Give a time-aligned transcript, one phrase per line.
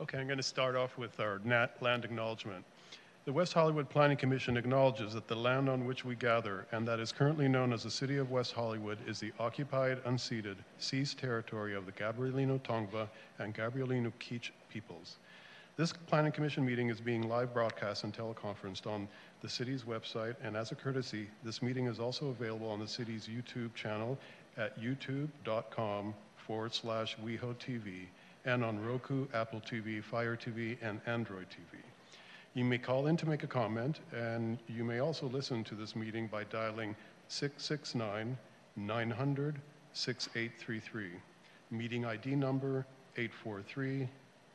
[0.00, 1.40] Okay, I'm going to start off with our
[1.80, 2.64] land acknowledgement.
[3.24, 7.00] The West Hollywood Planning Commission acknowledges that the land on which we gather and that
[7.00, 11.74] is currently known as the City of West Hollywood is the occupied, unceded, seized territory
[11.74, 13.08] of the Gabrielino Tongva
[13.40, 15.16] and Gabrielino Kizh peoples.
[15.76, 19.08] This Planning Commission meeting is being live broadcast and teleconferenced on
[19.42, 23.26] the city's website, and as a courtesy, this meeting is also available on the city's
[23.26, 24.16] YouTube channel
[24.56, 28.06] at youtube.com forward slash WeHo TV
[28.48, 31.78] and on Roku, Apple TV, Fire TV, and Android TV.
[32.54, 35.94] You may call in to make a comment, and you may also listen to this
[35.94, 36.96] meeting by dialing
[37.28, 38.38] 669
[38.76, 39.60] 900
[39.92, 41.10] 6833.
[41.70, 42.86] Meeting ID number
[43.18, 44.08] 843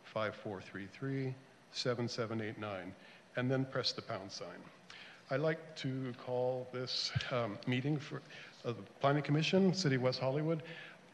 [0.06, 1.36] 5433
[1.72, 2.94] 7789,
[3.36, 4.48] and then press the pound sign.
[5.30, 8.24] I'd like to call this um, meeting for
[8.66, 10.64] uh, the Planning Commission, City of West Hollywood,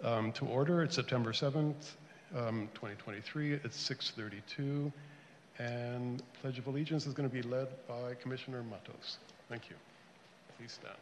[0.02, 0.82] um, to order.
[0.82, 1.96] It's September 7th,
[2.36, 3.56] um, 2023.
[3.56, 4.92] at 6:32,
[5.58, 9.18] and Pledge of Allegiance is going to be led by Commissioner Matos.
[9.50, 9.76] Thank you.
[10.58, 10.96] Please stand.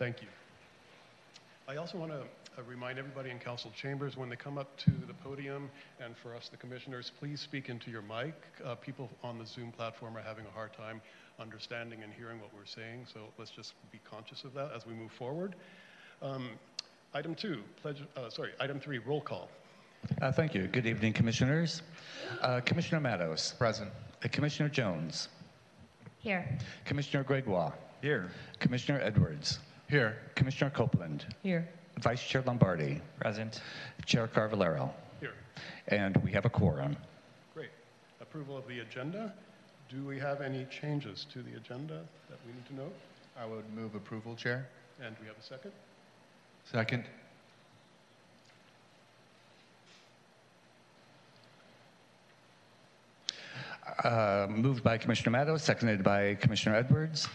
[0.00, 0.28] Thank you.
[1.70, 4.90] I also want to uh, remind everybody in council chambers when they come up to
[5.06, 5.70] the podium
[6.04, 8.34] and for us, the commissioners, please speak into your mic.
[8.64, 11.00] Uh, people on the Zoom platform are having a hard time
[11.38, 14.94] understanding and hearing what we're saying, so let's just be conscious of that as we
[14.94, 15.54] move forward.
[16.22, 16.48] Um,
[17.14, 19.48] item two, pledge, uh, sorry, item three, roll call.
[20.20, 20.66] Uh, thank you.
[20.66, 21.82] Good evening, commissioners.
[22.40, 23.54] Uh, Commissioner Matos.
[23.56, 23.90] Present.
[24.24, 25.28] Uh, Commissioner Jones.
[26.18, 26.58] Here.
[26.84, 27.74] Commissioner Gregoire.
[28.02, 28.32] Here.
[28.58, 29.60] Commissioner Edwards.
[29.90, 30.16] Here.
[30.36, 31.26] Commissioner Copeland.
[31.42, 31.68] Here.
[31.98, 33.00] Vice Chair Lombardi.
[33.18, 33.60] Present.
[34.06, 34.92] Chair Carvalero.
[35.18, 35.34] Here.
[35.88, 36.96] And we have a quorum.
[37.54, 37.70] Great.
[38.20, 39.34] Approval of the agenda.
[39.88, 42.94] Do we have any changes to the agenda that we need to note?
[43.36, 44.68] I would move approval, Chair.
[45.04, 45.72] And we have a second?
[46.70, 47.04] Second.
[54.04, 57.26] Uh, moved by Commissioner Matos, seconded by Commissioner Edwards.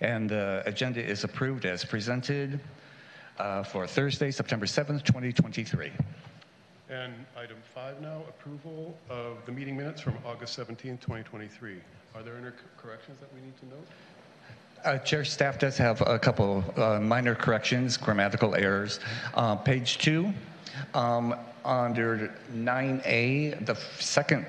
[0.00, 2.58] And the agenda is approved as presented
[3.38, 5.90] uh, for Thursday, September 7th, 2023.
[6.88, 11.76] And item five now, approval of the meeting minutes from August 17, 2023.
[12.14, 13.86] Are there any corrections that we need to note?
[14.84, 18.98] Uh, Chair, staff does have a couple uh, minor corrections, grammatical errors.
[19.34, 20.32] Uh, page two,
[20.94, 21.34] um,
[21.64, 24.46] under 9A, the second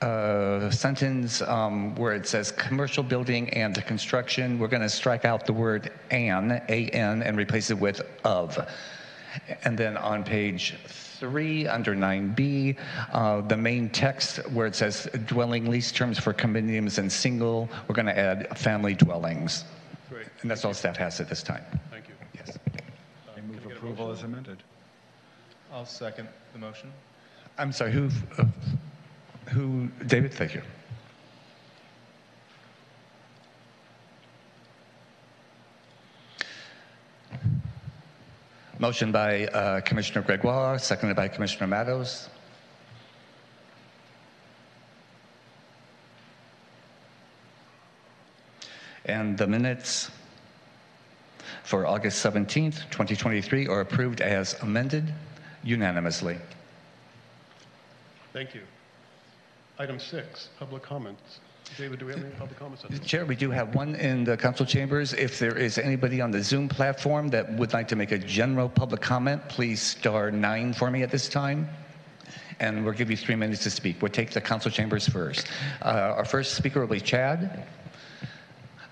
[0.00, 5.24] uh, sentence um, where it says commercial building and the construction, we're going to strike
[5.24, 8.58] out the word an, A-N, and replace it with of.
[9.64, 12.76] And then on page three, under 9B,
[13.12, 17.94] uh, the main text where it says dwelling lease terms for condominiums and single, we're
[17.94, 19.64] going to add family dwellings.
[20.10, 20.26] Great.
[20.42, 21.64] And that's all staff has at this time.
[21.90, 22.14] Thank you.
[22.34, 22.58] Yes.
[23.36, 24.62] I move approval as amended.
[25.72, 26.92] I'll second the motion.
[27.58, 28.44] I'm sorry, who, uh,
[29.46, 30.62] who, David, thank you.
[38.78, 42.28] Motion by uh, Commissioner Gregoire, seconded by Commissioner Matos.
[49.06, 50.10] And the minutes
[51.62, 55.12] for August 17th, 2023 are approved as amended
[55.62, 56.36] unanimously.
[58.32, 58.60] Thank you.
[59.78, 61.40] Item six, public comments.
[61.76, 62.84] David, do we have any public comments?
[62.84, 63.00] on this?
[63.00, 65.12] Chair, we do have one in the council chambers.
[65.12, 68.70] If there is anybody on the Zoom platform that would like to make a general
[68.70, 71.68] public comment, please star nine for me at this time.
[72.58, 74.00] And we'll give you three minutes to speak.
[74.00, 75.48] We'll take the council chambers first.
[75.82, 77.66] Uh, our first speaker will be Chad.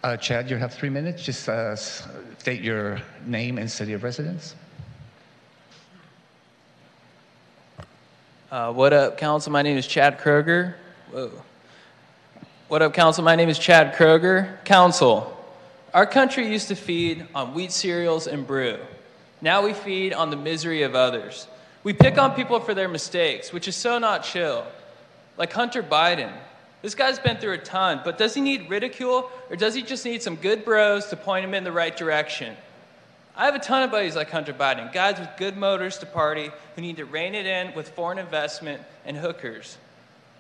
[0.03, 1.25] Uh, Chad, you have three minutes.
[1.25, 4.55] Just uh, state your name and city of residence.
[8.50, 9.50] Uh, what up, Council?
[9.50, 10.75] My name is Chad Kroger.
[11.14, 11.31] Whoa.
[12.66, 13.22] What up, Council?
[13.22, 14.64] My name is Chad Kroger.
[14.64, 15.32] Council,
[15.93, 18.81] our country used to feed on wheat cereals and brew.
[19.40, 21.46] Now we feed on the misery of others.
[21.84, 24.66] We pick on people for their mistakes, which is so not chill.
[25.37, 26.32] Like Hunter Biden.
[26.82, 30.05] This guy's been through a ton, but does he need ridicule or does he just
[30.05, 32.56] need some good bros to point him in the right direction?
[33.37, 36.50] I have a ton of buddies like Hunter Biden, guys with good motors to party
[36.75, 39.78] who need to rein it in with foreign investment and hookers.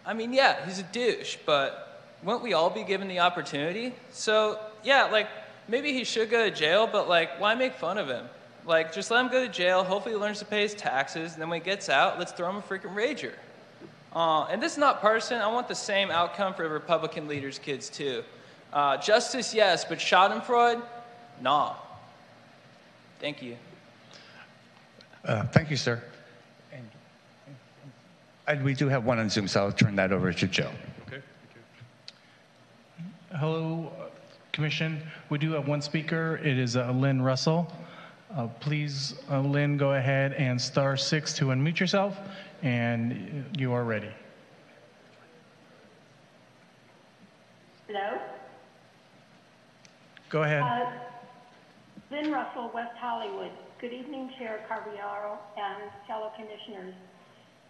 [0.06, 3.94] I mean, yeah, he's a douche, but won't we all be given the opportunity?
[4.10, 5.28] So, yeah, like,
[5.68, 8.26] maybe he should go to jail, but, like, why make fun of him?
[8.66, 9.84] Like, just let him go to jail.
[9.84, 11.32] Hopefully, he learns to pay his taxes.
[11.32, 13.32] And then when he gets out, let's throw him a freaking rager.
[14.14, 15.40] Uh, and this is not partisan.
[15.40, 18.24] I want the same outcome for the Republican leaders' kids, too.
[18.72, 20.82] Uh, justice, yes, but Schadenfreude,
[21.40, 21.74] nah.
[23.20, 23.56] Thank you.
[25.24, 26.02] Uh, Thank you, sir.
[28.46, 30.70] And- And we do have one on Zoom, so I'll turn that over to Joe.
[31.08, 31.20] Okay.
[33.38, 34.04] Hello, uh,
[34.52, 35.00] Commission.
[35.30, 36.36] We do have one speaker.
[36.42, 37.72] It is uh, Lynn Russell.
[38.36, 42.18] Uh, Please, uh, Lynn, go ahead and star six to unmute yourself,
[42.62, 44.10] and you are ready.
[47.86, 48.18] Hello?
[50.30, 50.62] Go ahead.
[50.62, 50.90] Uh,
[52.10, 53.50] Lynn Russell, West Hollywood.
[53.80, 56.94] Good evening, Chair Carviaro and fellow commissioners.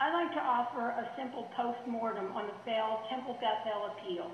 [0.00, 4.26] I'd like to offer a simple post-mortem on the failed Temple Bethel appeal.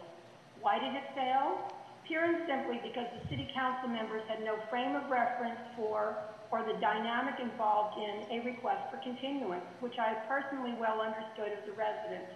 [0.65, 1.69] Why did it fail?
[2.09, 6.17] Pure and simply because the city council members had no frame of reference for
[6.51, 11.63] or the dynamic involved in a request for continuance, which I personally well understood as
[11.69, 12.27] a resident.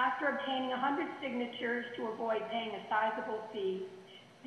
[0.00, 3.84] After obtaining 100 signatures to avoid paying a sizable fee,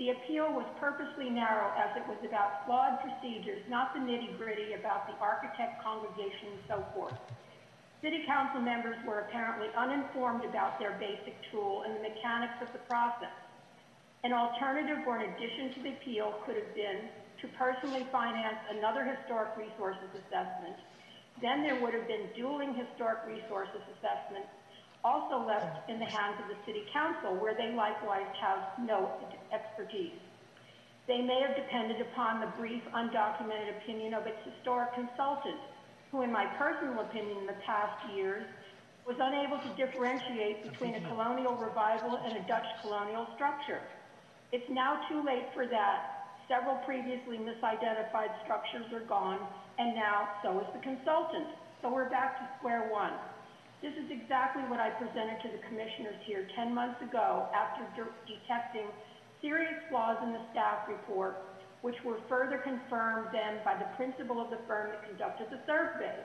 [0.02, 5.06] the appeal was purposely narrow as it was about flawed procedures, not the nitty-gritty about
[5.06, 7.16] the architect, congregation, and so forth.
[8.02, 12.80] City council members were apparently uninformed about their basic tool and the mechanics of the
[12.90, 13.38] process.
[14.24, 17.10] An alternative or an addition to the appeal could have been
[17.42, 20.78] to personally finance another historic resources assessment.
[21.42, 24.50] Then there would have been dueling historic resources assessments
[25.04, 29.12] also left in the hands of the city council, where they likewise have no
[29.52, 30.18] expertise.
[31.08, 35.58] They may have depended upon the brief, undocumented opinion of its historic consultant,
[36.12, 38.44] who, in my personal opinion, in the past years,
[39.08, 43.82] was unable to differentiate between a colonial revival and a Dutch colonial structure.
[44.52, 46.44] It's now too late for that.
[46.48, 49.40] Several previously misidentified structures are gone,
[49.80, 51.48] and now so is the consultant.
[51.82, 53.14] So we're back to square one.
[53.82, 58.14] This is exactly what I presented to the commissioners here 10 months ago after de-
[58.28, 58.86] detecting
[59.42, 61.42] serious flaws in the staff report,
[61.82, 66.16] which were further confirmed then by the principal of the firm that conducted the survey.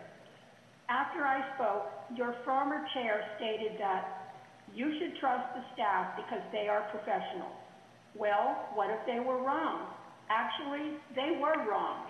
[0.88, 4.34] After I spoke, your former chair stated that
[4.74, 7.56] you should trust the staff because they are professionals.
[8.14, 9.88] Well, what if they were wrong?
[10.28, 12.06] Actually, they were wrong.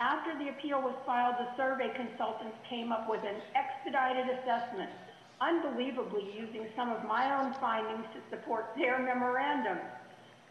[0.00, 4.90] After the appeal was filed, the survey consultants came up with an expedited assessment,
[5.40, 9.78] unbelievably using some of my own findings to support their memorandum.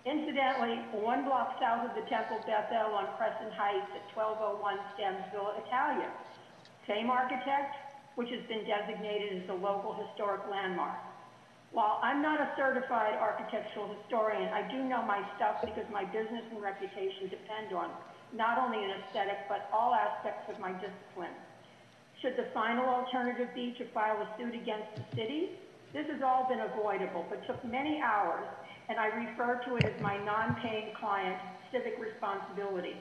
[0.05, 4.59] Incidentally, one block south of the Temple Bethel on Crescent Heights at 1201
[4.99, 6.11] Stemsville Italia.
[6.87, 7.71] Same architect,
[8.15, 10.99] which has been designated as a local historic landmark.
[11.71, 16.43] While I'm not a certified architectural historian, I do know my stuff because my business
[16.51, 17.89] and reputation depend on
[18.35, 21.33] not only an aesthetic, but all aspects of my discipline.
[22.21, 25.51] Should the final alternative be to file a suit against the city?
[25.93, 28.45] This has all been avoidable, but took many hours,
[28.89, 31.39] and I refer to it as my non-paying client
[31.71, 32.95] civic responsibility.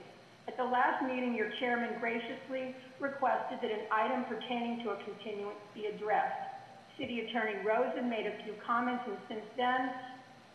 [0.49, 5.59] At the last meeting, your chairman graciously requested that an item pertaining to a continuance
[5.75, 6.51] be addressed.
[6.99, 9.91] City Attorney Rosen made a few comments, and since then,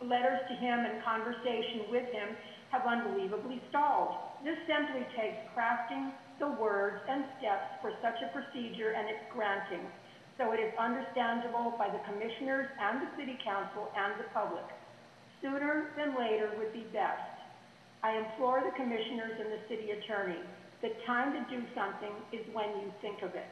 [0.04, 2.36] letters to him and conversation with him
[2.70, 4.14] have unbelievably stalled.
[4.44, 9.82] This simply takes crafting the words and steps for such a procedure and its granting,
[10.36, 14.62] so it is understandable by the commissioners and the city council and the public.
[15.40, 17.22] Sooner than later would be best.
[18.02, 20.38] I implore the commissioners and the city attorney,
[20.82, 23.50] the time to do something is when you think of it.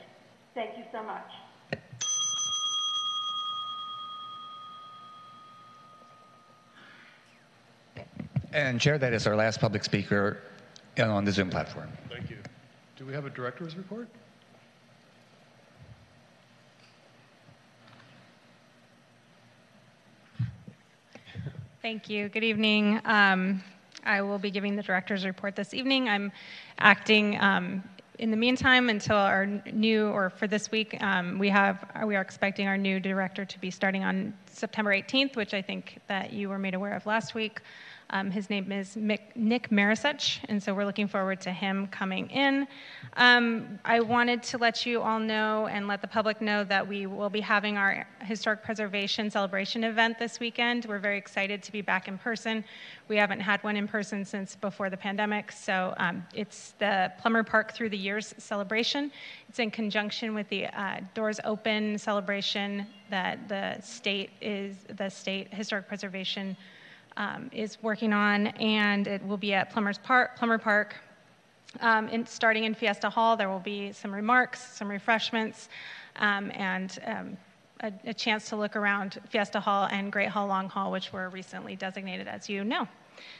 [0.54, 1.30] Thank you so much.
[8.52, 10.38] And Chair, that is our last public speaker
[10.98, 11.90] on the Zoom platform.
[12.08, 12.38] Thank you.
[12.96, 14.08] Do we have a director's report?
[21.82, 22.28] Thank you.
[22.30, 23.00] Good evening.
[23.04, 23.62] Um,
[24.04, 26.08] I will be giving the director's report this evening.
[26.08, 26.32] I'm
[26.78, 27.84] acting um,
[28.18, 32.22] in the meantime until our new, or for this week, um, we have, we are
[32.22, 36.48] expecting our new director to be starting on September 18th, which I think that you
[36.48, 37.60] were made aware of last week.
[38.10, 42.30] Um, his name is Mick, Nick Maricich, and so we're looking forward to him coming
[42.30, 42.68] in.
[43.16, 47.06] Um, I wanted to let you all know and let the public know that we
[47.06, 50.84] will be having our historic preservation celebration event this weekend.
[50.84, 52.64] We're very excited to be back in person.
[53.08, 57.42] We haven't had one in person since before the pandemic, so um, it's the Plummer
[57.42, 59.10] Park Through the Years celebration.
[59.48, 65.52] It's in conjunction with the uh, Doors Open celebration that the state is the state
[65.52, 66.56] historic preservation
[67.16, 70.94] um, is working on, and it will be at Plummer's Park, Plummer Park.
[71.80, 75.68] Um, in, starting in Fiesta Hall, there will be some remarks, some refreshments,
[76.16, 77.36] um, and um,
[77.80, 81.28] a, a chance to look around Fiesta Hall and Great Hall Long Hall, which were
[81.28, 82.88] recently designated, as you know.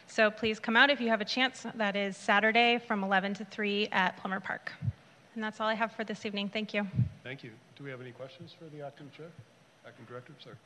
[0.07, 1.67] So please come out if you have a chance.
[1.75, 4.73] That is Saturday from 11 to 3 at Plummer Park.
[5.35, 6.49] And that's all I have for this evening.
[6.49, 6.87] Thank you.
[7.23, 7.51] Thank you.
[7.77, 9.27] Do we have any questions for the acting chair,
[9.87, 10.57] acting director, sir?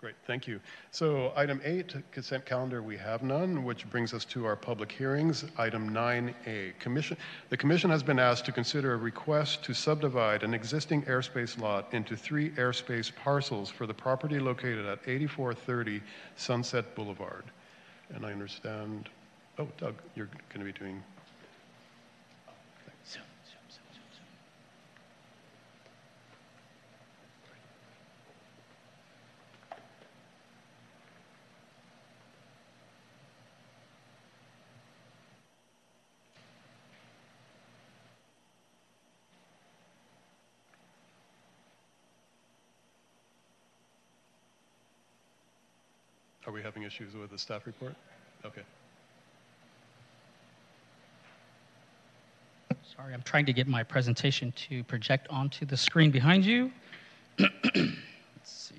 [0.00, 0.60] Great, thank you.
[0.92, 5.44] So item eight, consent calendar, we have none, which brings us to our public hearings.
[5.58, 7.16] Item 9A, commission,
[7.48, 11.92] the commission has been asked to consider a request to subdivide an existing airspace lot
[11.92, 16.00] into three airspace parcels for the property located at 8430
[16.36, 17.46] Sunset Boulevard.
[18.14, 19.08] And I understand,
[19.58, 21.02] oh, Doug, you're going to be doing
[46.68, 47.94] having issues with the staff report?
[48.44, 48.60] Okay.
[52.94, 56.70] Sorry, I'm trying to get my presentation to project onto the screen behind you.
[57.38, 57.48] Let's
[58.44, 58.74] see.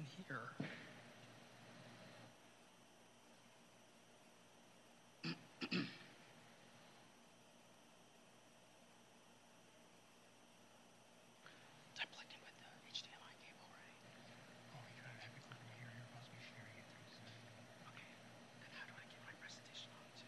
[19.27, 20.23] my presentation onto?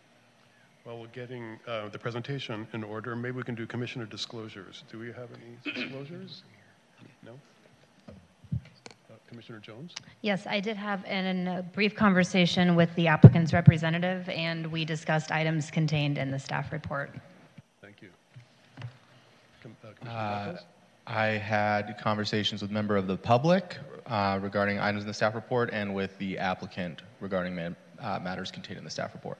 [0.83, 3.15] Well, we're getting uh, the presentation in order.
[3.15, 4.83] Maybe we can do commissioner disclosures.
[4.91, 6.43] Do we have any disclosures?
[9.33, 9.37] No?
[9.37, 9.93] Commissioner Jones?
[10.21, 15.31] Yes, I did have an, a brief conversation with the applicant's representative, and we discussed
[15.31, 17.11] items contained in the staff report.
[17.81, 18.09] Thank you.
[19.61, 20.57] Com- uh, Commissioner Uh,
[21.07, 25.69] I had conversations with member of the public uh, regarding items in the staff report
[25.73, 29.37] and with the applicant regarding man- uh, matters contained in the staff report.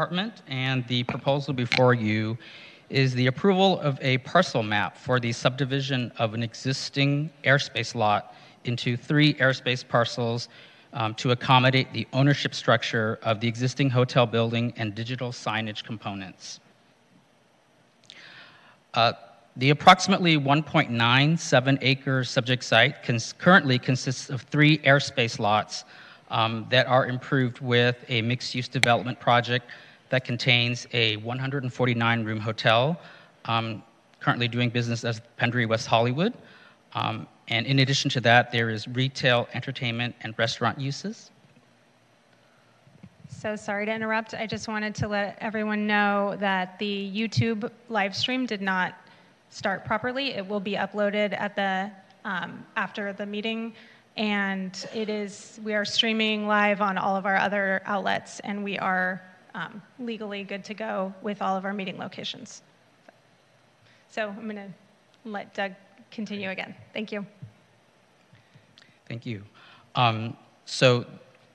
[0.00, 2.38] Department, and the proposal before you
[2.88, 8.34] is the approval of a parcel map for the subdivision of an existing airspace lot
[8.64, 10.48] into three airspace parcels
[10.94, 16.60] um, to accommodate the ownership structure of the existing hotel building and digital signage components.
[18.94, 19.12] Uh,
[19.58, 25.84] The approximately 1.97 acre subject site cons- currently consists of three airspace lots
[26.30, 29.66] um, that are improved with a mixed-use development project
[30.10, 33.00] that contains a 149-room hotel,
[33.46, 33.82] um,
[34.20, 36.34] currently doing business as Pendry West Hollywood.
[36.94, 41.32] Um, And in addition to that, there is retail, entertainment, and restaurant uses.
[43.28, 44.34] So sorry to interrupt.
[44.34, 48.94] I just wanted to let everyone know that the YouTube live stream did not
[49.50, 50.34] start properly.
[50.34, 51.90] It will be uploaded at the
[52.24, 53.72] um, after the meeting,
[54.16, 58.78] and it is we are streaming live on all of our other outlets, and we
[58.78, 59.22] are
[59.54, 62.62] um, legally good to go with all of our meeting locations.
[64.08, 64.68] So I'm going to
[65.24, 65.72] let Doug
[66.10, 66.74] continue again.
[66.92, 67.26] Thank you.
[69.08, 69.42] Thank you.
[69.94, 71.04] Um, So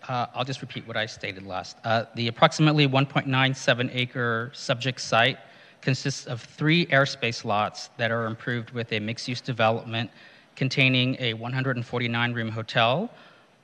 [0.07, 1.77] uh, I'll just repeat what I stated last.
[1.83, 5.39] Uh, The approximately 1.97 acre subject site
[5.81, 10.09] consists of three airspace lots that are improved with a mixed-use development
[10.55, 13.09] containing a 149-room hotel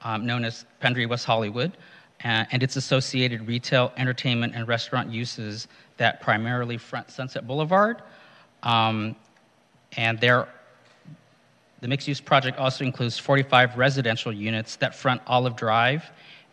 [0.04, 1.78] um, known as Pendry West Hollywood,
[2.24, 8.02] and its associated retail, entertainment, and restaurant uses that primarily front Sunset Boulevard.
[8.64, 9.16] Um,
[9.98, 10.48] and there,
[11.82, 16.12] the mixed-use project also includes 45 residential units that front Olive Drive,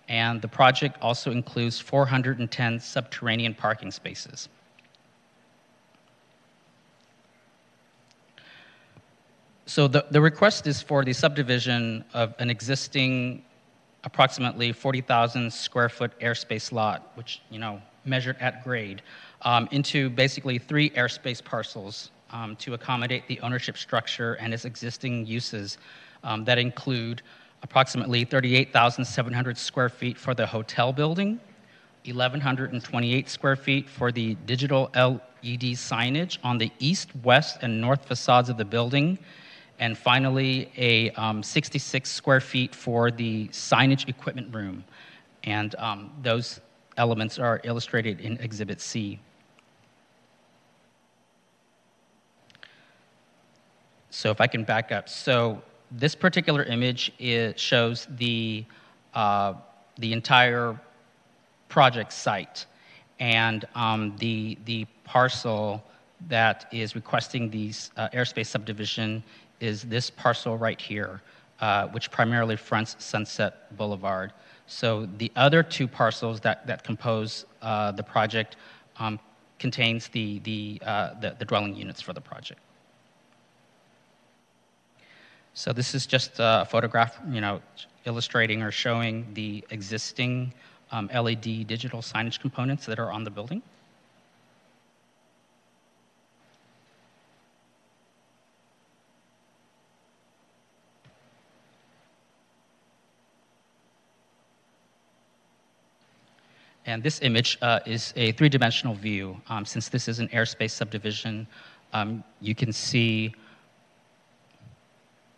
[0.08, 4.48] and the project also includes 410 subterranean parking spaces.
[9.66, 13.44] So the, the request is for the subdivision of an existing
[14.05, 19.02] approximately 40,000 square foot airspace lot, which, you know, measured at grade,
[19.43, 25.26] um, into basically three airspace parcels um, to accommodate the ownership structure and its existing
[25.26, 25.78] uses
[26.25, 27.23] um, that include
[27.62, 31.40] approximately 38,700 square feet for the hotel building,
[32.05, 38.49] 1,128 square feet for the digital LED signage on the east, west, and north facades
[38.49, 39.19] of the building,
[39.78, 44.85] and finally, a um, 66 square feet for the signage equipment room.
[45.44, 46.61] And um, those
[46.97, 49.20] elements are illustrated in Exhibit C.
[54.11, 55.08] So if I can back up.
[55.08, 57.12] So this particular image
[57.56, 58.64] shows the,
[59.14, 59.54] uh,
[59.99, 60.78] the entire
[61.68, 62.66] project site.
[63.20, 65.85] And um, the, the parcel
[66.26, 69.23] that is requesting the uh, airspace subdivision
[69.60, 71.20] is this parcel right here,
[71.60, 74.32] uh, which primarily fronts Sunset Boulevard.
[74.66, 78.56] So the other two parcels that, that compose uh, the project
[78.98, 79.18] um,
[79.58, 82.60] contains the, the, uh, the, the, dwelling units for the project.
[85.54, 87.60] So this is just a photograph, you know,
[88.04, 90.52] illustrating or showing the existing
[90.92, 93.62] um, LED digital signage components that are on the building.
[106.88, 109.38] And this image uh, is a three-dimensional view.
[109.50, 111.47] Um, since this is an airspace subdivision,
[111.92, 113.35] um, you can see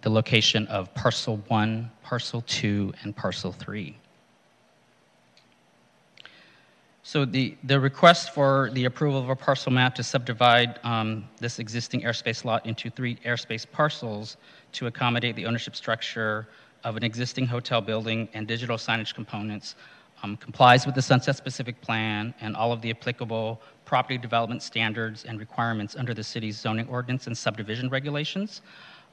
[0.02, 3.96] the location of parcel one, parcel two, and parcel three.
[7.02, 11.58] So the, the request for the approval of a parcel map to subdivide um, this
[11.58, 14.36] existing airspace lot into three airspace parcels
[14.70, 16.46] to accommodate the ownership structure
[16.84, 19.74] of an existing hotel building and digital signage components
[20.22, 25.24] um, complies with the Sunset Specific Plan and all of the applicable property development standards
[25.24, 28.62] and requirements under the city's zoning ordinance and subdivision regulations.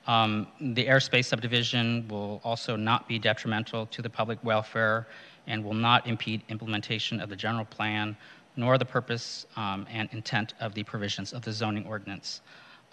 [0.07, 5.07] Um, the airspace subdivision will also not be detrimental to the public welfare
[5.47, 8.15] and will not impede implementation of the general plan
[8.55, 12.41] nor the purpose um, and intent of the provisions of the zoning ordinance.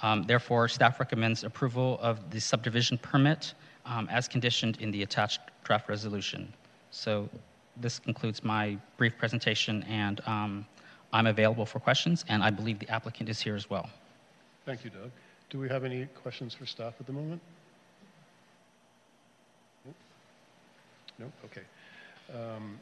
[0.02, 3.54] Um, therefore, staff recommends approval of the subdivision permit
[3.86, 6.52] um, as conditioned in the attached draft resolution.
[6.90, 7.28] So
[7.76, 10.66] this concludes my brief presentation, and um,
[11.12, 13.88] I'm available for questions, and I believe the applicant is here as well.
[14.64, 15.10] Thank you, Doug.
[15.50, 17.40] Do we have any questions for staff at the moment?
[19.84, 19.94] Nope.
[21.18, 21.32] Nope.
[21.44, 21.62] Okay.
[22.34, 22.78] Um,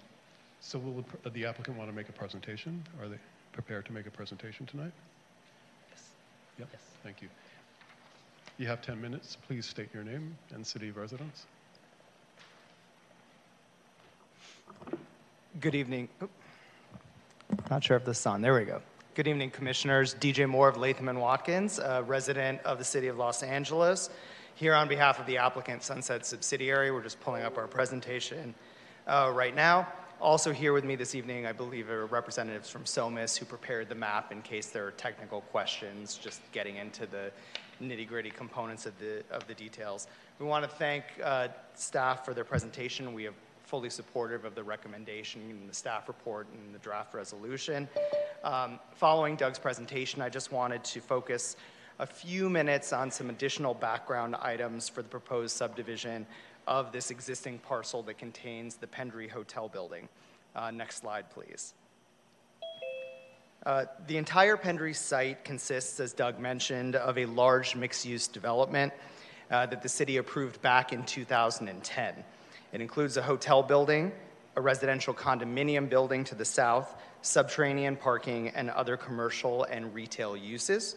[0.61, 2.83] so will the applicant want to make a presentation?
[3.01, 3.19] Are they
[3.53, 4.93] prepared to make a presentation tonight?
[5.91, 6.05] Yes.
[6.61, 6.69] Yep.
[6.73, 6.83] Yes.
[7.03, 7.29] Thank you.
[8.59, 9.37] You have 10 minutes.
[9.47, 11.47] Please state your name and city of residence.
[15.61, 16.09] Good evening.
[17.71, 18.41] Not sure if this is on.
[18.41, 18.81] There we go.
[19.15, 20.15] Good evening, commissioners.
[20.15, 24.09] DJ Moore of Latham and Watkins, a resident of the city of Los Angeles.
[24.55, 28.55] Here on behalf of the applicant Sunset subsidiary, we're just pulling up our presentation
[29.07, 29.87] uh, right now.
[30.23, 33.95] Also here with me this evening, I believe, are representatives from Psomas who prepared the
[33.95, 37.31] map in case there are technical questions, just getting into the
[37.83, 40.07] nitty-gritty components of the, of the details.
[40.38, 43.12] We want to thank uh, staff for their presentation.
[43.12, 43.35] We have
[43.73, 47.89] fully supportive of the recommendation in the staff report and the draft resolution.
[48.45, 51.57] Um, following Doug's presentation, I just wanted to focus
[51.99, 56.27] a few minutes on some additional background items for the proposed subdivision
[56.67, 60.07] of this existing parcel that contains the Pendry Hotel building.
[60.55, 61.73] Uh, next slide, please.
[63.65, 68.93] Uh, the entire Pendry site consists, as Doug mentioned, of a large mixed-use development
[69.51, 72.23] uh, that the city approved back in 2010.
[72.73, 74.13] It includes a hotel building,
[74.57, 80.97] a residential condominium building to the south, subterranean parking, and other commercial and retail uses.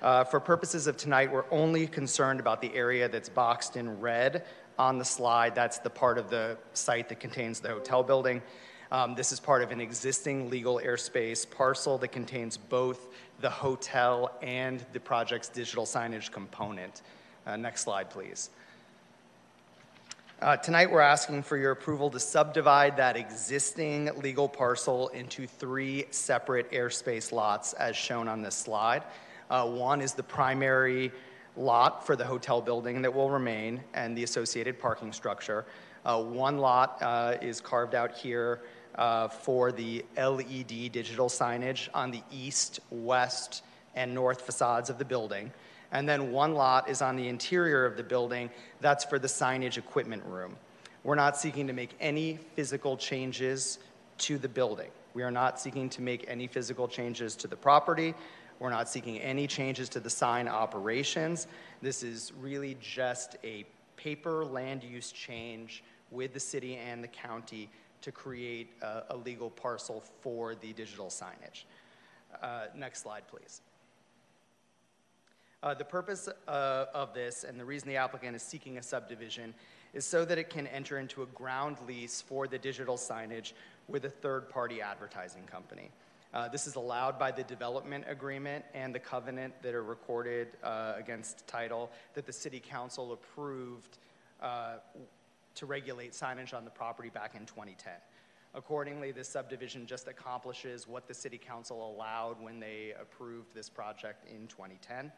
[0.00, 4.46] Uh, for purposes of tonight, we're only concerned about the area that's boxed in red
[4.78, 5.54] on the slide.
[5.54, 8.40] That's the part of the site that contains the hotel building.
[8.90, 13.08] Um, This is part of an existing legal airspace parcel that contains both
[13.40, 17.02] the hotel and the project's digital signage component.
[17.46, 18.48] Uh, Next slide, please.
[20.40, 26.06] Uh, Tonight, we're asking for your approval to subdivide that existing legal parcel into three
[26.12, 29.02] separate airspace lots as shown on this slide.
[29.50, 31.12] Uh, One is the primary
[31.58, 35.66] lot for the hotel building that will remain and the associated parking structure.
[36.06, 38.62] Uh, One lot uh, is carved out here
[38.94, 43.62] uh, for the LED digital signage on the east, west,
[43.94, 45.52] and north facades of the building.
[45.92, 48.50] And then one lot is on the interior of the building.
[48.80, 50.56] That's for the signage equipment room.
[51.02, 53.78] We're not seeking to make any physical changes
[54.18, 54.90] to the building.
[55.14, 58.14] We are not seeking to make any physical changes to the property.
[58.58, 61.46] We're not seeking any changes to the sign operations.
[61.80, 63.64] This is really just a
[63.96, 67.70] paper land use change with the city and the county
[68.02, 71.64] to create a, a legal parcel for the digital signage.
[72.42, 73.62] Uh, next slide, please.
[75.62, 79.54] Uh, The purpose uh, of this, and the reason the applicant is seeking a subdivision,
[79.92, 83.52] is so that it can enter into a ground lease for the digital signage
[83.88, 85.90] with a third-party advertising company.
[86.32, 90.94] Uh, This is allowed by the development agreement and the covenant that are recorded uh,
[90.96, 93.98] against title that the city council approved
[94.40, 94.76] uh,
[95.56, 97.92] to regulate signage on the property back in 2010.
[98.54, 104.24] Accordingly, this subdivision just accomplishes what the city council allowed when they approved this project
[104.28, 105.12] in 2010.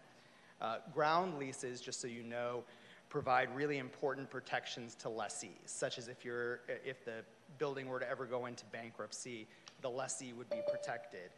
[0.63, 2.63] Uh, Ground leases, just so you know,
[3.09, 7.25] provide really important protections to lessees, such as if you're, if the
[7.59, 9.47] building were to ever go into bankruptcy,
[9.83, 11.31] the lessee would be protected.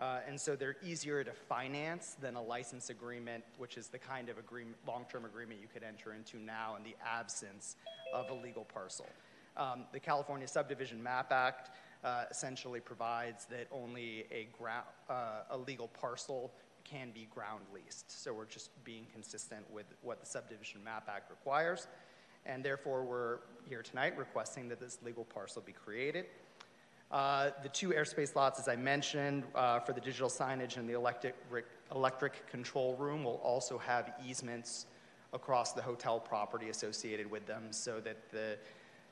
[0.00, 4.30] Uh, And so they're easier to finance than a license agreement, which is the kind
[4.30, 7.76] of agreement, long-term agreement you could enter into now in the absence
[8.14, 9.06] of a legal parcel.
[9.58, 11.70] Um, The California Subdivision Map Act
[12.02, 14.48] uh, essentially provides that only a
[15.10, 15.12] uh,
[15.50, 16.50] a legal parcel
[16.84, 18.22] can be ground leased.
[18.22, 21.88] So we're just being consistent with what the Subdivision Map Act requires.
[22.46, 23.38] And therefore, we're
[23.68, 26.26] here tonight requesting that this legal parcel be created.
[27.10, 30.94] Uh, The two airspace lots, as I mentioned, uh, for the digital signage and the
[30.94, 31.34] electric,
[31.92, 34.86] electric control room will also have easements
[35.32, 38.56] across the hotel property associated with them so that the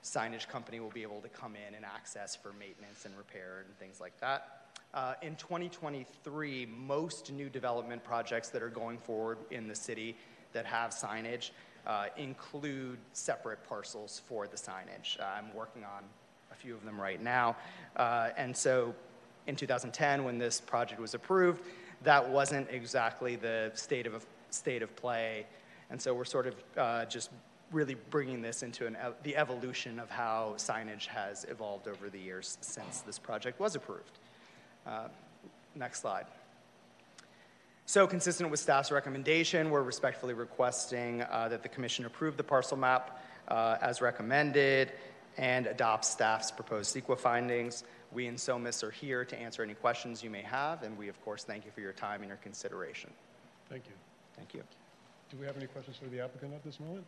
[0.02, 3.78] signage company will be able to come in and access for maintenance and repair and
[3.78, 4.57] things like that.
[4.94, 10.16] Uh, In 2023, most new development projects that are going forward in the city
[10.52, 11.50] that have signage
[11.86, 15.20] uh, include separate parcels for the signage.
[15.20, 16.04] Uh, I'm working on
[16.50, 17.56] a few of them right now.
[17.96, 18.94] Uh, And so
[19.46, 21.62] in 2010, when this project was approved,
[22.02, 25.46] that wasn't exactly the state of, state of play.
[25.90, 27.30] And so we're sort of uh, just
[27.72, 32.56] really bringing this into an, the evolution of how signage has evolved over the years
[32.62, 34.18] since this project was approved.
[34.88, 35.08] Uh,
[35.74, 36.26] Next slide.
[37.86, 42.76] So consistent with staff's recommendation, we're respectfully requesting uh, that the commission approve the parcel
[42.76, 44.92] map uh, as recommended
[45.36, 47.84] and adopt staff's proposed CEQA findings.
[48.12, 51.22] We in Psomas are here to answer any questions you may have, and we, of
[51.24, 53.10] course, thank you for your time and your consideration.
[53.70, 53.94] Thank you.
[54.36, 54.62] Thank you.
[55.30, 57.04] Do we have any questions for the applicant at this moment?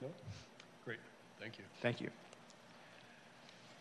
[0.00, 0.08] No?
[0.84, 1.00] Great,
[1.40, 1.64] thank you.
[1.80, 2.10] Thank you.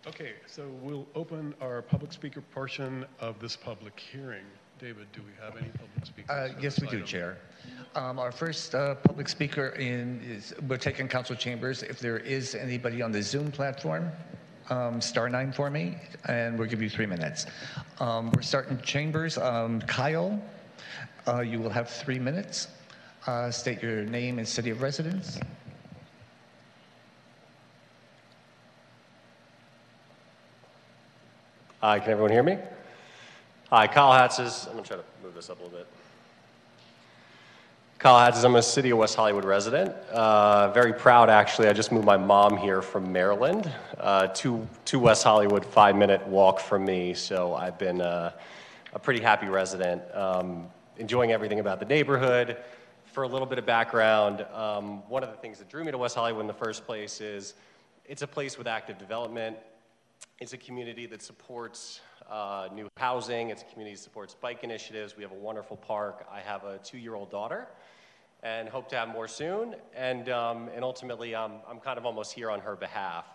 [0.05, 4.43] Okay, so we'll open our public speaker portion of this public hearing.
[4.77, 6.29] David, do we have any public speakers?
[6.29, 7.07] Uh, Yes, we do, item?
[7.07, 7.37] Chair.
[7.95, 11.83] Um, Our first uh, public speaker in is, we're taking council chambers.
[11.83, 14.11] If there is anybody on the Zoom platform,
[14.69, 15.95] um, star nine for me,
[16.27, 17.45] and we'll give you three minutes.
[18.01, 19.37] Um, We're starting chambers.
[19.37, 20.37] Um, Kyle,
[21.29, 22.67] uh, you will have three minutes.
[23.25, 25.39] Uh, State your name and city of residence.
[31.83, 32.57] Hi, can everyone hear me?
[33.69, 34.67] Hi, Kyle Hatzes.
[34.67, 35.87] I'm going to try to move this up a little bit.
[37.99, 39.93] Kyle Hatzes, I'm a city of West Hollywood resident.
[40.09, 41.67] Uh, very proud, actually.
[41.67, 43.69] I just moved my mom here from Maryland
[43.99, 47.13] uh, to, to West Hollywood, five minute walk from me.
[47.13, 48.31] So I've been uh,
[48.93, 50.67] a pretty happy resident, um,
[50.99, 52.55] enjoying everything about the neighborhood.
[53.11, 55.97] For a little bit of background, um, one of the things that drew me to
[55.97, 57.55] West Hollywood in the first place is
[58.05, 59.57] it's a place with active development.
[60.39, 63.51] It's a community that supports uh, new housing.
[63.51, 65.15] It's a community that supports bike initiatives.
[65.15, 66.25] We have a wonderful park.
[66.31, 67.67] I have a two-year-old daughter,
[68.41, 69.75] and hope to have more soon.
[69.95, 73.25] And um, and ultimately, um, I'm kind of almost here on her behalf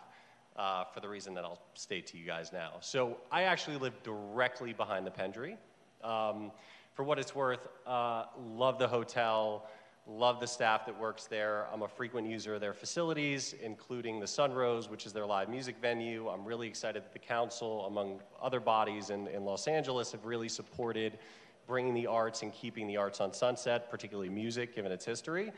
[0.57, 2.73] uh, for the reason that I'll state to you guys now.
[2.81, 5.57] So I actually live directly behind the Pendry.
[6.03, 6.51] Um,
[6.95, 8.25] for what it's worth, uh,
[8.57, 9.69] love the hotel,
[10.11, 11.67] Love the staff that works there.
[11.71, 15.77] I'm a frequent user of their facilities, including the Sunrose, which is their live music
[15.83, 16.29] venue.
[16.31, 20.49] I'm really excited that the council, among other bodies in, in Los Angeles, have really
[20.49, 21.19] supported
[21.67, 25.53] bringing the arts and keeping the arts on Sunset, particularly music, given its history.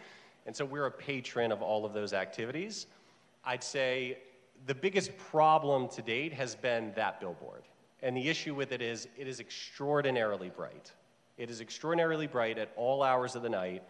[0.47, 2.87] And so we're a patron of all of those activities.
[3.45, 4.19] I'd say
[4.67, 7.63] the biggest problem to date has been that billboard.
[8.03, 10.91] And the issue with it is it is extraordinarily bright.
[11.39, 13.85] It is extraordinarily bright at all hours of the night.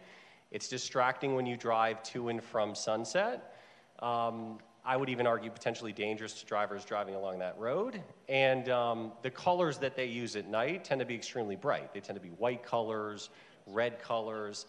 [0.51, 3.55] It's distracting when you drive to and from Sunset.
[4.01, 8.03] Um, I would even argue potentially dangerous to drivers driving along that road.
[8.29, 11.93] And um, the colors that they use at night tend to be extremely bright.
[11.93, 13.31] They tend to be white colors,
[13.67, 14.67] red colors,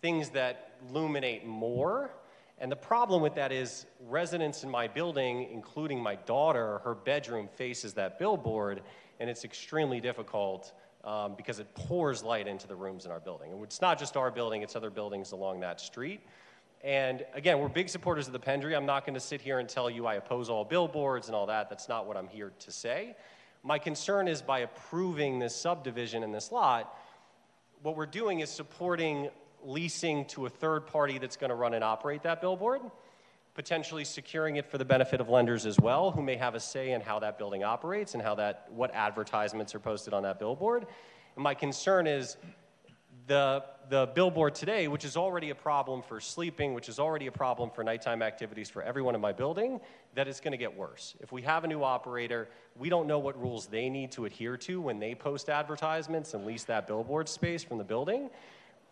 [0.00, 2.10] things that illuminate more.
[2.58, 7.48] And the problem with that is residents in my building, including my daughter, her bedroom
[7.56, 8.82] faces that billboard,
[9.18, 10.72] and it's extremely difficult
[11.06, 13.52] um, because it pours light into the rooms in our building.
[13.52, 16.20] And it's not just our building, it's other buildings along that street.
[16.82, 18.76] And again, we're big supporters of the Pendry.
[18.76, 21.46] I'm not going to sit here and tell you I oppose all billboards and all
[21.46, 21.70] that.
[21.70, 23.16] That's not what I'm here to say.
[23.62, 26.94] My concern is by approving this subdivision in this lot,
[27.82, 29.30] what we're doing is supporting
[29.62, 32.80] leasing to a third party that's going to run and operate that billboard,
[33.56, 36.92] potentially securing it for the benefit of lenders as well, who may have a say
[36.92, 40.86] in how that building operates and how that what advertisements are posted on that billboard.
[41.34, 42.36] And my concern is
[43.26, 47.32] the, the billboard today, which is already a problem for sleeping, which is already a
[47.32, 49.80] problem for nighttime activities for everyone in my building,
[50.14, 51.14] that it's going to get worse.
[51.20, 54.58] If we have a new operator, we don't know what rules they need to adhere
[54.58, 58.28] to when they post advertisements and lease that billboard space from the building.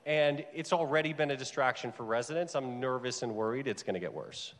[0.06, 2.54] And it's already been a distraction for residents.
[2.54, 4.54] I'm nervous and worried it's going to get worse.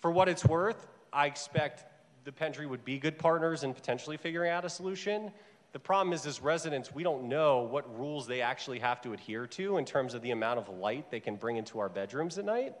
[0.00, 1.84] For what it's worth, I expect
[2.24, 5.32] the Pendry would be good partners in potentially figuring out a solution.
[5.72, 9.46] The problem is, as residents, we don't know what rules they actually have to adhere
[9.48, 12.44] to in terms of the amount of light they can bring into our bedrooms at
[12.44, 12.74] night.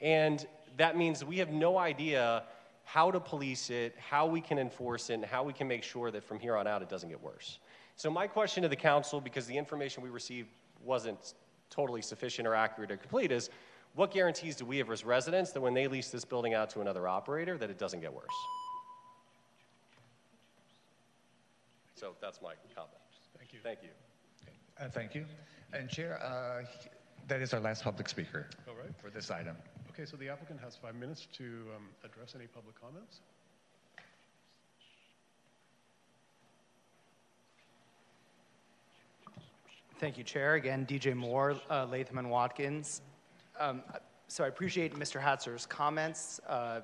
[0.00, 0.44] And
[0.76, 2.44] that means we have no idea
[2.84, 6.10] how to police it, how we can enforce it, and how we can make sure
[6.10, 7.58] that from here on out it doesn't get worse.
[7.96, 10.48] So, my question to the council, because the information we received
[10.84, 11.34] wasn't
[11.70, 13.50] totally sufficient or accurate or complete, is
[13.94, 16.80] what guarantees do we have as residents that when they lease this building out to
[16.80, 18.26] another operator, that it doesn't get worse?
[21.94, 22.92] So that's my comment.
[23.38, 23.60] Thank you.
[23.62, 23.88] Thank you.
[24.78, 25.24] Uh, Thank you.
[25.72, 26.64] And Chair, uh,
[27.28, 28.94] that is our last public speaker All right.
[29.00, 29.56] for this item.
[29.90, 31.44] Okay, so the applicant has five minutes to
[31.76, 33.20] um, address any public comments.
[40.00, 40.54] Thank you, Chair.
[40.54, 43.00] Again, DJ Moore, uh, Latham and Watkins.
[43.60, 43.80] Um,
[44.26, 45.22] so I appreciate Mr.
[45.22, 46.80] Hatzer's comments uh,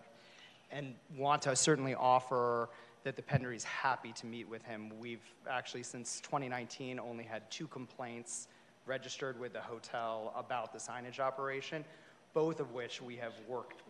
[0.71, 2.69] and want to certainly offer
[3.03, 4.93] that the Pendry is happy to meet with him.
[5.01, 8.47] We've actually, since 2019, only had two complaints
[8.87, 11.85] registered with the hotel about the signage operation,
[12.33, 13.83] both of which we have worked.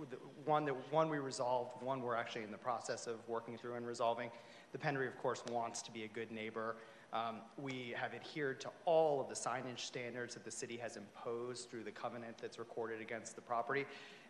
[0.46, 3.86] One, that, one we resolved, one we're actually in the process of working through and
[3.86, 4.30] resolving.
[4.72, 6.76] The Pendry, of course, wants to be a good neighbor.
[7.12, 11.68] Um, we have adhered to all of the signage standards that the city has imposed
[11.68, 13.84] through the covenant that's recorded against the property.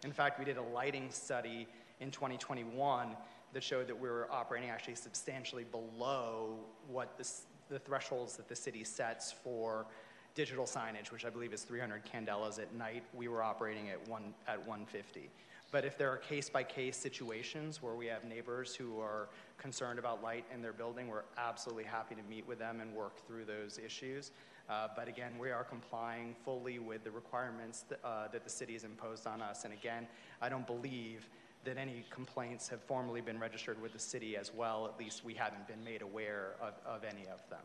[0.05, 1.69] In fact, we did a lighting study
[2.01, 3.17] in 2021
[3.53, 6.57] that showed that we were operating actually substantially below
[6.89, 7.21] what
[7.69, 9.87] the thresholds that the city sets for
[10.35, 13.03] digital signage, which I believe is 300 candelas at night.
[13.13, 15.29] We were operating at one at 150.
[15.73, 20.45] But if there are case-by-case situations where we have neighbors who are concerned about light
[20.53, 24.33] in their building, we're absolutely happy to meet with them and work through those issues.
[24.69, 28.73] Uh, but again, we are complying fully with the requirements that, uh, that the city
[28.73, 29.65] has imposed on us.
[29.65, 30.09] And again,
[30.43, 31.29] I don't believe
[31.65, 34.87] that any complaints have formally been registered with the city as well.
[34.93, 37.65] At least we haven't been made aware of, of any of them.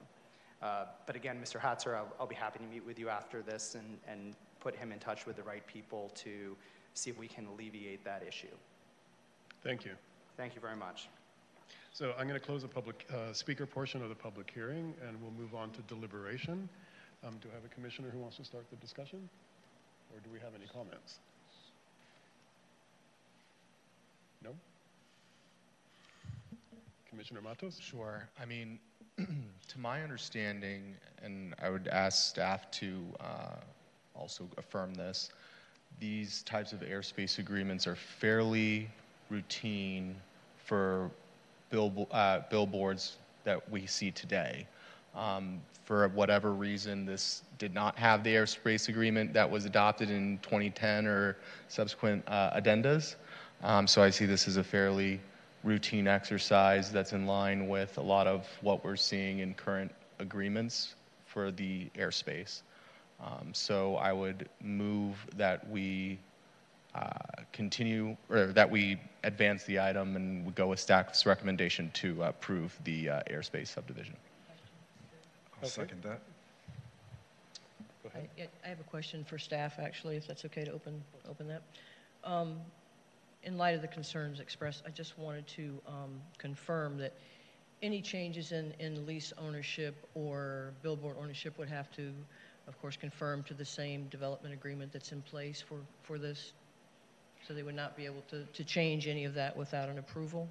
[0.61, 1.59] Uh, but again, Mr.
[1.59, 4.91] Hatzer, I'll, I'll, be happy to meet with you after this and, and put him
[4.91, 6.55] in touch with the right people to
[6.95, 8.47] see if we can alleviate that issue.
[9.63, 9.91] Thank you.
[10.38, 11.10] Thank you very much.
[11.93, 15.21] So I'm going to close the public uh, speaker portion of the public hearing, and
[15.21, 16.67] we'll move on to deliberation.
[17.25, 19.29] Um, do I have a commissioner who wants to start the discussion,
[20.13, 21.19] or do we have any comments?
[24.43, 24.51] No?
[27.10, 27.79] Commissioner Matos?
[27.79, 28.27] Sure.
[28.41, 28.77] I mean,
[29.17, 33.55] to my understanding, and I would ask staff to uh,
[34.13, 35.29] also affirm this,
[35.99, 38.89] these types of airspace agreements are fairly
[39.29, 40.15] routine
[40.58, 41.10] for
[41.69, 44.67] bill, uh, billboards that we see today.
[45.15, 50.39] Um, for whatever reason, this did not have the airspace agreement that was adopted in
[50.41, 53.15] 2010 or subsequent uh, addendas.
[53.63, 55.19] Um, so I see this as a fairly
[55.63, 60.95] routine exercise that's in line with a lot of what we're seeing in current agreements
[61.25, 62.62] for the airspace.
[63.19, 66.19] Um, So I would move that we
[66.93, 67.10] uh,
[67.51, 72.78] continue, or that we advance the item and we go with staff's recommendation to approve
[72.84, 74.15] the uh, airspace subdivision.
[75.62, 76.21] I'll second that.
[78.15, 81.62] I I have a question for staff, actually, if that's okay to open, open that.
[82.23, 82.62] Um,
[83.43, 87.13] In light of the concerns expressed, I just wanted to um, confirm that
[87.82, 92.13] any changes in, in lease ownership or billboard ownership would have to,
[92.67, 96.54] of course, conform to the same development agreement that's in place for, for this?
[97.47, 100.47] So they would not be able to, to change any of that without an approval?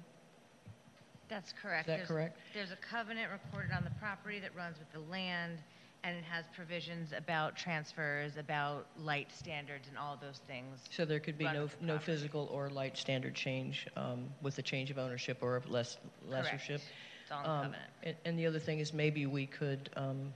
[1.27, 1.81] That's correct.
[1.81, 2.39] Is that There's- correct?
[2.53, 5.57] There's a covenant recorded on the property that runs with the land,
[6.03, 10.79] and it has provisions about transfers, about light standards, and all those things.
[10.91, 14.91] So there could be no, no physical or light standard change um, with the change
[14.91, 15.97] of ownership or of less,
[16.29, 16.79] lessership?
[17.23, 17.83] It's all in Um, covenant.
[18.03, 20.31] And, and the other thing is maybe we could, um,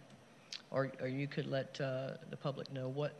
[0.72, 3.14] or, or you could let uh, the public know what,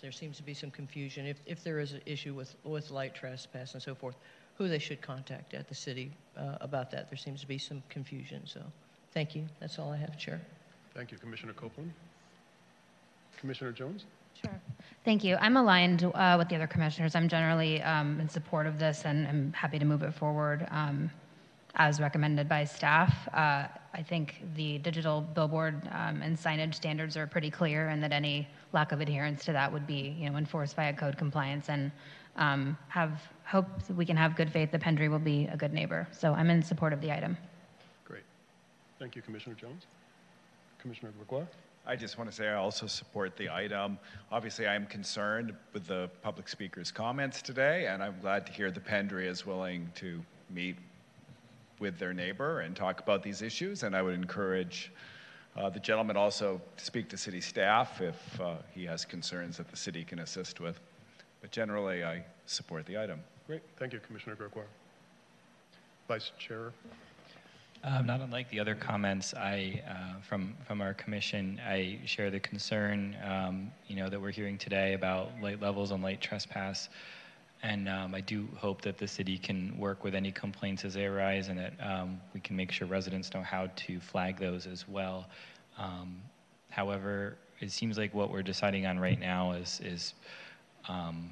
[0.00, 1.26] there seems to be some confusion.
[1.26, 4.16] If, if there is an issue with, with light trespass and so forth,
[4.56, 7.08] who they should contact at the city uh, about that.
[7.10, 8.60] There seems to be some confusion, so
[9.12, 9.46] thank you.
[9.58, 10.40] That's all I have, Chair.
[10.94, 11.92] Thank you, Commissioner Copeland.
[13.38, 14.04] Commissioner Jones?
[14.42, 14.60] Sure.
[15.04, 15.36] Thank you.
[15.40, 17.14] I'm aligned uh, with the other commissioners.
[17.14, 21.10] I'm generally um, in support of this and I'm happy to move it forward um,
[21.76, 23.28] as recommended by staff.
[23.32, 28.12] Uh, I think the digital billboard um, and signage standards are pretty clear and that
[28.12, 31.90] any lack of adherence to that would be, you know, enforced via code compliance and
[32.36, 35.72] um, have hope that we can have good faith that Pendry will be a good
[35.72, 36.06] neighbor.
[36.12, 37.36] So I'm in support of the item.
[38.04, 38.22] Great.
[38.98, 39.86] Thank you, Commissioner Jones.
[40.80, 41.48] Commissioner Gregoire?
[41.86, 43.98] I just want to say I also support the item.
[44.30, 48.80] Obviously, I'm concerned with the public speaker's comments today, and I'm glad to hear the
[48.80, 50.76] Pendry is willing to meet
[51.80, 53.82] with their neighbor and talk about these issues.
[53.82, 54.92] And I would encourage
[55.56, 59.68] uh, the gentleman also to speak to city staff if uh, he has concerns that
[59.68, 60.78] the city can assist with.
[61.40, 63.20] But generally, I support the item.
[63.46, 63.62] Great.
[63.78, 64.66] Thank you, Commissioner Gregoire.
[66.06, 66.72] Vice Chair?
[67.82, 72.40] Um, not unlike the other comments I, uh, from, from our commission, I share the
[72.40, 76.90] concern, um, you know, that we're hearing today about light levels on light trespass.
[77.62, 81.04] And um, I do hope that the city can work with any complaints as they
[81.04, 84.88] arise and that um, we can make sure residents know how to flag those as
[84.88, 85.26] well.
[85.78, 86.16] Um,
[86.70, 90.14] however, it seems like what we're deciding on right now is, is
[90.88, 91.30] um,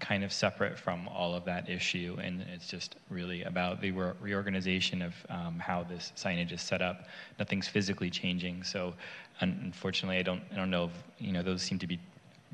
[0.00, 4.12] kind of separate from all of that issue, and it's just really about the re-
[4.20, 7.06] reorganization of um, how this signage is set up.
[7.38, 8.94] Nothing's physically changing, so
[9.40, 12.00] un- unfortunately, I don't, I don't know if you know those seem to be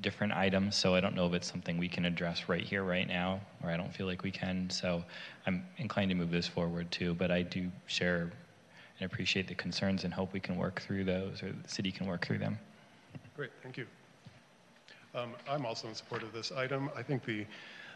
[0.01, 0.77] different items.
[0.77, 3.71] So I don't know if it's something we can address right here, right now, or
[3.71, 4.69] I don't feel like we can.
[4.71, 5.05] So
[5.47, 8.31] I'm inclined to move this forward too, but I do share
[8.99, 12.07] and appreciate the concerns and hope we can work through those, or the city can
[12.07, 12.59] work through them.
[13.37, 13.87] Great, thank you.
[15.15, 16.91] Um, I'm also in support of this item.
[16.97, 17.47] I think the,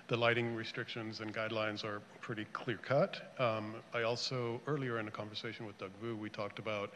[0.09, 3.35] the lighting restrictions and guidelines are pretty clear cut.
[3.39, 6.93] Um, I also, earlier in a conversation with Doug Vu, we talked about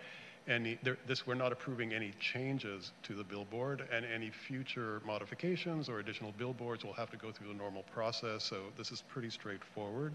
[0.47, 5.89] any, there, this, we're not approving any changes to the billboard and any future modifications
[5.89, 8.45] or additional billboards will have to go through the normal process.
[8.45, 10.15] So this is pretty straightforward.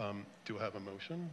[0.00, 1.28] Um, do I have a motion?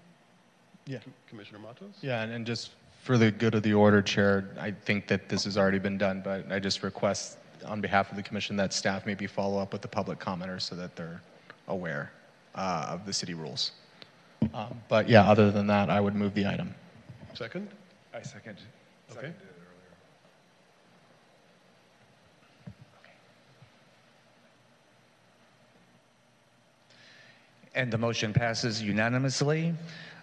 [0.86, 1.00] Yeah.
[1.30, 1.96] Commissioner Matos?
[2.02, 2.72] Yeah, and, and just
[3.02, 6.22] for the good of the order, Chair, I think that this has already been done,
[6.24, 9.82] but I just request on behalf of the commission that staff maybe follow up with
[9.82, 11.22] the public commenters so that they're
[11.68, 12.12] aware
[12.56, 13.72] uh, of the city rules.
[14.54, 16.76] Um, but yeah, other than that, I would move the item.
[17.34, 17.70] Second?
[18.16, 18.58] I second.
[19.12, 19.28] Okay.
[19.28, 19.56] seconded it
[27.76, 29.74] And the motion passes unanimously,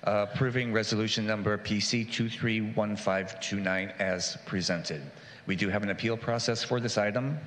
[0.04, 5.02] uh, approving resolution number PC 231529 as presented.
[5.46, 7.38] We do have an appeal process for this item.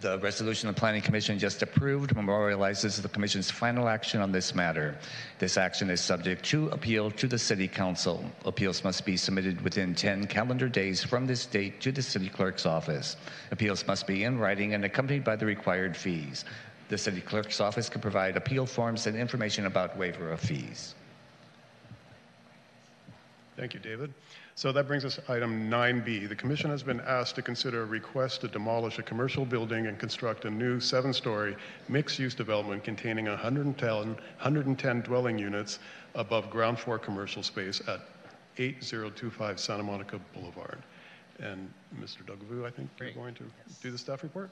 [0.00, 4.96] The resolution the Planning Commission just approved memorializes the Commission's final action on this matter.
[5.38, 8.24] This action is subject to appeal to the City Council.
[8.44, 12.64] Appeals must be submitted within 10 calendar days from this date to the City Clerk's
[12.64, 13.16] office.
[13.50, 16.44] Appeals must be in writing and accompanied by the required fees.
[16.88, 20.94] The City Clerk's office can provide appeal forms and information about waiver of fees.
[23.56, 24.14] Thank you, David.
[24.58, 26.28] So that brings us to item 9B.
[26.28, 29.96] The commission has been asked to consider a request to demolish a commercial building and
[30.00, 31.54] construct a new seven-story
[31.88, 35.78] mixed-use development containing 110, 110 dwelling units
[36.16, 38.00] above ground floor commercial space at
[38.56, 40.82] 8025 Santa Monica Boulevard.
[41.38, 42.26] And Mr.
[42.26, 43.44] Doug Vu, I think you're going to
[43.80, 44.50] do the staff report?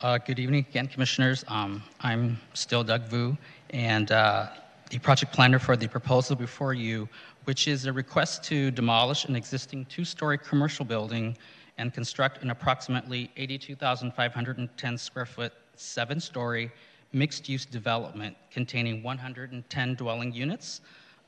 [0.00, 1.44] Uh, Good evening again, Commissioners.
[1.48, 3.36] Um, I'm still Doug Vu,
[3.70, 4.48] and uh,
[4.90, 7.08] the project planner for the proposal before you,
[7.44, 11.38] which is a request to demolish an existing two-story commercial building
[11.78, 16.72] and construct an approximately 82,510 square foot, seven-story,
[17.12, 20.80] mixed-use development containing 110 dwelling units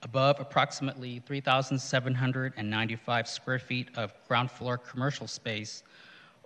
[0.02, 5.82] above approximately 3,795 square feet of ground floor commercial space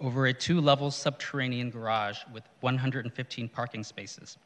[0.00, 4.38] over a two-level subterranean garage with 115 parking spaces.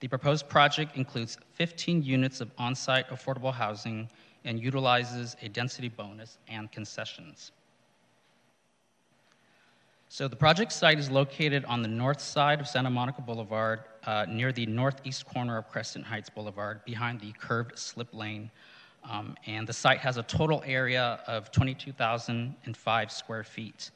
[0.00, 4.08] The proposed project includes 15 units of on-site affordable housing
[4.44, 7.52] and utilizes a density bonus and concessions.
[10.08, 14.24] So the project site is located on the north side of Santa Monica Boulevard, uh,
[14.28, 18.50] near the northeast corner of Crescent Heights Boulevard, behind the curved slip lane.
[19.04, 23.90] Um, and the site has a total area of 22,005 square feet.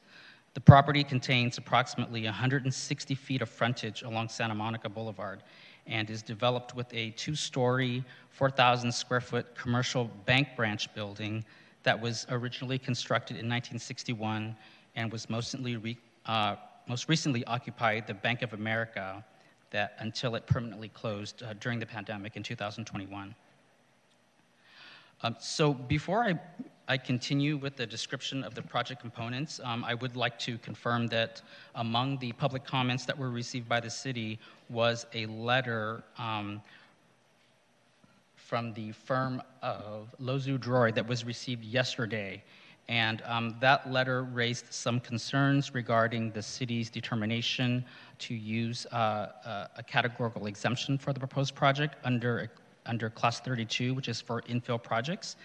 [0.53, 5.43] The property contains approximately 160 feet of frontage along Santa Monica Boulevard
[5.87, 11.43] and is developed with a two-story, 4,000 square foot commercial bank branch building
[11.83, 14.55] that was originally constructed in 1961
[14.95, 16.55] and was mostly re, uh,
[16.87, 19.23] most recently occupied the Bank of America
[19.71, 23.33] that until it permanently closed uh, during the pandemic in 2021.
[25.23, 26.39] Um, so before I,
[26.91, 31.07] I continue with the description of the project components, um, I would like to confirm
[31.07, 31.41] that
[31.75, 34.37] among the public comments that were received by the city
[34.67, 36.61] was a letter um,
[38.35, 42.43] from the firm of Lozeau Drury that was received yesterday.
[42.89, 47.85] And um, that letter raised some concerns regarding the city's determination
[48.19, 48.97] to use uh,
[49.45, 52.51] a, a categorical exemption for the proposed project under,
[52.85, 55.37] under Class 32, which is for infill projects.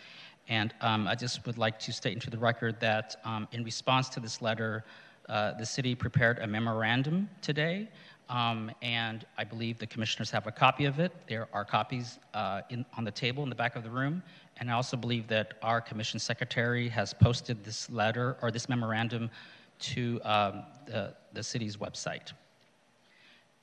[0.49, 4.09] And um, I just would like to state into the record that um, in response
[4.11, 4.85] to this letter,
[5.29, 7.89] uh, the city prepared a memorandum today,
[8.29, 11.13] um, and I believe the commissioners have a copy of it.
[11.29, 14.23] There are copies uh, in, on the table in the back of the room,
[14.59, 19.31] and I also believe that our commission secretary has posted this letter or this memorandum
[19.79, 22.33] to um, the, the city's website.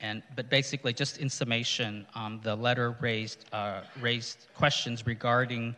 [0.00, 5.74] And, but basically, just in summation, um, the letter raised, uh, raised questions regarding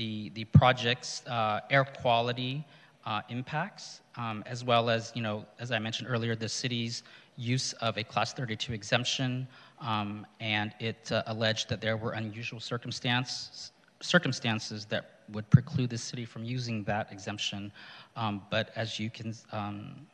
[0.00, 2.64] the, the project's uh, air quality
[3.04, 7.02] uh, impacts, um, as well as, you know, as I mentioned earlier, the city's
[7.36, 9.46] use of a Class 32 exemption,
[9.78, 15.98] um, and it uh, alleged that there were unusual circumstance, circumstances that would preclude the
[15.98, 17.70] city from using that exemption.
[18.16, 20.06] Um, but as you can um,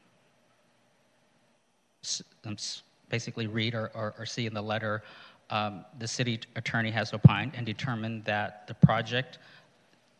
[2.45, 2.57] um
[3.09, 5.05] basically read or, or, or, see in the letter,
[5.51, 9.39] um, the city attorney has opined and determined that the project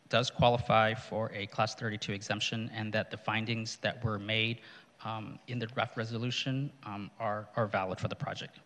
[0.09, 4.61] does qualify for a Class 32 exemption and that the findings that were made
[5.03, 8.59] um, in the draft resolution um, are, are valid for the project.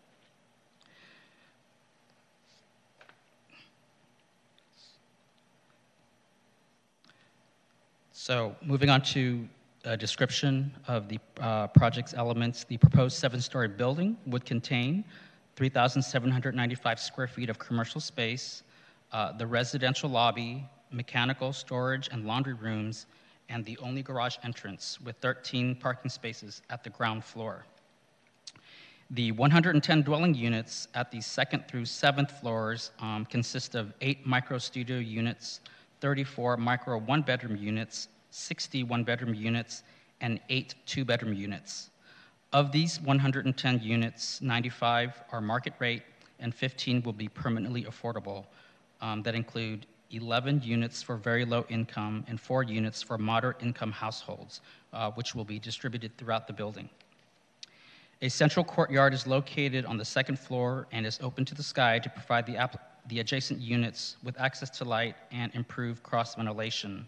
[8.12, 9.48] So moving on to
[9.84, 15.04] a description of the uh, project's elements, the proposed seven-story building would contain
[15.56, 18.62] 3,795 square feet of commercial space,
[19.12, 23.06] uh, the residential lobby, mechanical, storage, and laundry rooms,
[23.48, 27.64] and the only garage entrance with 13 parking spaces at the ground floor.
[29.10, 34.56] The 110 dwelling units at the second through seventh floors um, consist of eight micro
[34.56, 35.60] studio units,
[36.00, 39.82] 34 micro one bedroom units, 60 one bedroom units,
[40.22, 41.90] and eight two bedroom units.
[42.54, 46.02] Of these 110 units, 95 are market rate
[46.42, 48.44] and 15 will be permanently affordable.
[49.00, 53.90] Um, that include 11 units for very low income and four units for moderate income
[53.90, 54.60] households,
[54.92, 56.88] uh, which will be distributed throughout the building.
[58.20, 61.98] A central courtyard is located on the second floor and is open to the sky
[61.98, 62.70] to provide the,
[63.08, 67.06] the adjacent units with access to light and improved cross ventilation.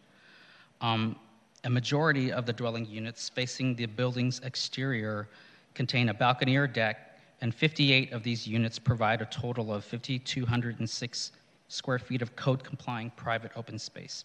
[0.81, 1.17] Um,
[1.63, 5.29] a majority of the dwelling units facing the building's exterior
[5.75, 11.33] contain a balcony or deck, and 58 of these units provide a total of 5,206
[11.75, 14.25] square feet of code complying private open space.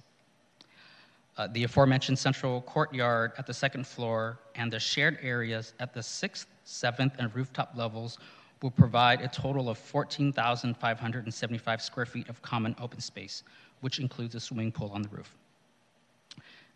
[1.38, 6.04] Uh, the aforementioned central courtyard at the second floor and the shared areas at the
[6.04, 8.18] sixth, seventh, and rooftop levels
[8.62, 13.44] will provide a total of 14,575 square feet of common open space,
[13.80, 15.38] which includes a swimming pool on the roof.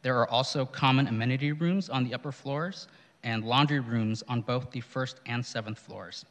[0.02, 2.88] There are also common amenity rooms on the upper floors
[3.24, 6.26] and laundry rooms on both the first and seventh floors.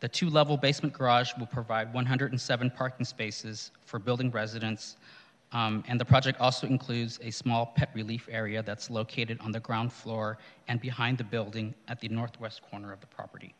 [0.00, 4.96] The two level basement garage will provide 107 parking spaces for building residents,
[5.52, 9.60] um, and the project also includes a small pet relief area that's located on the
[9.60, 10.38] ground floor
[10.68, 13.54] and behind the building at the northwest corner of the property.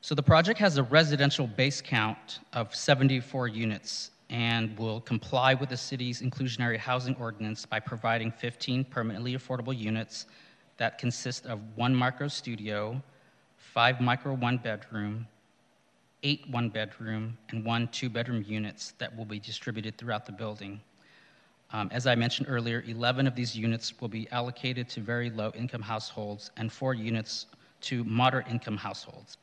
[0.00, 5.68] So the project has a residential base count of 74 units and will comply with
[5.68, 10.26] the city's inclusionary housing ordinance by providing 15 permanently affordable units
[10.78, 13.00] that consist of one micro studio,
[13.56, 15.26] five micro one bedroom,
[16.22, 20.80] eight one bedroom, and one two bedroom units that will be distributed throughout the building.
[21.72, 25.50] Um, as I mentioned earlier, 11 of these units will be allocated to very low
[25.54, 27.46] income households and four units
[27.82, 29.36] to moderate income households.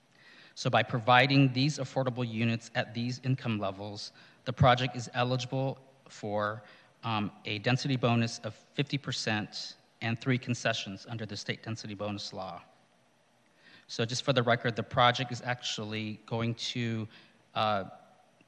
[0.55, 4.11] So, by providing these affordable units at these income levels,
[4.45, 5.77] the project is eligible
[6.07, 6.63] for
[7.03, 9.73] um, a density bonus of 50%
[10.03, 12.61] and three concessions under the state density bonus law.
[13.87, 17.07] So, just for the record, the project is actually going to
[17.55, 17.85] uh,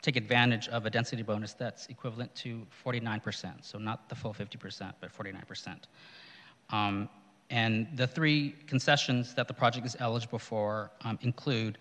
[0.01, 3.53] take advantage of a density bonus that's equivalent to 49%.
[3.61, 5.77] So, not the full 50%, but 49%.
[6.69, 7.09] Um,
[7.49, 11.77] and the three concessions that the project is eligible for um, include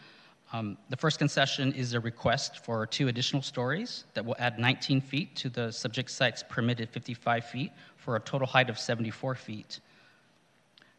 [0.55, 5.00] um, the first concession is a request for two additional stories that will add 19
[5.00, 9.80] feet to the subject site's permitted 55 feet for a total height of 74 feet.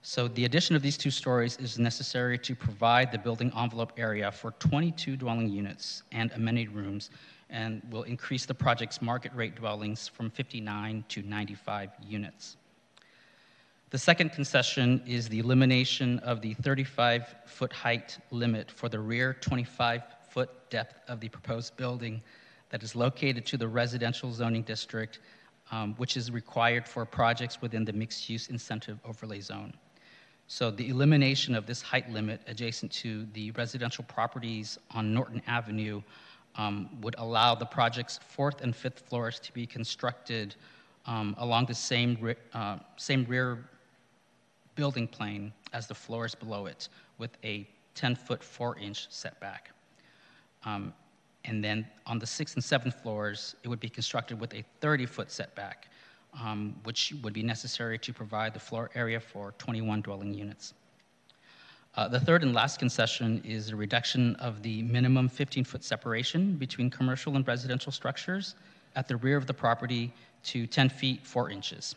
[0.01, 4.30] So the addition of these two stories is necessary to provide the building envelope area
[4.30, 7.10] for 22 dwelling units and amenity rooms
[7.49, 12.58] and will increase the project's market rate dwellings from 59 to 95 units.
[13.92, 19.36] The second concession is the elimination of the 35 foot height limit for the rear
[19.36, 22.22] 25 foot depth of the proposed building
[22.70, 25.20] that is located to the residential zoning district,
[25.72, 29.72] um, which is required for projects within the mixed use incentive overlay zone.
[30.48, 36.02] So, the elimination of this height limit adjacent to the residential properties on Norton Avenue
[36.56, 40.56] um, would allow the project's fourth and fifth floors to be constructed
[41.06, 43.70] um, along the same, uh, same rear
[44.76, 49.71] building plane as the floors below it with a 10 foot 4 inch setback.
[50.65, 50.93] Um,
[51.45, 55.05] and then on the sixth and seventh floors, it would be constructed with a 30
[55.05, 55.88] foot setback,
[56.41, 60.73] um, which would be necessary to provide the floor area for 21 dwelling units.
[61.95, 66.55] Uh, the third and last concession is a reduction of the minimum 15 foot separation
[66.55, 68.55] between commercial and residential structures
[68.95, 70.11] at the rear of the property
[70.43, 71.95] to 10 feet 4 inches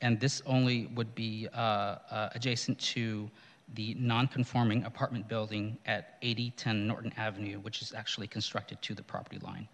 [0.00, 3.30] and this only would be uh, uh, adjacent to
[3.74, 9.38] the non-conforming apartment building at 8010 Norton Avenue, which is actually constructed to the property
[9.38, 9.68] line.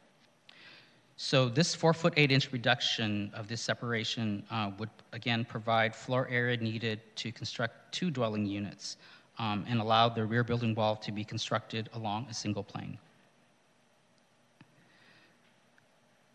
[1.18, 6.28] So this four foot eight inch reduction of this separation uh, would again provide floor
[6.30, 8.98] area needed to construct two dwelling units
[9.38, 12.98] um, and allow the rear building wall to be constructed along a single plane.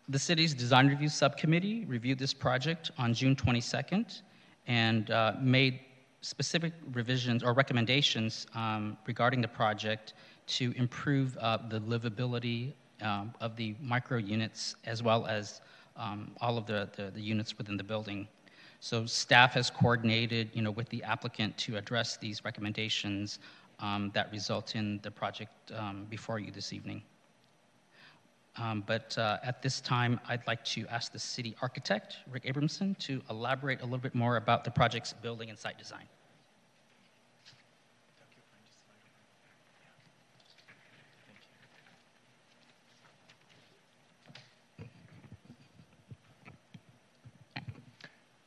[0.08, 4.22] The city's design review subcommittee reviewed this project on June 22nd
[4.66, 5.80] and uh, made
[6.22, 10.14] specific revisions or recommendations um, regarding the project
[10.46, 15.60] to improve uh, the livability um, of the micro units as well as
[15.96, 18.26] um, all of the, the, the, units within the building.
[18.80, 23.38] So staff has coordinated, you know, with the applicant to address these recommendations
[23.78, 27.02] um, that result in the project um, before you this evening.
[28.56, 32.98] Um, but uh, at this time, I'd like to ask the city architect, Rick Abramson,
[32.98, 36.04] to elaborate a little bit more about the project's building and site design.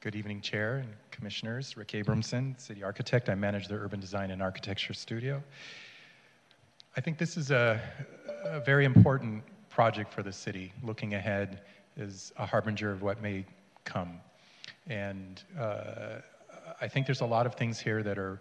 [0.01, 1.75] Good evening, Chair and Commissioners.
[1.75, 3.27] Rick Abramson, City Architect.
[3.27, 5.41] I manage the Urban Design and Architecture Studio.
[6.95, 7.81] I think this is a,
[8.45, 9.43] a very important
[9.75, 10.71] project for the city.
[10.83, 11.59] Looking ahead
[11.97, 13.43] is a harbinger of what may
[13.83, 14.21] come.
[14.87, 16.21] And uh,
[16.79, 18.39] I think there's a lot of things here that are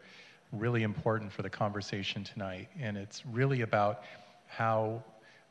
[0.53, 2.68] really important for the conversation tonight.
[2.80, 4.05] And it's really about
[4.47, 5.03] how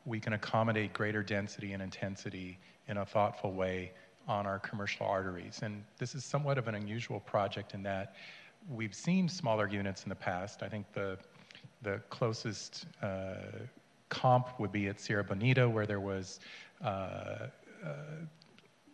[0.06, 3.92] we can accommodate greater density and intensity in a thoughtful way
[4.26, 5.60] on our commercial arteries.
[5.64, 8.16] And this is somewhat of an unusual project in that
[8.70, 10.64] we've seen smaller units in the past.
[10.64, 11.18] I think the
[11.82, 13.34] the closest uh,
[14.22, 16.40] comp would be at Sierra Bonita, where there was
[16.84, 17.48] uh, uh,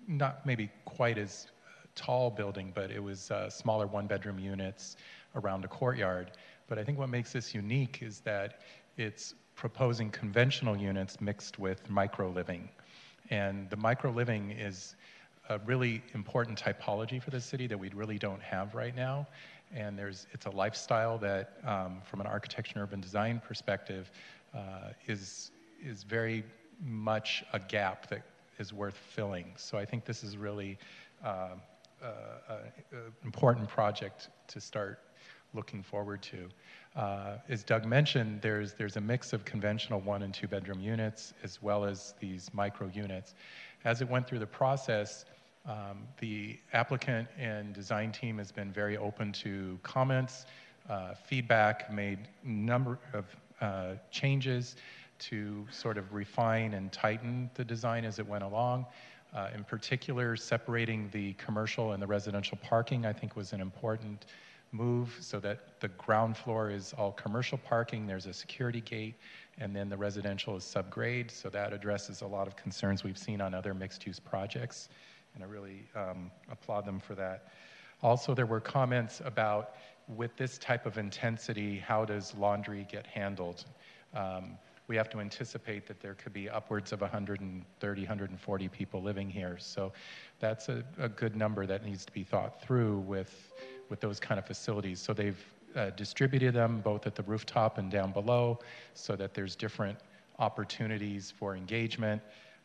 [0.07, 1.47] not maybe quite as
[1.95, 4.97] tall building, but it was uh, smaller one-bedroom units
[5.35, 6.31] around a courtyard.
[6.67, 8.61] But I think what makes this unique is that
[8.97, 12.69] it's proposing conventional units mixed with micro-living.
[13.29, 14.95] And the micro-living is
[15.49, 19.27] a really important typology for the city that we really don't have right now.
[19.75, 24.11] And there's, it's a lifestyle that, um, from an architecture and urban design perspective,
[25.07, 25.51] is,
[25.83, 26.43] is very
[26.83, 28.21] much a gap that
[28.59, 29.45] is worth filling.
[29.55, 30.77] So I think this is really
[31.23, 31.49] uh,
[32.01, 32.07] uh,
[32.91, 34.99] an important project to start
[35.53, 36.49] looking forward to.
[36.95, 41.33] Uh, as Doug mentioned, there's, there's a mix of conventional one and two bedroom units
[41.43, 43.33] as well as these micro units.
[43.85, 45.25] As it went through the process,
[45.65, 50.45] um, the applicant and design team has been very open to comments,
[50.89, 53.25] uh, feedback, made number of
[53.61, 54.75] uh, changes
[55.19, 58.85] to sort of refine and tighten the design as it went along.
[59.35, 64.25] Uh, in particular, separating the commercial and the residential parking, I think, was an important
[64.71, 69.15] move so that the ground floor is all commercial parking, there's a security gate,
[69.59, 71.31] and then the residential is subgrade.
[71.31, 74.89] So that addresses a lot of concerns we've seen on other mixed use projects,
[75.35, 77.49] and I really um, applaud them for that.
[78.01, 79.75] Also, there were comments about
[80.15, 83.65] with this type of intensity, how does laundry get handled?
[84.13, 84.57] Um,
[84.87, 89.55] we have to anticipate that there could be upwards of 130, 140 people living here.
[89.59, 89.93] So
[90.39, 93.53] that's a, a good number that needs to be thought through with,
[93.89, 94.99] with those kind of facilities.
[94.99, 95.45] So they've
[95.75, 98.59] uh, distributed them both at the rooftop and down below
[98.95, 99.99] so that there's different
[100.39, 102.19] opportunities for engagement.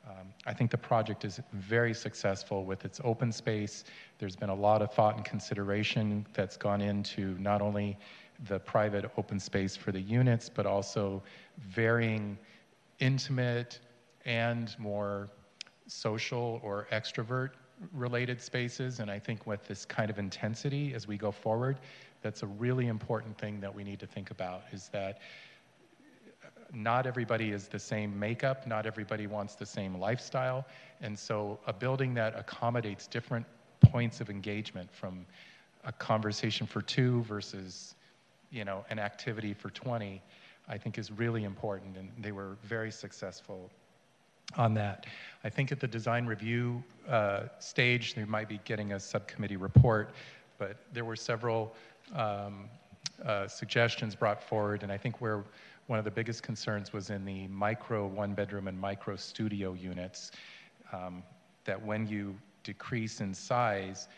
[0.07, 3.85] Um, I think the project is very successful with its open space.
[4.19, 7.97] There's been a lot of thought and consideration that's gone into not only
[8.49, 11.23] the private open space for the units, but also
[11.59, 12.37] varying
[12.99, 13.81] intimate
[14.25, 15.31] and more
[15.87, 17.51] social or extrovert
[17.93, 19.01] related spaces.
[19.01, 21.79] And I think with this kind of intensity as we go forward,
[22.23, 25.19] that's a really important thing that we need to think about is that
[26.73, 30.65] not everybody is the same makeup, not everybody wants the same lifestyle.
[31.01, 33.47] And so a building that accommodates different
[33.81, 35.27] points of engagement from
[35.85, 37.95] a conversation for two versus
[38.55, 40.23] you know, an activity for 20,
[40.69, 43.69] I think is really important, and they were very successful
[44.57, 45.07] on that.
[45.43, 50.15] I think at the design review uh, stage, they might be getting a subcommittee report,
[50.59, 51.75] but there were several
[52.15, 52.69] um,
[53.25, 55.43] uh, suggestions brought forward, and I think where
[55.87, 60.31] one of the biggest concerns was in the micro one bedroom and micro studio units,
[60.93, 61.23] um,
[61.65, 64.09] that when you decrease in size,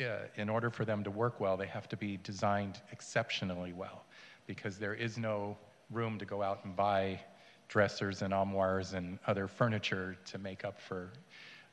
[0.00, 4.04] uh, in order for them to work well, they have to be designed exceptionally well
[4.46, 5.56] because there is no
[5.90, 7.18] room to go out and buy
[7.68, 11.10] dressers and armoires and other furniture to make up for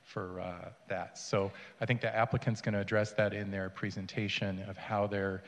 [0.03, 1.17] for uh, that.
[1.17, 5.43] So I think the applicant's going to address that in their presentation of how they're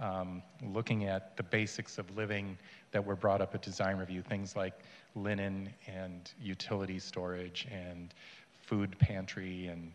[0.00, 0.42] um,
[0.72, 2.56] looking at the basics of living
[2.90, 4.74] that were brought up at design review, things like
[5.14, 8.14] linen and utility storage and
[8.62, 9.92] food pantry and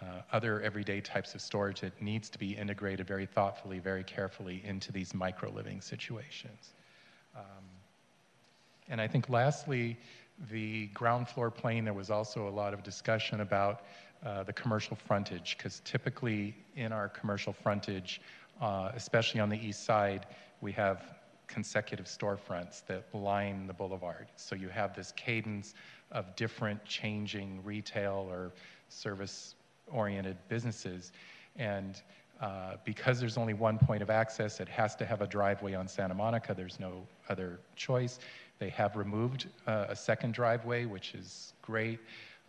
[0.00, 4.62] uh, other everyday types of storage that needs to be integrated very thoughtfully, very carefully
[4.64, 6.74] into these micro living situations.
[7.36, 7.64] Um,
[8.88, 9.98] and I think lastly,
[10.50, 13.82] the ground floor plane, there was also a lot of discussion about
[14.24, 18.20] uh, the commercial frontage, because typically in our commercial frontage,
[18.60, 20.26] uh, especially on the east side,
[20.60, 21.14] we have
[21.46, 24.26] consecutive storefronts that line the boulevard.
[24.36, 25.74] So you have this cadence
[26.12, 28.52] of different changing retail or
[28.88, 29.54] service
[29.90, 31.12] oriented businesses.
[31.56, 32.00] And
[32.40, 35.88] uh, because there's only one point of access, it has to have a driveway on
[35.88, 36.54] Santa Monica.
[36.54, 38.18] There's no other choice.
[38.58, 41.98] They have removed uh, a second driveway, which is great.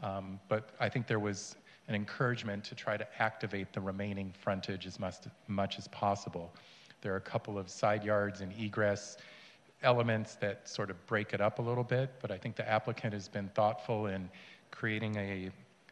[0.03, 1.55] Um, but I think there was
[1.89, 5.15] an encouragement to try to activate the remaining frontage as much,
[5.47, 6.53] much as possible.
[7.01, 9.17] There are a couple of side yards and egress
[9.81, 13.13] elements that sort of break it up a little bit, but I think the applicant
[13.13, 14.29] has been thoughtful in
[14.71, 15.49] creating a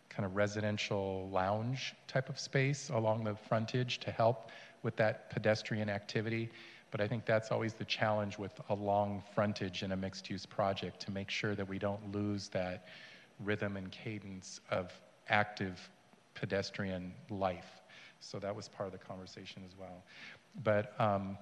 [0.10, 4.52] kind of residential lounge type of space along the frontage to help
[4.84, 6.50] with that pedestrian activity.
[6.92, 10.46] But I think that's always the challenge with a long frontage in a mixed use
[10.46, 12.86] project to make sure that we don't lose that
[13.40, 14.92] rhythm and cadence of
[15.30, 15.90] active
[16.34, 17.82] pedestrian life.
[18.20, 20.04] So that was part of the conversation as well.
[20.64, 21.38] But um,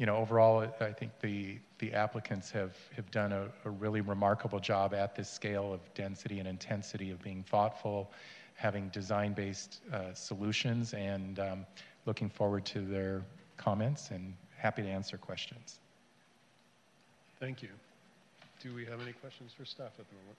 [0.00, 4.58] you know, overall, I think the, the applicants have, have done a, a really remarkable
[4.58, 8.10] job at this scale of density and intensity of being thoughtful,
[8.54, 11.66] having design-based uh, solutions, and um,
[12.06, 13.22] looking forward to their
[13.58, 15.80] comments and happy to answer questions.
[17.38, 17.68] Thank you.
[18.62, 20.36] Do we have any questions for staff at the moment?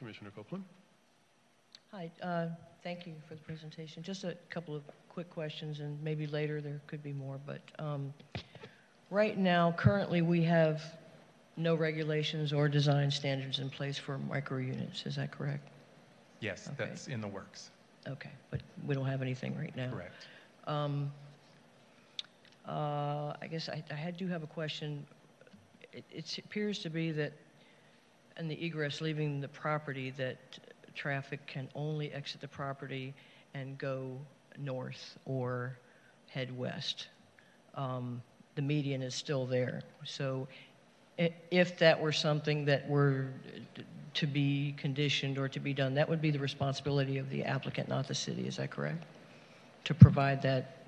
[0.00, 0.64] Commissioner Copeland?
[1.92, 2.46] Hi, uh,
[2.82, 4.02] thank you for the presentation.
[4.02, 7.38] Just a couple of quick questions, and maybe later there could be more.
[7.46, 8.14] But um,
[9.10, 10.80] right now, currently, we have
[11.58, 15.04] no regulations or design standards in place for micro units.
[15.04, 15.68] Is that correct?
[16.40, 16.88] Yes, Okay.
[16.88, 17.68] that's in the works.
[18.08, 19.90] Okay, but we don't have anything right now.
[19.90, 20.14] Correct.
[20.66, 21.12] Um,
[22.66, 25.06] uh, I guess I, I do have a question.
[25.92, 27.34] It, it appears to be that,
[28.38, 30.38] in the egress leaving the property, that
[30.94, 33.14] traffic can only exit the property
[33.54, 34.16] and go
[34.58, 35.76] north or
[36.28, 37.08] head west.
[37.74, 38.22] Um,
[38.56, 39.82] The median is still there.
[40.04, 40.48] So
[41.50, 43.28] if that were something that were
[44.14, 47.88] to be conditioned or to be done, that would be the responsibility of the applicant,
[47.88, 49.04] not the city, is that correct?
[49.84, 50.78] To provide that,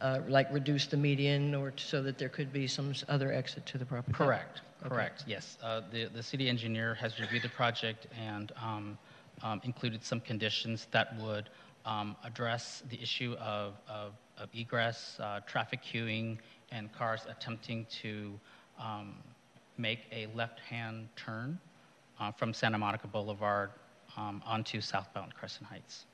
[0.00, 3.78] uh, like reduce the median or so that there could be some other exit to
[3.78, 4.12] the property?
[4.12, 4.62] Correct.
[4.82, 5.58] Correct, yes.
[5.62, 8.98] Uh, The, the city engineer has reviewed the project and um,
[9.42, 11.50] um, included some conditions that would
[11.86, 16.38] um, address the issue of, of of egress, uh, traffic queuing,
[16.70, 18.38] and cars attempting to
[18.78, 19.14] um,
[19.76, 21.58] make a left-hand turn
[22.20, 23.70] uh, from Santa Monica Boulevard
[24.16, 26.06] um, onto southbound Crescent Heights.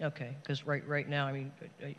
[0.00, 1.52] Okay, because right, right now, I mean,
[1.82, 1.90] uh, uh,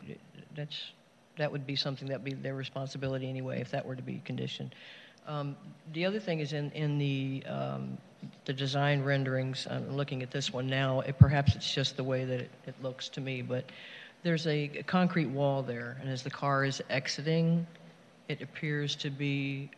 [0.54, 0.92] that's,
[1.36, 4.74] that would be something that'd be their responsibility anyway, if that were to be conditioned.
[5.28, 5.54] Um,
[5.92, 7.96] The other thing is in, in the, um,
[8.44, 12.24] the design renderings, I'm looking at this one now, it- perhaps it's just the way
[12.24, 13.64] that it, it looks to me, but
[14.22, 17.66] there's a concrete wall there, and as the car is exiting,
[18.28, 19.70] it appears to be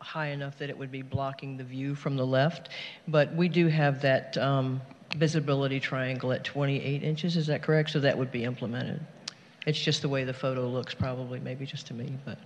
[0.00, 2.68] high enough that it would be blocking the view from the left.
[3.08, 4.80] But we do have that um,
[5.16, 7.90] visibility triangle at 28 inches, is that correct?
[7.90, 9.00] So that would be implemented.
[9.66, 12.38] It's just the way the photo looks, probably, maybe just to me, but.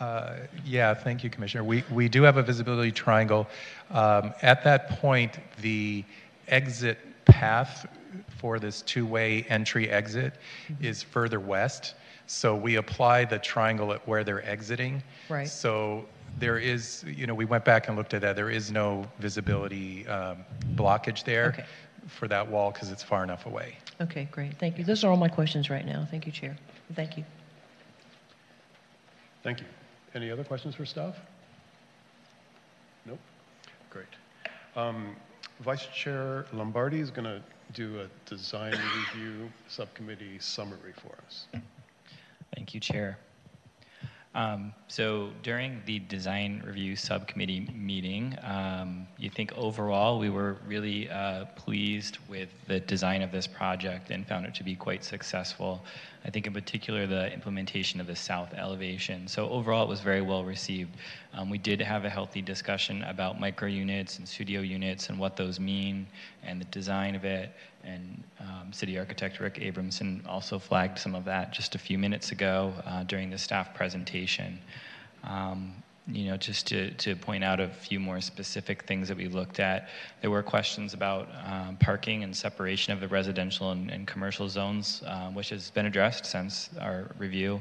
[0.00, 0.34] Uh,
[0.64, 1.64] Yeah, thank you, Commissioner.
[1.64, 3.46] We, we do have a visibility triangle.
[3.90, 6.04] Um, At that point, the
[6.48, 7.86] exit path
[8.38, 10.34] for this two-way entry exit
[10.80, 11.94] is further west.
[12.26, 15.02] So we apply the triangle at where they're exiting.
[15.28, 15.48] Right.
[15.48, 16.06] So
[16.38, 18.36] there is, you know, we went back and looked at that.
[18.36, 20.38] There is no visibility um,
[20.74, 21.64] blockage there Okay.
[22.08, 23.76] for that wall because it's far enough away.
[24.00, 24.84] Okay, great, thank you.
[24.84, 26.06] Those are all my questions right now.
[26.10, 26.56] Thank you, Chair.
[26.94, 27.24] Thank you.
[29.42, 29.66] Thank you.
[30.14, 31.16] Any other questions for staff?
[33.06, 33.18] Nope.
[33.90, 34.06] Great.
[34.76, 35.16] Um,
[35.60, 37.42] Vice Chair Lombardi is going to
[37.72, 41.46] do a design review subcommittee summary for us.
[42.54, 43.18] Thank you, Chair.
[44.34, 51.10] Um, so during the design review subcommittee meeting, um, you think overall we were really
[51.10, 55.84] uh, pleased with the design of this project and found it to be quite successful.
[56.24, 59.28] I think in particular the implementation of the south elevation.
[59.28, 60.96] So overall it was very well received.
[61.34, 65.36] Um, we did have a healthy discussion about micro units and studio units and what
[65.36, 66.06] those mean
[66.42, 67.52] and the design of it.
[67.84, 72.32] And um, City Architect Rick Abramson also flagged some of that just a few minutes
[72.32, 74.58] ago uh, during the staff presentation.
[75.24, 79.28] Um, you know, just to, to point out a few more specific things that we
[79.28, 79.88] looked at,
[80.20, 85.02] there were questions about um, parking and separation of the residential and, and commercial zones,
[85.06, 87.60] uh, which has been addressed since our review.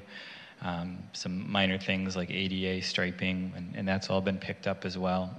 [0.63, 4.97] Um, some minor things like ADA striping, and, and that's all been picked up as
[4.97, 5.32] well.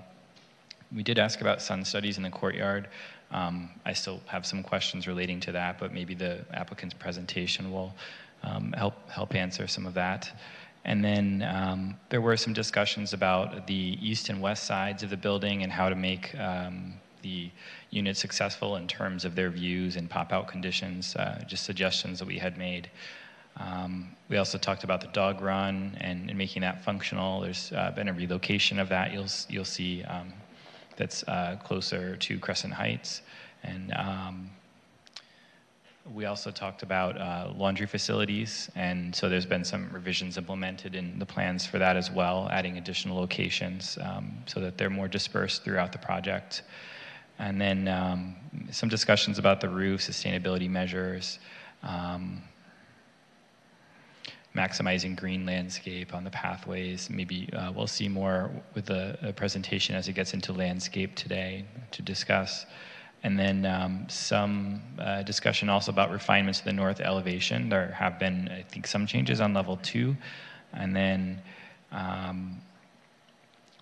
[0.94, 2.88] We did ask about sun studies in the courtyard.
[3.32, 7.94] Um, I still have some questions relating to that, but maybe the applicant's presentation will
[8.42, 10.30] um, help help answer some of that.
[10.84, 15.16] And then um, there were some discussions about the east and west sides of the
[15.16, 17.50] building and how to make um, the
[17.90, 22.36] unit successful in terms of their views and pop-out conditions, uh, just suggestions that we
[22.36, 22.90] had made.
[23.58, 27.42] Um, we also talked about the dog run and, and making that functional.
[27.42, 29.12] There's uh, been a relocation of that.
[29.12, 30.32] You'll you'll see um,
[30.96, 33.22] that's uh, closer to Crescent Heights,
[33.62, 34.50] and um,
[36.12, 41.18] we also talked about uh, laundry facilities, and so there's been some revisions implemented in
[41.18, 45.62] the plans for that as well, adding additional locations um, so that they're more dispersed
[45.62, 46.62] throughout the project.
[47.38, 48.36] And then um,
[48.70, 51.38] some discussions about the roof, sustainability measures,
[51.82, 52.42] um,
[54.54, 57.08] maximizing green landscape on the pathways.
[57.08, 61.64] Maybe uh, we'll see more with the, the presentation as it gets into landscape today
[61.92, 62.66] to discuss.
[63.24, 67.68] And then um, some uh, discussion also about refinements to the north elevation.
[67.68, 70.16] There have been, I think, some changes on level two.
[70.72, 71.40] And then
[71.92, 72.60] um,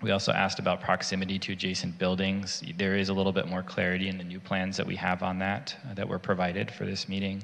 [0.02, 2.62] we also asked about proximity to adjacent buildings.
[2.76, 5.38] There is a little bit more clarity in the new plans that we have on
[5.40, 7.42] that, uh, that were provided for this meeting.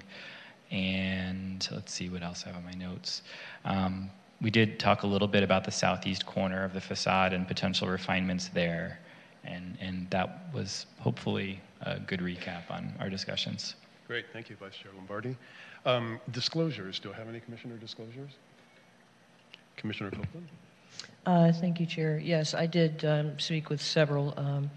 [0.71, 3.23] And let's see what else I have on my notes.
[3.65, 4.11] Um,
[4.41, 7.89] we did talk a little bit about the southeast corner of the facade and potential
[7.89, 8.99] refinements there.
[9.45, 13.77] And, and that was hopefully a good recap on our discussions.
[14.07, 15.37] Great, thank you, Vice Chair Lombardi.
[15.85, 18.33] Um, Disclosures, do I have any commissioner disclosures?
[19.77, 20.49] Commissioner Copeland?
[21.27, 22.19] Uh, Thank you, Chair.
[22.19, 24.71] Yes, I did um, speak with several um,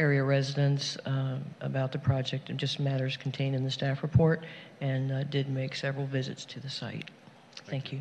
[0.00, 4.44] area residents um, about the project and just matters contained in the staff report,
[4.80, 7.10] and uh, did make several visits to the site.
[7.66, 8.00] Thank you.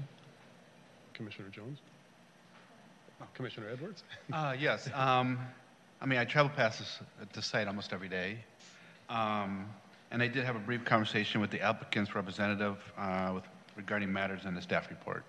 [1.14, 1.80] Commissioner Jones?
[3.34, 4.04] Commissioner Edwards?
[4.34, 4.90] Uh, yes.
[4.94, 5.40] Um,
[6.02, 7.00] I mean, I travel past this,
[7.34, 8.38] this site almost every day.
[9.10, 9.66] Um,
[10.12, 13.44] and I did have a brief conversation with the applicant's representative, uh, with
[13.76, 15.24] regarding matters in the staff report.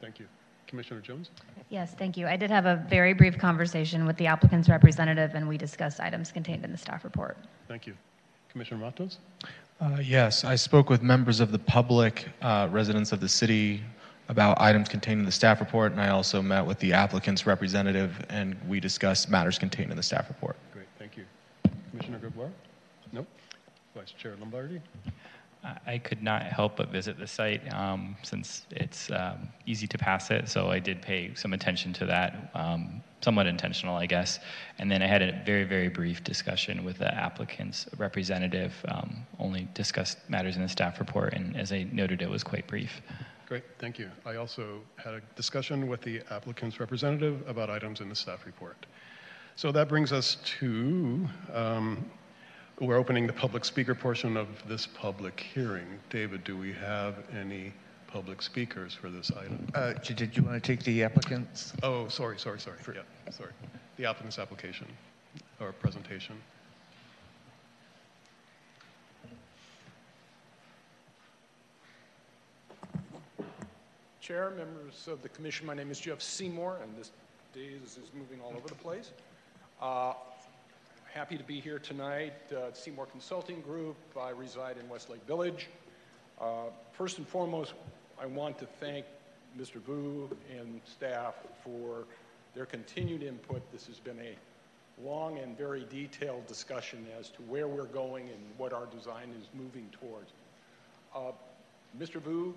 [0.00, 0.26] Thank you.
[0.68, 1.30] Commissioner Jones?
[1.70, 2.26] Yes, thank you.
[2.28, 6.30] I did have a very brief conversation with the applicant's representative, and we discussed items
[6.30, 7.36] contained in the staff report.
[7.66, 7.94] Thank you.
[8.50, 9.18] Commissioner Matos?
[9.80, 13.82] Uh, Yes, I spoke with members of the public, uh, residents of the city,
[14.28, 18.24] about items contained in the staff report, and I also met with the applicant's representative,
[18.28, 20.56] and we discussed matters contained in the staff report.
[20.74, 21.24] Great, thank you.
[21.90, 22.50] Commissioner Gregoire?
[23.12, 23.26] Nope.
[23.94, 24.80] Vice Chair Lombardi?
[25.64, 30.30] I- could not help but visit the site um, since it's um, easy to pass
[30.30, 34.38] it, so I did pay some attention to that, um, somewhat intentional, I guess.
[34.78, 39.68] And then I had a very, very brief discussion with the applicant's representative, um, only
[39.74, 43.02] discussed matters in the staff report, and as I noted, it was quite brief.
[43.46, 44.10] Great, thank you.
[44.26, 48.86] I also had a discussion with the applicant's representative about items in the staff report.
[49.56, 52.08] So that brings us to, um,
[52.80, 55.86] we're opening the public speaker portion of this public hearing.
[56.10, 57.72] David, do we have any
[58.06, 59.66] public speakers for this item?
[59.74, 61.72] Uh, Did you want to take the applicants?
[61.82, 62.78] Oh, sorry, sorry, sorry.
[62.94, 63.50] Yeah, sorry.
[63.96, 64.86] The applicant's application
[65.60, 66.36] or presentation.
[74.20, 77.10] Chair, members of the commission, my name is Jeff Seymour, and this
[77.54, 79.10] day is, is moving all over the place.
[79.80, 80.12] Uh,
[81.18, 82.32] happy to be here tonight.
[82.52, 83.96] Uh, Seymour Consulting Group.
[84.16, 85.66] I reside in Westlake Village.
[86.40, 87.74] Uh, first and foremost,
[88.22, 89.04] I want to thank
[89.58, 89.82] Mr.
[89.82, 92.04] Vu and staff for
[92.54, 93.62] their continued input.
[93.72, 94.36] This has been a
[95.04, 99.48] long and very detailed discussion as to where we're going and what our design is
[99.54, 100.30] moving towards.
[101.12, 101.32] Uh,
[101.98, 102.20] Mr.
[102.20, 102.54] Vu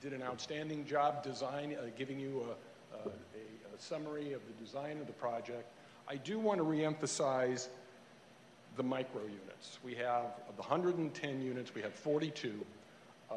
[0.00, 2.46] did an outstanding job design, uh, giving you
[2.94, 5.70] a, a, a summary of the design of the project.
[6.08, 7.68] I do want to reemphasize
[8.76, 9.78] the micro units.
[9.84, 10.24] We have,
[10.56, 12.64] the 110 units, we have 42
[13.30, 13.34] uh,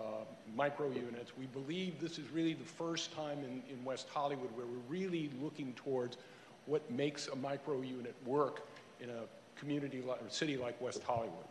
[0.56, 1.32] micro units.
[1.38, 5.30] We believe this is really the first time in, in West Hollywood where we're really
[5.42, 6.18] looking towards
[6.66, 8.68] what makes a micro unit work
[9.02, 9.24] in a
[9.56, 11.46] community or city like West Hollywood.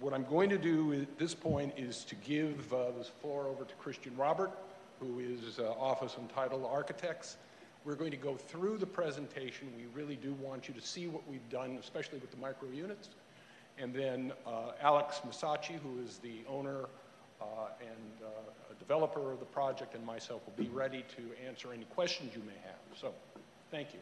[0.00, 3.64] What I'm going to do at this point is to give uh, this floor over
[3.64, 4.50] to Christian Robert,
[4.98, 7.36] who is uh, Office Untitled Architects.
[7.84, 9.68] We're going to go through the presentation.
[9.76, 13.08] We really do want you to see what we've done, especially with the micro units.
[13.78, 16.86] And then uh, Alex Masachi, who is the owner
[17.40, 17.44] uh,
[17.80, 18.28] and uh,
[18.78, 22.58] developer of the project, and myself will be ready to answer any questions you may
[22.64, 22.98] have.
[22.98, 23.14] So,
[23.70, 24.00] thank you.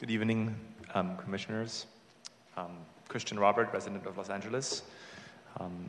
[0.00, 0.54] Good evening,
[0.94, 1.86] um, commissioners.
[2.56, 2.76] Um,
[3.08, 4.82] Christian Robert, resident of Los Angeles,
[5.60, 5.88] um,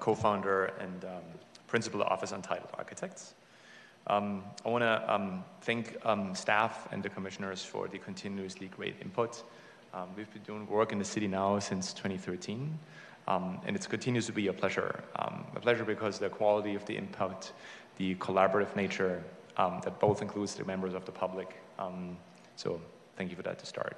[0.00, 1.22] co-founder and um,
[1.66, 3.34] principal office Untitled Architects.
[4.08, 5.96] Um, I want to um, thank
[6.34, 9.42] staff and the commissioners for the continuously great input.
[10.16, 12.78] we've been doing work in the city now since 2013,
[13.26, 15.02] and it continues to be a pleasure.
[15.16, 17.52] a pleasure because the quality of the input,
[17.96, 19.22] the collaborative nature
[19.56, 21.60] that both includes the members of the public.
[22.54, 22.80] so
[23.16, 23.96] thank you for that to start.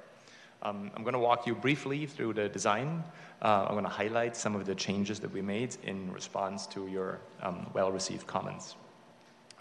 [0.61, 3.03] Um, I'm going to walk you briefly through the design.
[3.41, 6.87] Uh, I'm going to highlight some of the changes that we made in response to
[6.87, 8.75] your um, well-received comments.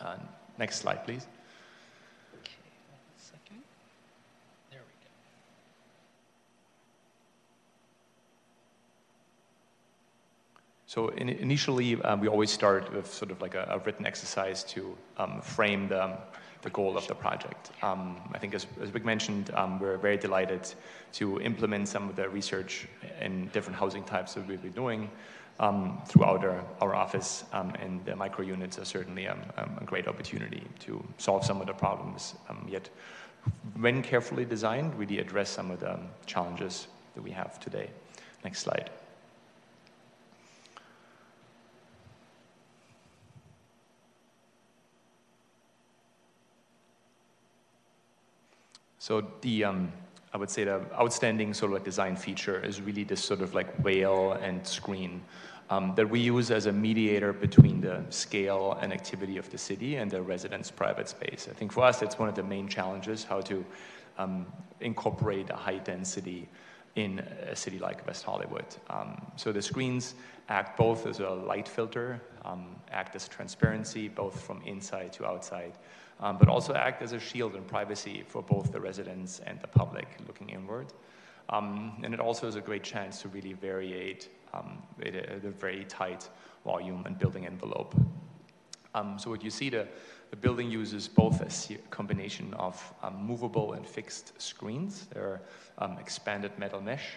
[0.00, 0.16] Uh,
[0.58, 1.26] next slide, please.
[10.88, 14.64] So in, initially, um, we always start with sort of like a, a written exercise
[14.64, 16.16] to um, frame the,
[16.62, 17.70] the goal of the project.
[17.82, 20.72] Um, I think as, as Vic mentioned, um, we're very delighted
[21.12, 22.88] to implement some of the research
[23.20, 25.10] in different housing types that we've been doing
[25.60, 29.36] um, throughout our, our office, um, and the micro units are certainly a
[29.84, 32.34] great opportunity to solve some of the problems,
[32.68, 32.88] yet
[33.80, 37.90] when carefully designed, really address some of the challenges that we have today.
[38.44, 38.90] Next slide.
[48.98, 49.92] So the, um,
[50.32, 53.54] I would say the outstanding sort of like design feature is really this sort of
[53.54, 55.22] like whale and screen
[55.70, 59.96] um, that we use as a mediator between the scale and activity of the city
[59.96, 61.46] and the residents' private space.
[61.50, 63.64] I think for us, it's one of the main challenges, how to
[64.16, 64.46] um,
[64.80, 66.48] incorporate a high density
[66.96, 68.64] in a city like West Hollywood.
[68.90, 70.14] Um, so the screens
[70.48, 75.74] act both as a light filter, um, act as transparency, both from inside to outside,
[76.20, 79.68] um, but also act as a shield and privacy for both the residents and the
[79.68, 80.92] public looking inward.
[81.50, 85.84] Um, and it also is a great chance to really variate um, a, a, very
[85.84, 86.28] tight
[86.64, 87.94] volume and building envelope.
[88.94, 89.86] Um, so what you see, the,
[90.30, 95.06] the building uses both a combination of um, movable and fixed screens.
[95.12, 95.40] There are
[95.78, 97.12] um, expanded metal mesh,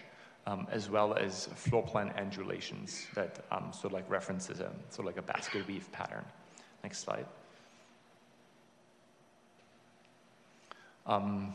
[0.70, 5.18] as well as floor plan undulations that sort of like references a sort of like
[5.18, 6.24] a basket weave pattern.
[6.82, 7.26] Next slide.
[11.06, 11.52] Um,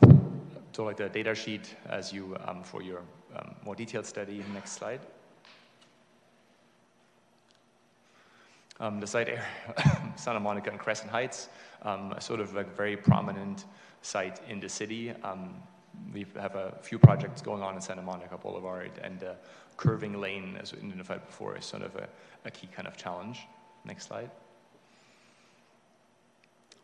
[0.72, 3.02] so like the data sheet as you um, for your
[3.36, 4.44] um, more detailed study.
[4.54, 5.02] Next slide.
[8.80, 9.44] Um, the site area,
[10.16, 11.50] Santa Monica and Crescent Heights,
[11.82, 13.66] um, a sort of like very prominent
[14.04, 15.14] site in the city.
[15.24, 15.56] Um,
[16.14, 19.34] we have a few projects going on in Santa Monica Boulevard, and uh,
[19.78, 22.08] curving lane, as we identified before, is sort of a,
[22.46, 23.48] a key kind of challenge.
[23.84, 24.30] Next slide.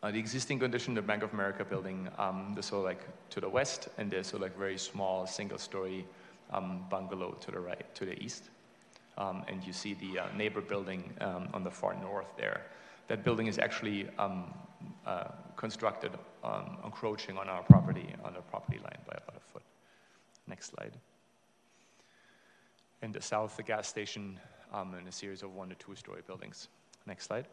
[0.04, 3.00] Uh, the existing condition, the Bank of America building, um, the of like
[3.30, 6.04] to the west, and there's sort of like very small single-story
[6.52, 8.50] um, bungalow to the right, to the east.
[9.16, 12.66] Um, and you see the uh, neighbor building um, on the far north there.
[13.08, 14.52] That building is actually um,
[15.06, 19.62] uh, constructed um, encroaching on our property, on our property line by about a foot.
[20.46, 20.92] Next slide.
[23.00, 24.38] In the south, the gas station
[24.70, 26.68] and a series of one to two story buildings.
[27.06, 27.46] Next slide.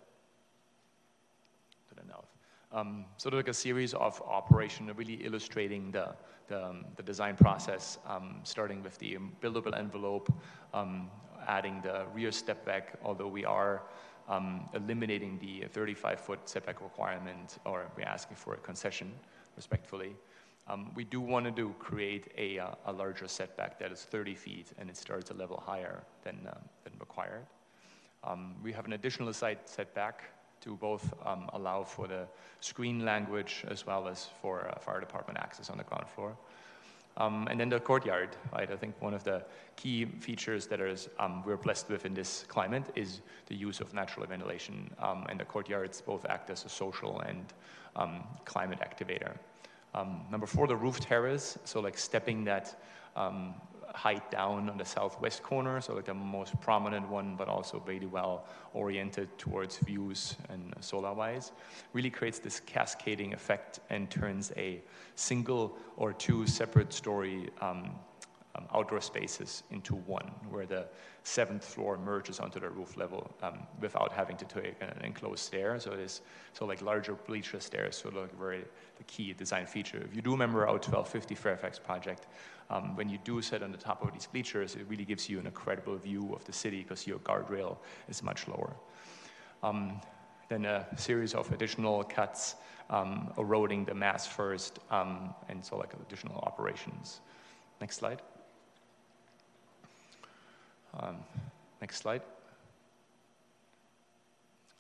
[1.88, 2.41] To the north.
[2.74, 6.16] Um, sort of like a series of operation really illustrating the,
[6.48, 10.32] the, um, the design process, um, starting with the buildable envelope,
[10.74, 11.10] um,
[11.48, 13.82] adding the rear step back, although we are
[14.30, 19.12] um, eliminating the 35-foot setback requirement, or we're asking for a concession,
[19.58, 20.16] respectfully.
[20.70, 24.34] Um, we do want to do create a, uh, a larger setback that is 30
[24.34, 26.38] feet, and it starts a level higher than,
[26.86, 27.46] than required.
[28.64, 30.32] we have an additional site setback
[30.62, 32.28] to both um, allow for the
[32.60, 36.36] screen language as well as for uh, fire department access on the ground floor.
[37.18, 38.72] Um, and then the courtyard, right?
[38.72, 39.44] I think one of the
[39.76, 43.94] key features that is, um, we're blessed with in this climate is the use of
[43.94, 44.90] natural ventilation.
[45.00, 47.46] Um, and the courtyards both act as a social and
[47.96, 49.36] um, climate activator.
[49.94, 51.58] Um, number four, the roof terrace.
[51.66, 52.82] So like stepping that
[53.18, 53.56] um,
[53.94, 58.06] height down on the southwest corner, so like the most prominent one, but also very
[58.06, 61.52] well oriented towards views and solar-wise,
[61.94, 64.82] really creates this cascading effect and turns a
[65.16, 67.92] single or two separate story um,
[68.56, 70.86] um, outdoor spaces into one, where the
[71.24, 75.80] seventh floor merges onto the roof level um, without having to take an enclosed stair.
[75.80, 76.22] So it is
[76.54, 78.66] so like larger bleacher stairs, so like very
[78.98, 80.02] the key design feature.
[80.04, 82.28] If you do remember our 1250 Fairfax project,
[82.70, 85.40] um, when you do sit on the top of these bleachers, it really gives you
[85.40, 87.78] an incredible view of the city because your guardrail
[88.10, 88.74] is much lower.
[89.64, 90.02] Um,
[90.50, 92.56] then a series of additional cuts
[92.90, 97.22] um, eroding the mass first, um, and so like additional operations.
[97.80, 98.22] Next slide.
[101.00, 101.18] Um,
[101.80, 102.22] next slide.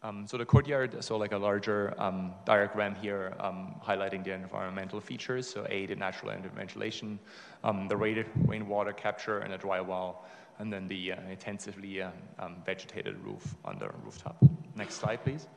[0.04, 5.00] Um, so the courtyard, so like a larger um, diagram here um, highlighting the environmental
[5.00, 5.48] features.
[5.48, 7.20] So A, the natural ventilation,
[7.64, 12.10] um, the rated rainwater capture and a dry wall, and then the uh, intensively uh,
[12.66, 14.38] vegetated roof on the rooftop.
[14.76, 15.48] Next slide, please.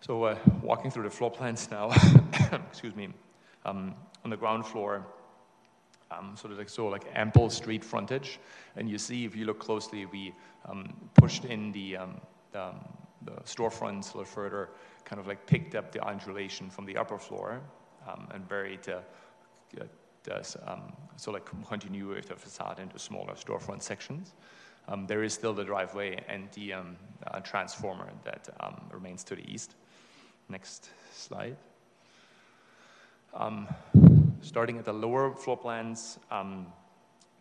[0.00, 1.92] So uh, walking through the floor plans now,
[2.70, 3.10] excuse me,
[3.64, 3.94] on
[4.24, 5.06] the ground floor,
[6.18, 8.38] um, sort of like so like ample street frontage.
[8.76, 10.34] And you see, if you look closely, we
[10.66, 12.20] um, pushed in the, um,
[12.52, 12.80] the, um,
[13.24, 14.70] the, storefronts a little further,
[15.04, 17.60] kind of like picked up the undulation from the upper floor
[18.08, 19.02] um, and buried the,
[19.74, 19.88] the
[20.66, 24.34] um, so like continue with the facade into smaller storefront sections.
[25.08, 28.48] there is still the driveway and the uh, transformer that
[28.92, 29.74] remains to the east.
[30.48, 31.56] Next slide.
[33.34, 33.66] Um,
[34.42, 36.66] starting at the lower floor plans, um,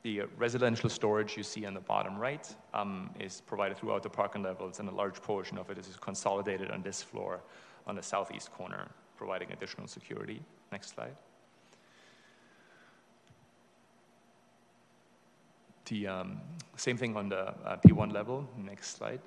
[0.04, 4.42] the residential storage you see on the bottom right um, is provided throughout the parking
[4.42, 7.42] levels, and a large portion of it is consolidated on this floor
[7.86, 8.88] on the southeast corner,
[9.18, 10.42] providing additional security.
[10.72, 11.16] Next slide.
[15.86, 16.42] The um,
[16.78, 18.48] same thing on the uh, P1 level.
[18.58, 19.20] Next slide.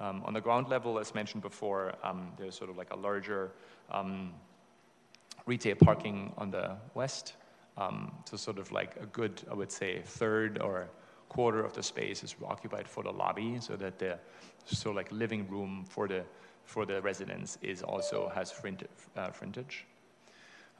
[0.00, 3.52] Um, on the ground level, as mentioned before, um, there's sort of like a larger
[3.90, 4.32] um,
[5.46, 7.34] retail parking on the west.
[7.76, 10.88] Um, so sort of like a good, I would say, third or
[11.28, 14.18] quarter of the space is occupied for the lobby, so that the
[14.66, 16.24] so like living room for the
[16.64, 18.52] for the residents is also has
[19.16, 19.86] uh, frontage.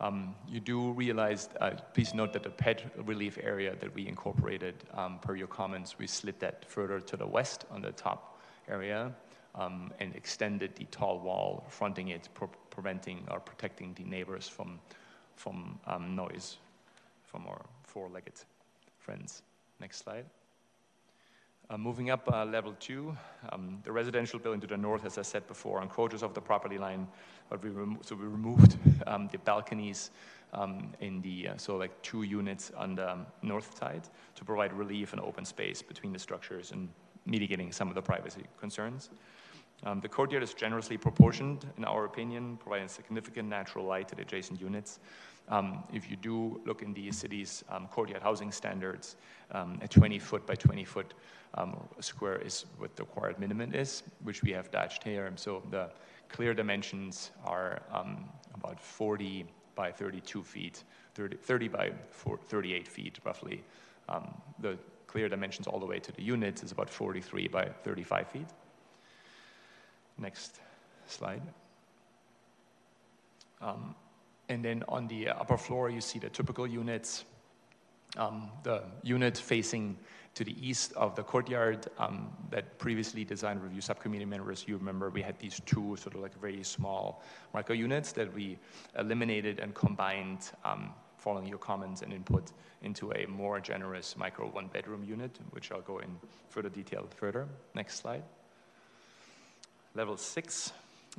[0.01, 4.75] Um, you do realize, uh, please note that the pet relief area that we incorporated
[4.95, 9.13] um, per your comments, we slid that further to the west on the top area
[9.55, 14.79] um, and extended the tall wall fronting it, pro preventing or protecting the neighbors from,
[15.37, 16.59] from um, noise
[17.25, 18.35] from our four-legged
[18.99, 19.43] friends.
[19.81, 20.25] Next slide.
[21.71, 23.17] Uh, moving up uh, level two,
[23.53, 26.79] um, the residential building to the north, as I said before, encroaches of the property
[26.79, 27.07] line.
[27.49, 27.71] But we
[28.03, 30.11] so we removed um, the balconies
[30.53, 34.03] um, in the uh, so like two units on the north side
[34.35, 36.89] to provide relief and open space between the structures and
[37.25, 39.11] mitigating some of the privacy concerns.
[39.85, 44.23] Um, the courtyard is generously proportioned, in our opinion, providing significant natural light to the
[44.23, 44.99] adjacent units.
[45.49, 49.17] Um, if you do look in the city's um, courtyard housing standards,
[49.53, 51.15] um, a 20 foot by 20 foot
[51.55, 55.33] um, square is what the required minimum is, which we have dashed here.
[55.37, 55.91] So the
[56.29, 63.19] clear dimensions are um, about 40 by 32 feet, 30, 30 by 4, 38 feet
[63.25, 63.65] roughly.
[64.61, 64.77] The
[65.07, 68.47] clear dimensions all the way to the units is about 43 by 35 feet.
[70.21, 70.61] Next
[71.07, 71.43] slide.
[73.61, 73.95] Um,
[74.49, 77.25] and then on the upper floor, you see the typical units.
[78.17, 79.97] Um, the unit facing
[80.35, 85.11] to the east of the courtyard um, that previously design review subcommittee members, you remember
[85.11, 87.23] we had these two sort of like very small
[87.55, 88.59] micro units that we
[88.99, 92.51] eliminated and combined um, following your comments and input
[92.83, 96.11] into a more generous micro one bedroom unit, which I'll go in
[96.49, 97.47] further detail further.
[97.75, 98.23] Next slide.
[99.95, 100.73] Level six.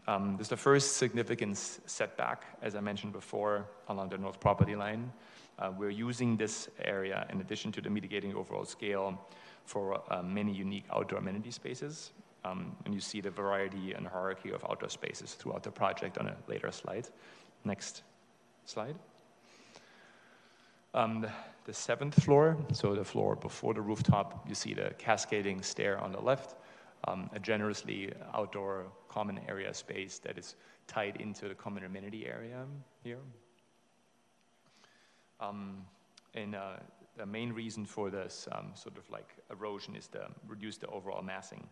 [0.08, 4.78] Um, this is the first significant setback, as I mentioned before, along the north property
[4.78, 5.12] line.
[5.60, 9.20] Uh, we're using this area, in addition to the mitigating overall scale,
[9.66, 12.12] for uh, many unique outdoor amenity spaces.
[12.46, 16.28] Um, and you see the variety and hierarchy of outdoor spaces throughout the project on
[16.28, 17.10] a later slide.
[17.66, 18.04] Next
[18.66, 18.96] slide.
[20.94, 21.32] Um, the,
[21.66, 26.14] the seventh floor, so the floor before the rooftop, you see the cascading stair on
[26.14, 26.56] the left,
[27.08, 30.56] um, a generously outdoor common area space that is
[30.88, 32.66] tied into the common amenity area
[33.04, 33.20] here.
[35.40, 35.86] Um,
[36.34, 36.78] and uh,
[37.18, 41.22] the main reason for this um, sort of like erosion is to reduce the overall
[41.22, 41.68] massing.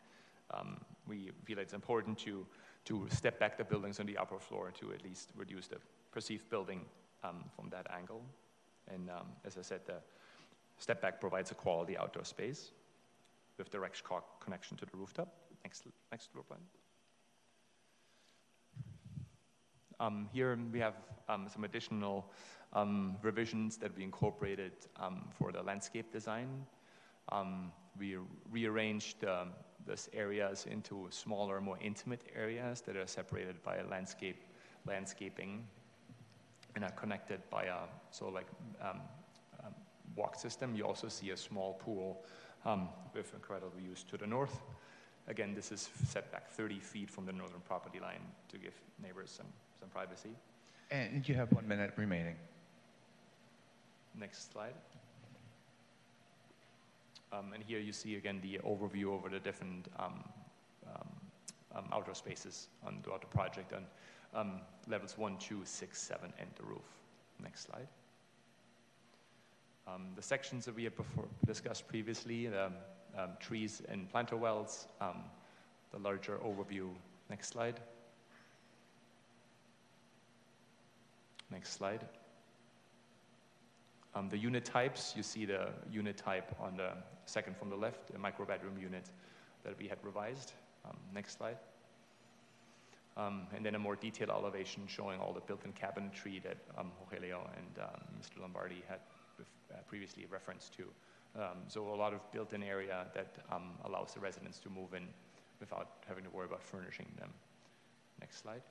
[0.52, 2.46] Um, we feel it's important to,
[2.86, 5.78] to step back the buildings on the upper floor to at least reduce the
[6.12, 6.82] perceived building
[7.24, 8.24] um, from that angle.
[8.92, 9.96] And um, as I said, the
[10.80, 12.72] step back provides a quality outdoor space
[13.60, 14.02] with direct
[14.40, 15.28] connection to the rooftop.
[15.64, 16.60] Next, next floor plan.
[20.00, 20.96] Um, here we have
[21.28, 22.32] um, some additional
[22.72, 26.66] um, revisions that we incorporated um, for the landscape design.
[27.32, 28.18] Um, we
[28.50, 29.52] rearranged um,
[29.86, 34.42] these areas into smaller, more intimate areas that are separated by landscape,
[34.88, 35.68] landscaping
[36.76, 37.80] and are connected by a
[38.12, 38.48] so like
[40.16, 40.76] walk system.
[40.76, 42.26] You also see a small pool
[43.16, 44.62] with incredible views to the north.
[45.28, 49.30] Again, this is set back 30 feet from the northern property line to give neighbors
[49.30, 49.46] some,
[49.80, 50.30] some privacy.
[50.92, 52.36] And you have one minute remaining.
[54.20, 54.74] Next slide.
[57.32, 60.24] Um, and here you see again the overview over the different um,
[60.88, 61.08] um,
[61.76, 63.86] um outdoor spaces on throughout the project on
[64.34, 66.82] um, levels one, two, six, seven, and the roof.
[67.42, 67.88] Next slide.
[69.90, 72.72] Um, the sections that we had before discussed previously, the
[73.40, 74.88] trees and planter wells,
[75.92, 76.90] the larger overview.
[77.30, 77.80] Next slide.
[81.52, 82.06] Next slide.
[84.16, 86.92] Um, the unit types, you see the unit type on the
[87.26, 89.10] second from the left, a micro bedroom unit
[89.64, 90.54] that we had revised.
[90.86, 91.58] Um, next slide.
[93.18, 97.42] Um, and then a more detailed elevation showing all the built-in cabinetry that um, Rogelio
[97.58, 98.42] and um, Mr.
[98.42, 99.00] Lombardi had
[99.88, 100.84] previously referenced to.
[101.36, 105.08] Um, so a lot of built-in area that um, allows the residents to move in
[105.60, 107.30] without having to worry about furnishing them.
[108.20, 108.62] Next slide.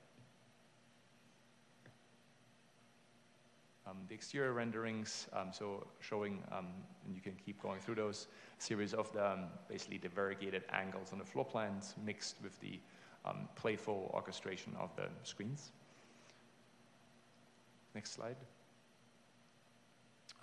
[3.87, 6.67] Um, the exterior renderings, um, so showing, um,
[7.05, 8.27] and you can keep going through those,
[8.59, 12.79] series of the, um, basically the variegated angles on the floor plans mixed with the
[13.55, 15.71] playful orchestration of the screens.
[17.93, 18.37] Next slide.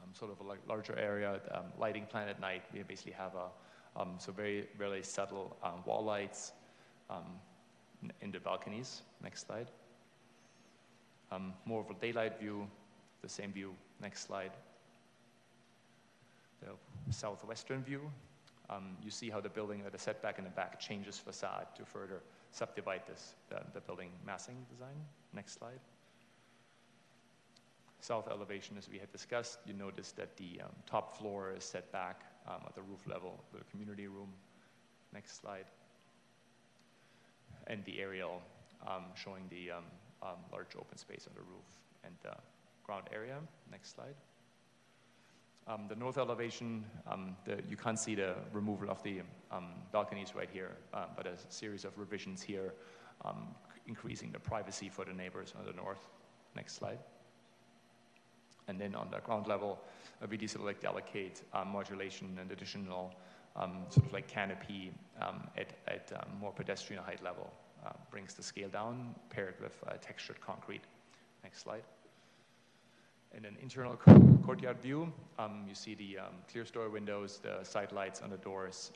[0.02, 2.62] Um, sort of a larger area, um, lighting plan at night.
[2.72, 6.52] We basically have a, um, so very, very subtle um, wall lights
[8.20, 9.02] in the balconies.
[9.22, 9.68] Next slide.
[11.64, 12.68] more of a daylight view,
[13.22, 13.74] the same view.
[14.00, 14.52] Next slide.
[16.60, 18.10] The southwestern view.
[18.68, 21.84] Um, you see how the building at the setback in the back changes facade to
[21.84, 22.20] further
[22.50, 24.96] subdivide this, the, the building massing design.
[25.32, 25.80] Next slide.
[28.00, 31.90] South elevation, as we had discussed, you notice that the um, top floor is set
[31.92, 34.28] back um, at the roof level, the community room.
[35.12, 35.64] Next slide.
[37.66, 38.42] And the aerial
[38.86, 39.84] um, showing the um,
[40.22, 41.64] um, large open space on the roof
[42.04, 42.36] and the
[42.84, 43.38] ground area.
[43.70, 44.14] Next slide.
[45.66, 46.84] Um, the north elevation,
[47.44, 49.22] the, you can't see the removal of the
[49.90, 50.76] balconies right here,
[51.16, 52.72] but a series of revisions here,
[53.88, 56.06] increasing the privacy for the neighbors on the north.
[56.54, 57.00] Next slide.
[58.68, 59.78] And then on the ground level,
[60.22, 63.14] uh, we sort of like delicate um, modulation and additional
[63.54, 67.52] um, sort of like canopy um, at, at um, more pedestrian height level.
[67.84, 70.82] Uh, brings the scale down paired with uh, textured concrete.
[71.44, 71.84] Next slide.
[73.32, 73.96] And an internal
[74.44, 78.92] courtyard view, um, you see the um, clerestory windows, the side lights on the doors,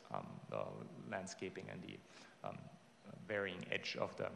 [0.51, 0.63] the
[1.11, 1.99] landscaping, and the
[3.29, 4.29] varying edge of the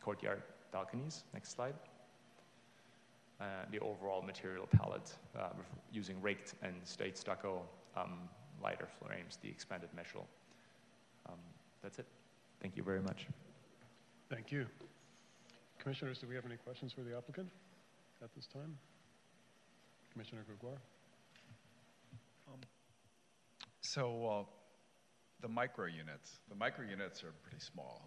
[0.00, 1.24] courtyard balconies.
[1.32, 1.74] Next slide.
[3.40, 5.50] Uh, the overall material palette uh,
[5.92, 7.62] using raked and state stucco,
[7.96, 8.28] um,
[8.60, 10.24] lighter frames, the expanded meshel.
[11.28, 11.38] Um,
[11.80, 12.06] that's it.
[12.60, 13.28] Thank you very much.
[14.28, 14.66] Thank you.
[15.78, 17.48] Commissioners, do we have any questions for the applicant
[18.24, 18.76] at this time?
[20.12, 20.80] Commissioner Gregoire?
[22.48, 22.58] Um,
[23.82, 24.44] so uh,
[25.42, 28.02] the micro units, the micro units are pretty small.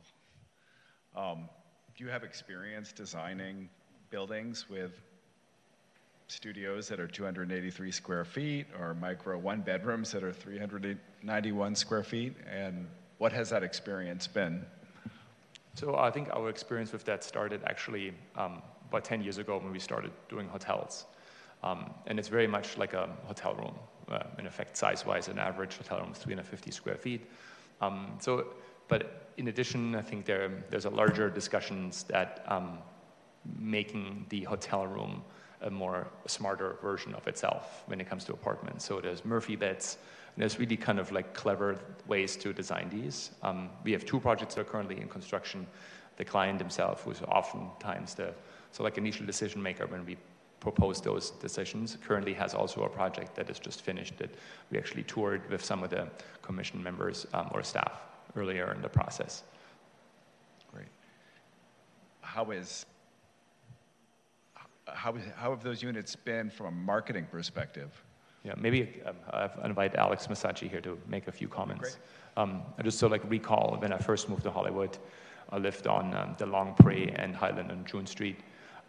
[1.16, 1.48] Um,
[1.96, 3.70] do you have experience designing
[4.10, 5.02] buildings with
[6.32, 12.36] studios that are 283 square feet or micro one bedrooms that are 391 square feet?
[12.50, 12.88] And
[13.18, 14.66] what has that experience been?
[15.76, 19.72] So I think our experience with that started actually um, about 10 years ago when
[19.72, 21.06] we started doing hotels.
[21.64, 23.76] Um, and it's very much like a hotel room.
[24.10, 27.30] Uh, in effect, size-wise, an average hotel room is 350 square feet.
[27.82, 28.48] Um, so,
[28.88, 32.80] but in addition, I think there, there's a larger discussions that um,
[33.58, 35.24] making the hotel room
[35.64, 38.86] a more smarter version of itself when it comes to apartments.
[38.86, 39.98] So there's Murphy beds,
[40.36, 41.78] and there's really kind of like clever
[42.08, 43.32] ways to design these.
[43.44, 45.68] Um, we have two projects that are currently in construction.
[46.18, 48.34] The client himself, who's oftentimes the
[48.72, 50.18] so like initial decision maker when we
[50.60, 54.30] propose those decisions, currently has also a project that is just finished that
[54.72, 56.08] we actually toured with some of the
[56.42, 58.02] commission members um, or staff
[58.36, 59.44] earlier in the process.
[60.72, 60.88] Great.
[62.22, 62.86] How is
[64.88, 68.04] how, how have those units been from a marketing perspective?
[68.44, 71.98] Yeah, maybe um, I've invited Alex Massacci here to make a few comments.
[72.38, 74.98] Um, I just so like recall when I first moved to Hollywood,
[75.50, 78.40] I lived on um, the Long Prairie and Highland and June Street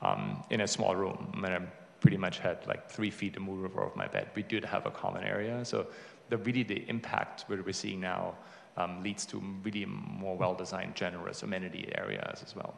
[0.01, 1.60] um, in a small room, and I
[2.01, 4.28] pretty much had like three feet to move over of my bed.
[4.35, 5.86] We did have a common area, so
[6.31, 8.35] the really the impact that we're seeing now
[8.77, 12.74] um, leads to really more well-designed, generous amenity areas as well.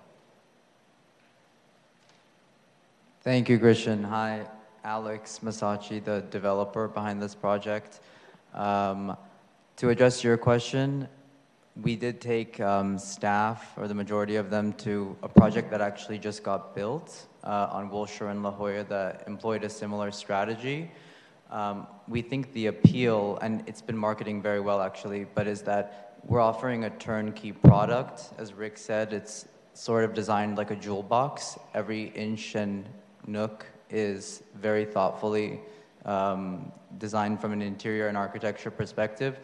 [3.24, 4.04] Thank you, Christian.
[4.04, 4.44] Hi,
[4.84, 8.00] Alex Masachi, the developer behind this project.
[8.52, 9.16] Um,
[9.76, 11.08] to address your question,
[11.80, 16.18] we did take um, staff, or the majority of them, to a project that actually
[16.18, 20.90] just got built uh, on Wilshire and La Jolla that employed a similar strategy.
[21.50, 26.18] Um, we think the appeal, and it's been marketing very well actually, but is that
[26.26, 28.34] we're offering a turnkey product.
[28.36, 31.58] As Rick said, it's sort of designed like a jewel box.
[31.72, 32.86] Every inch and
[33.26, 35.60] Nook is very thoughtfully
[36.04, 39.38] um, designed from an interior and architecture perspective.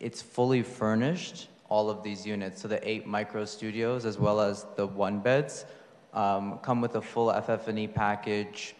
[0.00, 2.62] It's fully furnished, all of these units.
[2.62, 5.64] So the eight micro studios as well as the one beds
[6.14, 8.74] um, come with a full FF&E package,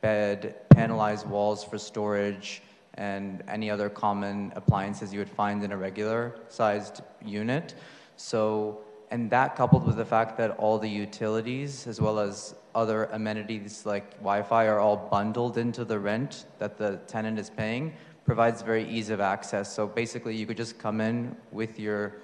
[0.00, 2.62] bed, panelized walls for storage,
[2.94, 7.74] and any other common appliances you would find in a regular sized unit.
[8.16, 8.80] So,
[9.10, 13.86] and that coupled with the fact that all the utilities as well as other amenities
[13.86, 17.94] like Wi-Fi are all bundled into the rent that the tenant is paying
[18.26, 19.72] provides very ease of access.
[19.72, 22.16] So basically you could just come in with your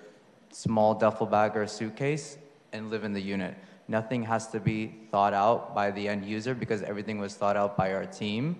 [0.50, 2.36] small duffel bag or suitcase
[2.72, 3.54] and live in the unit.
[3.88, 7.76] Nothing has to be thought out by the end user because everything was thought out
[7.76, 8.56] by our team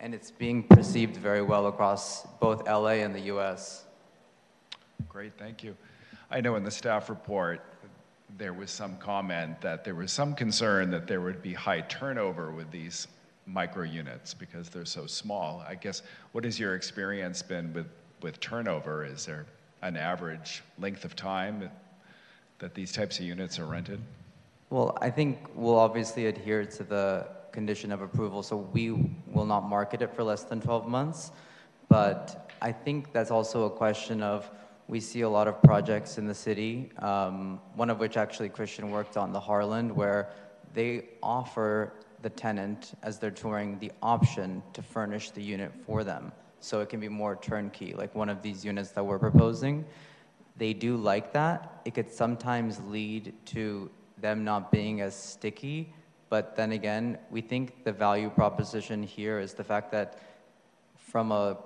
[0.00, 3.84] and it's being perceived very well across both LA and the US.
[5.08, 5.76] Great, thank you.
[6.30, 7.60] I know in the staff report
[8.38, 12.50] there was some comment that there was some concern that there would be high turnover
[12.50, 13.06] with these
[13.46, 15.64] micro units because they're so small.
[15.66, 16.02] I guess,
[16.32, 17.86] what has your experience been with,
[18.22, 19.04] with turnover?
[19.04, 19.46] Is there
[19.82, 21.70] an average length of time
[22.58, 24.00] that these types of units are rented?
[24.70, 28.90] Well, I think we'll obviously adhere to the condition of approval, so we
[29.26, 31.30] will not market it for less than 12 months.
[31.88, 34.50] But I think that's also a question of
[34.86, 38.90] we see a lot of projects in the city, um, one of which actually Christian
[38.90, 40.30] worked on, the Harland, where
[40.74, 46.32] they offer the tenant, as they're touring, the option to furnish the unit for them.
[46.60, 49.84] So it can be more turnkey, like one of these units that we're proposing.
[50.56, 51.80] They do like that.
[51.84, 55.92] It could sometimes lead to them not being as sticky,
[56.30, 60.18] but then again, we think the value proposition here is the fact that
[60.96, 61.58] from a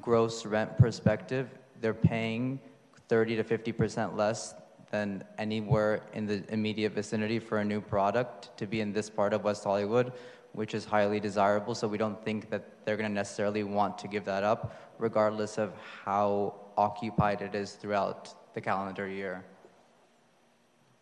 [0.00, 1.48] gross rent perspective,
[1.80, 2.60] they're paying
[3.08, 4.54] 30 to 50% less
[4.90, 9.32] than anywhere in the immediate vicinity for a new product to be in this part
[9.32, 10.12] of West Hollywood,
[10.52, 11.74] which is highly desirable.
[11.74, 15.58] So we don't think that they're going to necessarily want to give that up, regardless
[15.58, 15.72] of
[16.04, 19.44] how occupied it is throughout the calendar year.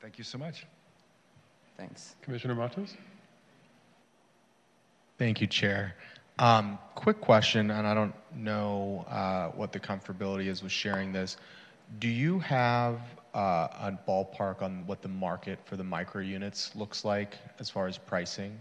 [0.01, 0.67] Thank you so much.
[1.77, 2.17] Thanks.
[2.23, 2.97] Commissioner Matos?
[5.17, 5.95] Thank you, Chair.
[6.39, 11.36] Um, quick question, and I don't know uh, what the comfortability is with sharing this.
[11.98, 13.01] Do you have
[13.35, 17.89] uh, a ballpark on what the market for the micro units looks like as far
[17.89, 18.60] as pricing?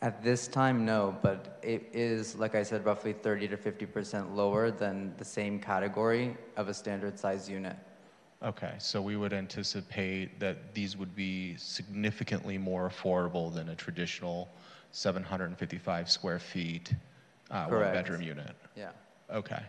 [0.00, 4.70] At this time, no, but it is, like I said, roughly 30 to 50% lower
[4.70, 7.76] than the same category of a standard size unit.
[8.42, 14.48] Okay, so we would anticipate that these would be significantly more affordable than a traditional
[14.94, 16.94] 755 square feet
[17.50, 17.94] uh, one Correct.
[17.94, 18.54] bedroom unit.
[18.76, 18.90] Yeah.
[19.28, 19.60] Okay,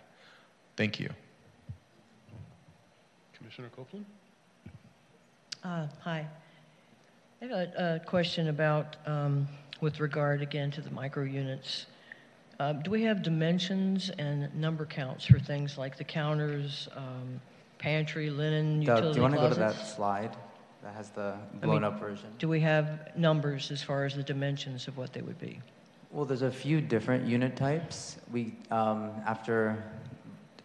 [0.77, 1.09] thank you.
[3.33, 4.05] Commissioner Copeland?
[5.63, 6.27] Uh, Hi.
[7.41, 9.47] I have a, a question about, um,
[9.81, 11.87] with regard again to the micro units.
[12.59, 17.41] Uh, Do we have dimensions and number counts for things like the counters, um,
[17.79, 19.89] pantry, linen, Doug, utility do you want to go to closets?
[19.89, 20.37] that slide
[20.85, 22.29] that has the I blown mean, up version?
[22.37, 25.59] Do we have numbers as far as the dimensions of what they would be?
[26.11, 28.17] Well, there's a few different unit types.
[28.31, 29.83] We, um, after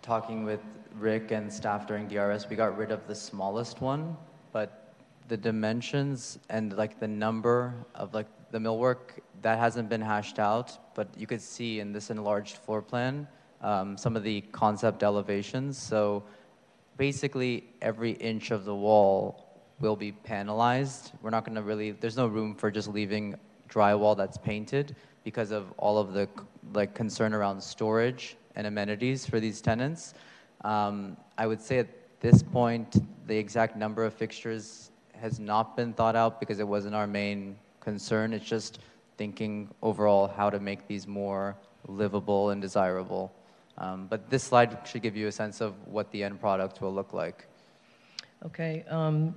[0.03, 0.61] talking with
[0.99, 4.15] Rick and staff during DRS, we got rid of the smallest one,
[4.53, 4.93] but
[5.29, 10.95] the dimensions and like the number of like the millwork that hasn't been hashed out.
[10.95, 13.27] But you could see in this enlarged floor plan
[13.63, 15.79] um, some of the concept elevations.
[15.79, 16.25] So
[16.99, 19.50] basically, every inch of the wall
[19.81, 21.13] will be panelized.
[21.23, 21.93] We're not going to really.
[21.93, 23.35] There's no room for just leaving
[23.69, 26.29] drywall that's painted because of all of the
[26.73, 30.15] like concern around storage and amenities for these tenants.
[30.63, 31.89] Um, I would say at
[32.21, 32.97] this point,
[33.27, 37.57] the exact number of fixtures has not been thought out because it wasn't our main
[37.81, 38.33] concern.
[38.33, 38.81] It's just
[39.17, 43.33] thinking overall how to make these more livable and desirable.
[43.79, 46.93] Um, but this slide should give you a sense of what the end product will
[46.93, 47.47] look like.
[48.45, 49.35] Okay, um,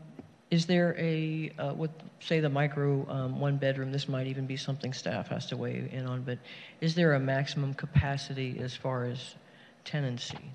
[0.54, 1.90] is there a, uh, with,
[2.20, 5.90] say, the micro um, one bedroom, this might even be something staff has to weigh
[5.92, 6.38] in on, but
[6.80, 9.34] is there a maximum capacity as far as
[9.84, 10.52] tenancy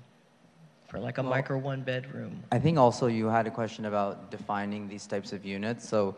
[0.87, 2.41] for like a Well- micro one bedroom?
[2.49, 5.89] I think also you had a question about defining these types of units.
[5.89, 6.15] So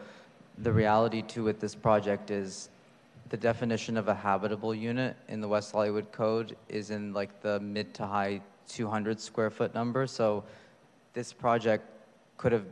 [0.60, 2.70] the reality too with this project is
[3.30, 7.60] the definition of a habitable unit in the West Hollywood Code is in like the
[7.62, 10.06] mid to high 200 square foot number.
[10.06, 10.44] So
[11.14, 11.84] this project
[12.38, 12.66] could have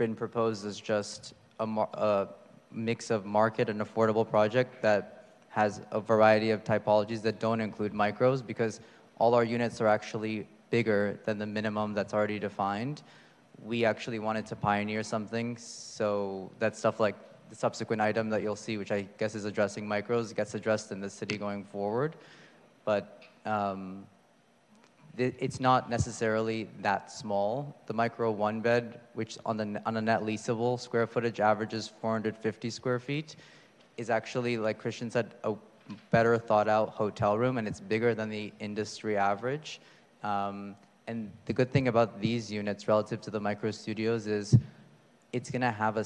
[0.00, 2.28] been proposed as just a, a
[2.72, 5.02] mix of market and affordable project that
[5.50, 8.80] has a variety of typologies that don't include micros because
[9.18, 13.02] all our units are actually bigger than the minimum that's already defined.
[13.62, 17.16] We actually wanted to pioneer something, so that stuff like
[17.50, 21.00] the subsequent item that you'll see, which I guess is addressing micros, gets addressed in
[21.02, 22.16] the city going forward.
[22.86, 24.06] But um,
[25.16, 27.76] it's not necessarily that small.
[27.86, 32.70] The micro one bed, which on the on a net leasable square footage averages 450
[32.70, 33.36] square feet,
[33.96, 35.54] is actually like Christian said a
[36.10, 39.80] better thought out hotel room, and it's bigger than the industry average.
[40.22, 40.76] Um,
[41.06, 44.56] and the good thing about these units relative to the micro studios is
[45.32, 46.04] it's going to have a,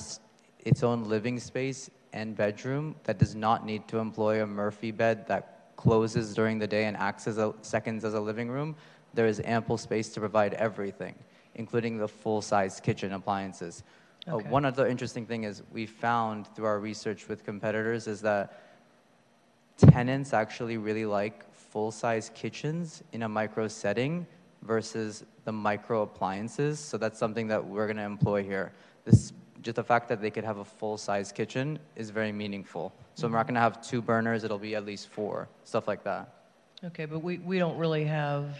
[0.60, 5.26] its own living space and bedroom that does not need to employ a Murphy bed
[5.26, 8.74] that closes during the day and acts as a seconds as a living room.
[9.14, 11.14] There is ample space to provide everything,
[11.54, 13.82] including the full-size kitchen appliances.
[14.26, 18.60] Uh, one other interesting thing is we found through our research with competitors is that
[19.76, 24.26] tenants actually really like full-size kitchens in a micro setting
[24.62, 26.78] versus the micro appliances.
[26.78, 28.72] So that's something that we're going to employ here.
[29.04, 29.32] This
[29.64, 32.92] just the fact that they could have a full-size kitchen is very meaningful.
[33.14, 36.04] So we're not going to have two burners; it'll be at least four, stuff like
[36.04, 36.28] that.
[36.84, 38.58] Okay, but we, we don't really have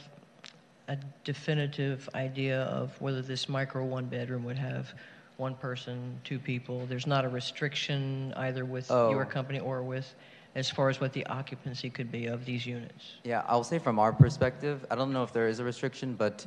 [0.89, 4.93] a definitive idea of whether this micro one bedroom would have
[5.37, 6.87] one person, two people.
[6.87, 9.11] There's not a restriction either with Oh.
[9.11, 10.15] your company or with,
[10.55, 13.15] as far as what the occupancy could be of these units.
[13.25, 16.47] Yeah, I'll say from our perspective, I don't know if there is a restriction, but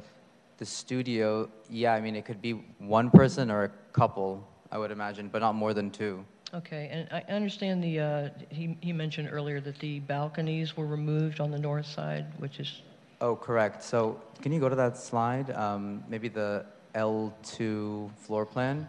[0.57, 4.91] the studio, yeah, I mean, it could be one person or a couple, I would
[4.91, 6.23] imagine, but not more than two.
[6.53, 11.41] Okay, and I understand the, uh, he, he mentioned earlier that the balconies were removed
[11.41, 12.81] on the north side, which is,
[13.19, 13.84] Oh, correct.
[13.84, 15.49] So can you go to that slide?
[15.52, 18.88] Um, maybe the L2 floor plan.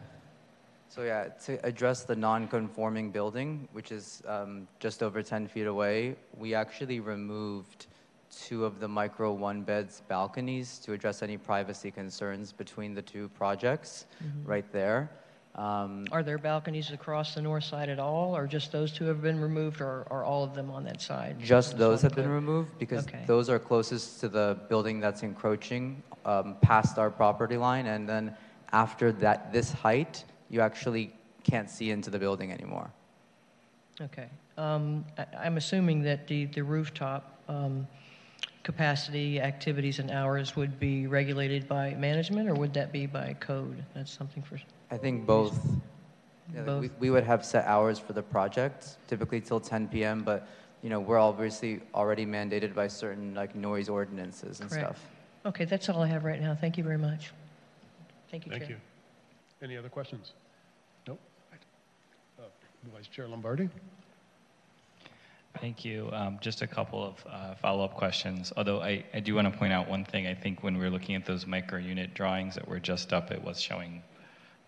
[0.90, 6.16] So yeah, to address the non-conforming building, which is um, just over 10 feet away,
[6.36, 7.86] we actually removed
[8.30, 13.28] two of the micro one beds balconies to address any privacy concerns between the two
[13.30, 14.46] projects Mhm.
[14.46, 15.08] right there.
[15.58, 19.20] Um, Are there balconies across the north side at all, or just those two have
[19.20, 21.34] been removed, or are all of them on that side?
[21.40, 23.24] Just those have been removed because Okay.
[23.26, 27.86] those are closest to the building that's encroaching um, past our property line.
[27.86, 28.36] And then
[28.70, 31.12] after that, this height, you actually
[31.42, 32.88] can't see into the building anymore.
[34.00, 34.28] Okay.
[34.56, 37.88] Um, I- I'm assuming that the the rooftop um,
[38.62, 43.84] capacity, activities, and hours would be regulated by management, or would that be by code?
[43.94, 44.56] That's something for,
[44.90, 45.58] I think both.
[46.52, 46.82] Yeah, like, Both.
[46.82, 50.22] We, we would have set hours for the project, typically till 10 p.m.
[50.22, 50.48] But
[50.82, 54.86] you know, we're obviously already mandated by certain like noise ordinances and Correct.
[54.86, 55.06] stuff.
[55.46, 56.54] okay, that's all I have right now.
[56.54, 57.32] Thank you very much.
[58.30, 58.58] Thank you, Chair.
[58.60, 58.76] Thank you.
[59.62, 60.32] Any other questions?
[61.06, 61.18] Nope.
[62.38, 62.44] Uh,
[62.94, 63.68] Vice Chair Lombardi?
[65.60, 66.08] Thank you.
[66.12, 68.52] Um, just a couple of uh, follow-up questions.
[68.56, 70.28] Although I, I do want to point out one thing.
[70.28, 73.32] I think when we were looking at those micro unit drawings that were just up,
[73.32, 74.02] it was showing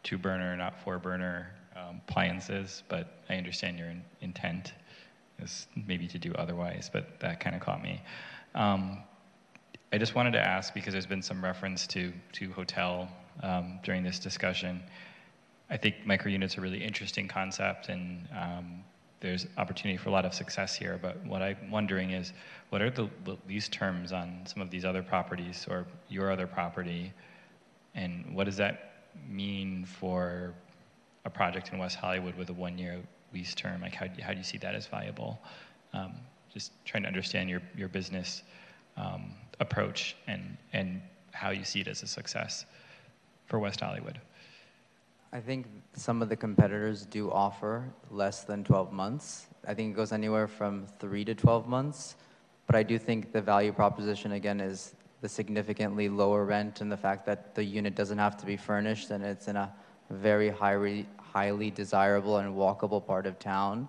[0.03, 2.83] two burner, not four burner um, appliances.
[2.89, 4.75] But I understand your in- intent
[5.39, 6.91] is maybe to do otherwise.
[6.93, 8.03] But that kind of caught me.
[8.55, 8.99] Um,
[9.93, 13.09] I just wanted to ask because there's been some reference to to hotel
[13.43, 14.83] um, during this discussion.
[15.69, 18.85] I think micro units are a really interesting concept, and um,
[19.21, 20.99] there's opportunity for a lot of success here.
[21.01, 22.33] But what I'm wondering is,
[22.71, 23.09] what are the
[23.49, 27.13] lease terms on some of these other properties or your other property,
[27.95, 28.90] and what does that
[29.28, 30.55] mean for
[31.24, 33.01] a project in West Hollywood with a one-year
[33.32, 33.81] lease term?
[33.82, 35.41] Like, how how do you see that as viable?
[35.93, 36.15] Um,
[36.53, 38.43] just trying to understand your your business
[38.97, 41.01] um, approach and and
[41.32, 42.66] how you see it as a success
[43.47, 44.20] for West Hollywood.
[45.32, 49.47] I think some of the competitors do offer less than 12 months.
[49.66, 52.16] I think it goes anywhere from three to 12 months.
[52.66, 56.97] But I do think the value proposition, again, is the significantly lower rent and the
[56.97, 59.73] fact that the unit doesn't have to be furnished and it's in a
[60.11, 63.89] very highly, highly desirable and walkable part of town.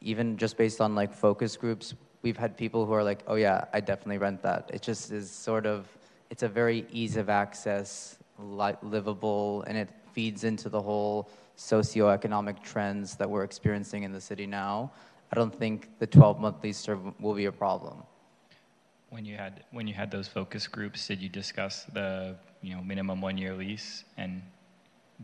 [0.00, 3.64] Even just based on like focus groups, we've had people who are like, oh yeah,
[3.72, 4.70] I definitely rent that.
[4.72, 5.86] It just is sort of,
[6.30, 12.62] it's a very ease of access, li- livable, and it feeds into the whole socioeconomic
[12.62, 14.90] trends that we're experiencing in the city now.
[15.30, 18.02] I don't think the 12-month lease term will be a problem.
[19.12, 22.82] When you had when you had those focus groups, did you discuss the you know
[22.82, 24.40] minimum one year lease and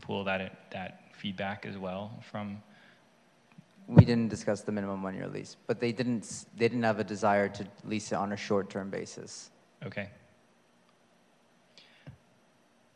[0.03, 2.63] pull that that feedback as well from?
[3.87, 7.49] We didn't discuss the minimum one-year lease, but they didn't, they didn't have a desire
[7.49, 9.49] to lease it on a short-term basis.
[9.83, 10.11] Okay.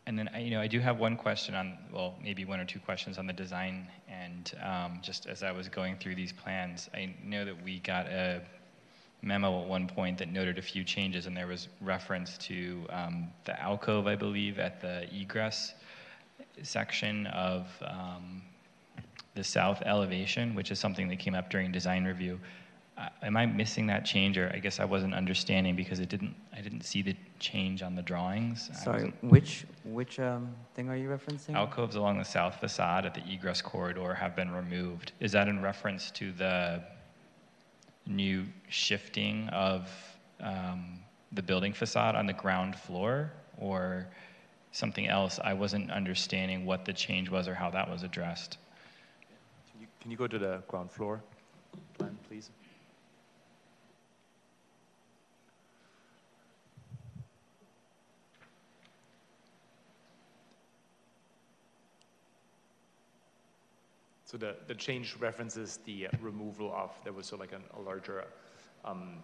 [0.05, 2.67] And then I, you know I do have one question on well maybe one or
[2.67, 6.91] two questions on the design and um, just as I was going through these plans,
[6.93, 8.43] I know that we got a
[9.23, 13.29] memo at one point that noted a few changes, and there was reference to um,
[13.45, 15.75] the alcove, I believe, at the egress
[16.63, 18.43] section of um,
[19.35, 22.39] the south elevation, which is something that came up during design review.
[22.99, 26.35] Uh, am I missing that change, or I guess I wasn't understanding because it didn't.
[26.55, 28.71] I didn't see the change on the drawings.
[28.85, 31.55] Sorry, which, which um, thing are you referencing?
[31.55, 35.13] Alcoves along the south facade at the egress corridor have been removed.
[35.21, 36.83] Is that in reference to the
[38.07, 39.89] new shifting of
[40.41, 40.99] um,
[41.33, 44.07] the building facade on the ground floor or
[44.73, 45.39] something else?
[45.43, 48.59] I wasn't understanding what the change was or how that was addressed.
[49.71, 51.23] Can you, can you go to the ground floor
[51.97, 52.51] plan, please?
[64.33, 67.83] So the, the change references the removal of, there was sort of like an, a
[67.83, 68.25] larger
[68.83, 69.19] um,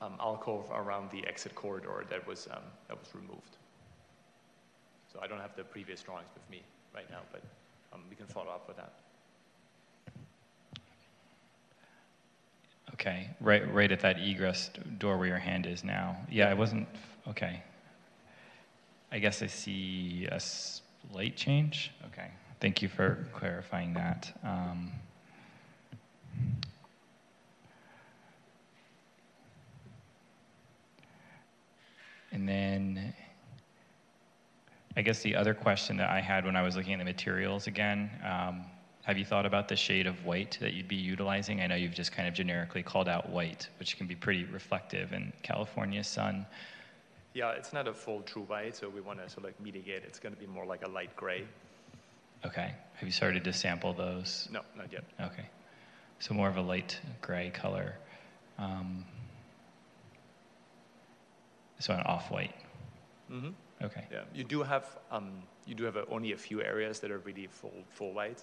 [0.00, 3.58] um, alcove around the exit corridor that was, um, that was removed.
[5.12, 6.62] So I don't have the previous drawings with me
[6.94, 7.42] right now, but
[7.92, 8.94] um, we can follow up with that.
[12.94, 16.16] Okay, right, right at that egress door where your hand is now.
[16.30, 16.88] Yeah, I wasn't,
[17.28, 17.62] okay.
[19.12, 21.90] I guess I see a slight change.
[22.06, 24.32] Okay, thank you for clarifying that.
[24.42, 24.92] Um,
[32.32, 33.14] and then
[34.96, 37.66] I guess the other question that I had when I was looking at the materials
[37.66, 38.64] again, um,
[39.02, 41.60] have you thought about the shade of white that you'd be utilizing?
[41.60, 45.12] I know you've just kind of generically called out white, which can be pretty reflective
[45.12, 46.46] in California sun.
[47.34, 50.04] Yeah, it's not a full true white, so we want to sort of like mitigate.
[50.04, 51.44] It's going to be more like a light gray.
[52.44, 52.74] Okay.
[52.94, 54.48] Have you started to sample those?
[54.52, 55.04] No, not yet.
[55.20, 55.46] Okay.
[56.18, 57.94] So more of a light gray color.
[58.58, 59.04] Um,
[61.80, 62.54] So an off-white.
[63.28, 63.50] hmm
[63.82, 64.04] Okay.
[64.10, 67.18] Yeah, you do have um, you do have a, only a few areas that are
[67.18, 68.42] really full full white.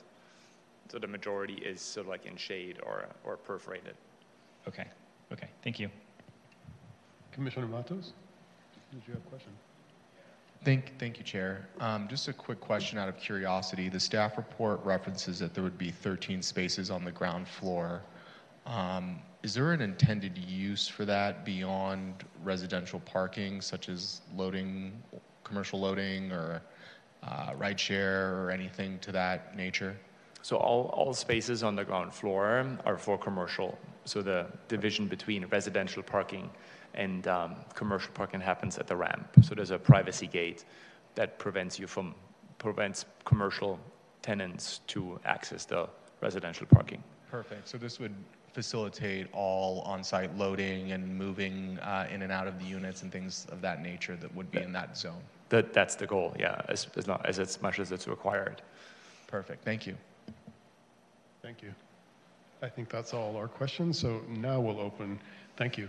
[0.91, 3.95] So the majority is sort of like in shade or or perforated.
[4.67, 4.85] Okay.
[5.31, 5.47] Okay.
[5.63, 5.89] Thank you.
[7.31, 8.13] Commissioner Matos,
[8.91, 9.51] did you have a question?
[10.63, 11.67] Thank, thank you, Chair.
[11.79, 13.89] Um, just a quick question out of curiosity.
[13.89, 18.03] The staff report references that there would be 13 spaces on the ground floor.
[18.67, 25.01] Um, is there an intended use for that beyond residential parking, such as loading,
[25.43, 26.61] commercial loading, or
[27.23, 29.97] uh, ride share, or anything to that nature?
[30.43, 33.79] So all, all spaces on the ground floor are for commercial.
[34.05, 36.51] So the division between residential parking
[36.93, 39.27] and um, commercial parking happens at the ramp.
[39.41, 40.65] So there's a privacy gate
[41.15, 42.15] that prevents you from
[42.57, 43.79] prevents commercial
[44.21, 45.89] tenants to access the
[46.21, 47.03] residential parking.
[47.29, 47.67] Perfect.
[47.67, 48.13] So this would
[48.53, 53.47] facilitate all on-site loading and moving uh, in and out of the units and things
[53.51, 55.21] of that nature that would be in that zone.
[55.49, 58.61] That, that's the goal, yeah, as, as, not, as, as much as it's required.
[59.27, 59.63] Perfect.
[59.63, 59.95] Thank you.
[61.41, 61.73] Thank you.
[62.61, 65.19] I think that's all our questions, so now we'll open,
[65.61, 65.87] thank you.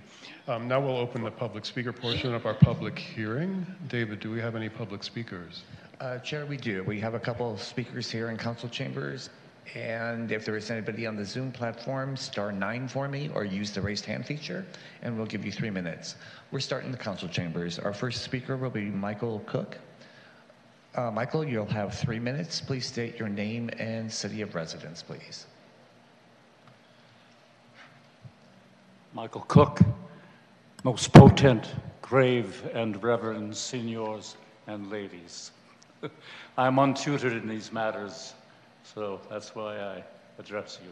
[0.48, 3.64] Um, Now we'll open the public speaker portion of our public hearing.
[3.88, 5.62] David, do we have any public speakers?
[5.98, 6.84] Uh, Chair, we do.
[6.84, 9.30] We have a couple of speakers here in council chambers.
[9.74, 13.70] And if there is anybody on the Zoom platform, star nine for me or use
[13.70, 14.66] the raised hand feature,
[15.00, 16.16] and we'll give you three minutes.
[16.50, 17.78] We're starting the council chambers.
[17.78, 19.78] Our first speaker will be Michael Cook.
[20.94, 22.60] Uh, Michael, you'll have three minutes.
[22.60, 25.46] Please state your name and city of residence, please.
[29.14, 29.78] Michael Cook,
[30.84, 31.68] most potent,
[32.00, 34.36] grave, and reverend seniors
[34.66, 35.50] and ladies.
[36.56, 38.32] I'm untutored in these matters,
[38.84, 40.02] so that's why I
[40.38, 40.90] address you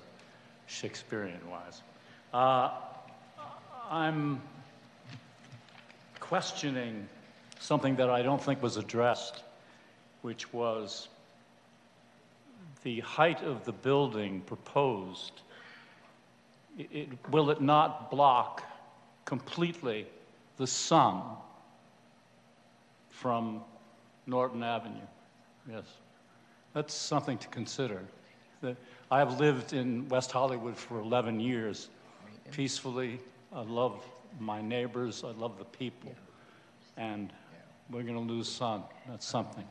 [0.67, 1.81] Shakespearean wise.
[2.35, 2.73] Uh,
[3.91, 4.43] I'm
[6.21, 7.09] questioning
[7.59, 9.45] something that I don't think was addressed,
[10.21, 11.09] which was
[12.83, 15.41] the height of the building proposed
[16.79, 18.65] it, will it not block
[19.25, 20.07] completely
[20.57, 21.23] the sun
[23.09, 23.63] from
[24.27, 24.97] Norton Avenue?
[25.71, 25.85] Yes.
[26.75, 28.01] That's something to consider.
[28.63, 28.77] That
[29.11, 31.89] I have lived in West Hollywood for 11 years
[32.53, 33.21] peacefully.
[33.53, 34.05] I love
[34.39, 36.15] my neighbors, I love the people.
[36.97, 37.33] And
[37.91, 38.83] we're going to lose sun.
[39.09, 39.65] That's something.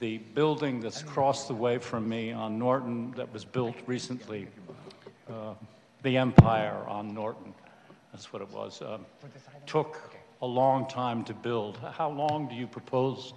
[0.00, 4.48] The building that's across the way from me on Norton that was built recently,
[5.30, 5.54] uh,
[6.02, 7.52] the Empire on Norton,
[8.12, 9.04] that's what it was, um,
[9.66, 11.78] took a long time to build.
[11.92, 13.32] How long do you propose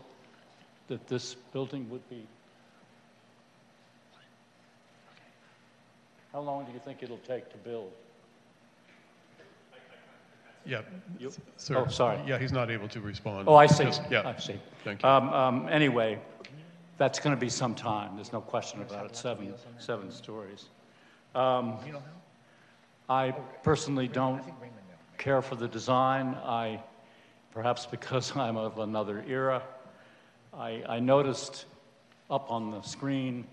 [0.88, 2.26] that this building would be?
[6.34, 7.92] How long do you think it'll take to build?
[10.66, 10.82] Yeah.
[11.18, 11.78] You- Sir.
[11.78, 12.20] Oh, sorry.
[12.28, 13.48] Yeah, he's not able to respond.
[13.48, 13.86] Oh, I see.
[13.86, 14.28] Just- Yeah.
[14.28, 14.60] I see.
[14.84, 15.10] Thank you.
[15.10, 16.20] Um, um, anyway,
[16.98, 18.16] that's going to be some time.
[18.16, 19.16] There's no question about it.
[19.16, 20.66] Seven, seven stories.
[21.34, 21.80] Um,
[23.10, 23.32] I
[23.64, 24.44] personally don't
[25.18, 26.38] care for the design.
[26.46, 26.80] I,
[27.52, 29.64] perhaps because I'm of another era,
[30.54, 31.66] I, I noticed
[32.30, 33.46] up on the screen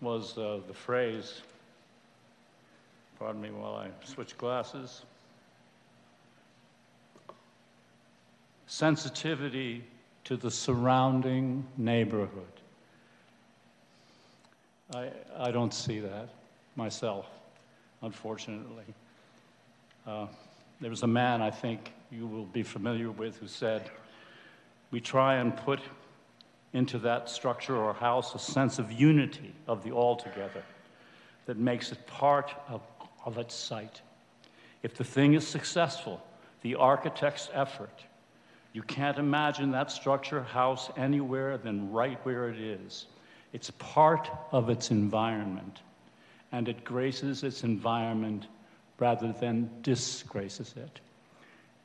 [0.00, 1.42] was uh, the phrase,
[3.18, 5.02] pardon me while I switch glasses,
[8.66, 9.82] sensitivity
[10.24, 12.30] to the surrounding neighborhood.
[14.94, 16.28] I, I don't see that
[16.76, 17.26] myself,
[18.04, 18.84] unfortunately.
[20.06, 20.26] Uh,
[20.80, 23.90] there was a man I think you will be familiar with who said,
[24.90, 25.80] We try and put
[26.72, 30.62] into that structure or house a sense of unity of the altogether
[31.46, 32.82] that makes it part of,
[33.24, 34.02] of its site.
[34.82, 36.22] If the thing is successful,
[36.62, 38.04] the architect's effort,
[38.72, 43.06] you can't imagine that structure, house anywhere than right where it is.
[43.52, 45.78] It's part of its environment,
[46.54, 48.46] and it graces its environment
[49.00, 51.00] rather than disgraces it.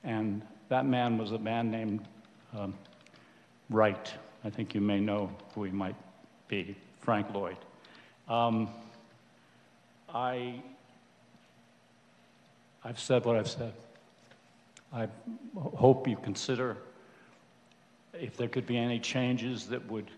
[0.04, 2.08] And that man was a man named
[2.56, 2.76] um,
[3.72, 4.14] Wright.
[4.46, 5.96] I think you may know who he might
[6.48, 7.58] be, Frank Lloyd.
[8.28, 8.70] Um,
[10.14, 10.62] I,
[12.86, 13.74] I've said what I've said.
[14.94, 15.08] I
[15.58, 16.78] hope you consider
[18.14, 20.12] if there could be any changes that would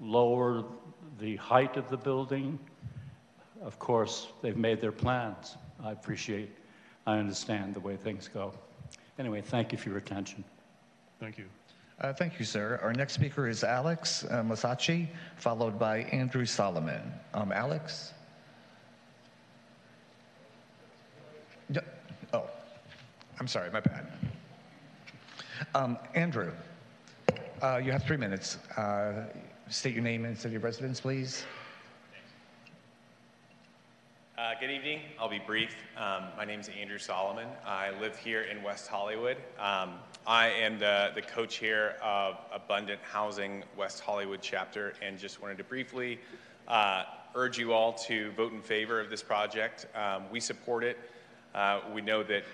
[0.00, 0.64] lower
[1.18, 2.58] the height of the building.
[3.62, 5.56] Of course, they've made their plans.
[5.82, 6.50] I appreciate,
[7.06, 8.52] I understand the way things go.
[9.18, 10.44] Anyway, thank you for your attention.
[11.20, 11.46] Thank you.
[11.98, 12.78] Uh, Thank you, sir.
[12.82, 17.00] Our next speaker is Alex uh, Masachi, followed by Andrew Solomon.
[17.32, 18.12] Um, Alex?
[22.34, 22.44] Oh,
[23.40, 24.06] I'm sorry, my bad.
[25.74, 26.52] Um, Andrew,
[27.62, 28.58] uh, you have three minutes.
[28.76, 29.24] Uh,
[29.70, 31.44] state your name and city of residence, please.
[34.38, 35.00] Uh, good evening.
[35.18, 35.74] I'll be brief.
[35.96, 37.48] Um, my name is Andrew Solomon.
[37.64, 39.38] I live here in West Hollywood.
[39.58, 39.94] Um,
[40.26, 45.64] I am the, the co-chair of Abundant Housing West Hollywood chapter and just wanted to
[45.64, 46.18] briefly
[46.68, 47.04] uh,
[47.34, 49.86] urge you all to vote in favor of this project.
[49.94, 50.98] Um, we support it.
[51.54, 52.44] Uh, we know that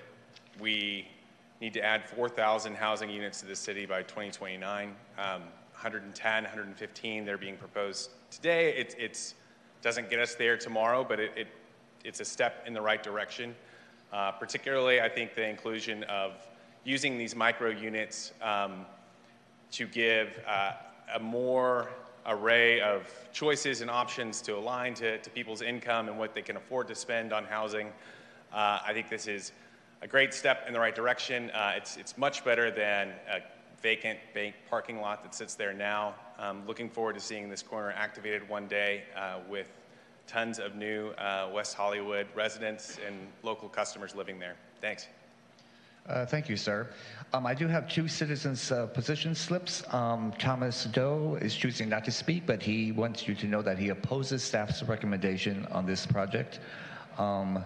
[0.61, 1.09] we
[1.61, 4.95] need to add 4,000 housing units to the city by 2029.
[5.19, 5.41] Um,
[5.73, 8.73] 110, 115, they're being proposed today.
[8.77, 9.35] It it's,
[9.83, 11.49] doesn't get us there tomorrow, but it, it
[12.05, 13.55] it's a step in the right direction.
[14.12, 16.33] Uh, particularly, I think the inclusion of
[16.85, 18.85] using these micro units um,
[19.70, 20.73] to give uh,
[21.15, 21.89] a more
[22.27, 26.57] array of choices and options to align to, to people's income and what they can
[26.57, 27.89] afford to spend on housing.
[28.53, 29.53] Uh, I think this is
[30.03, 31.51] a great step in the right direction.
[31.51, 33.41] Uh, it's, it's much better than a
[33.83, 36.15] vacant bank parking lot that sits there now.
[36.39, 39.69] Um, looking forward to seeing this corner activated one day uh, with
[40.33, 44.57] tons of new uh, West Hollywood residents and local customers living there.
[44.81, 45.09] Thanks.
[46.09, 46.89] Uh, thank you, sir.
[47.33, 49.85] Um, I do have two citizens' uh, position slips.
[49.95, 53.79] Um, Thomas Doe is choosing not to speak, but he wants you to know that
[53.79, 56.61] he opposes staff's recommendation on this project.
[57.19, 57.65] Um,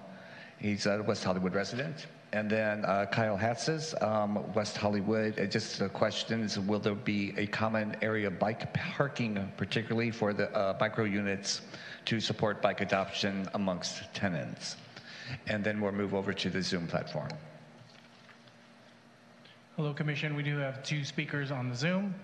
[0.59, 2.07] he's a West Hollywood resident.
[2.33, 5.39] And then uh, Kyle Hatzis, um, West Hollywood.
[5.39, 10.33] Uh, just the question is, will there be a common area bike parking, particularly for
[10.33, 11.63] the uh, micro units,
[12.07, 14.77] to support bike adoption amongst tenants?
[15.47, 17.29] And then we'll move over to the Zoom platform.
[19.77, 20.35] Hello, Commission.
[20.35, 22.15] We do have two speakers on the Zoom.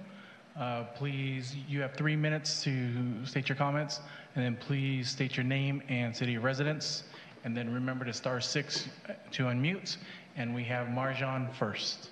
[0.58, 4.00] Uh, please, you have three minutes to state your comments,
[4.34, 7.04] and then please state your name and city of residence,
[7.44, 8.88] and then remember to star six
[9.32, 9.96] to unmute.
[10.36, 12.10] And we have Marjan first.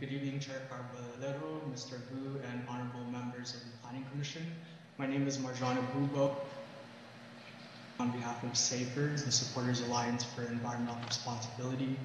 [0.00, 1.98] Good evening, Chair Carvalero, Mr.
[2.12, 4.42] Vu, and honorable members of the Planning Commission.
[4.96, 6.36] My name is Marjana Bubo
[7.98, 11.96] on behalf of SAFER, the Supporters Alliance for Environmental Responsibility,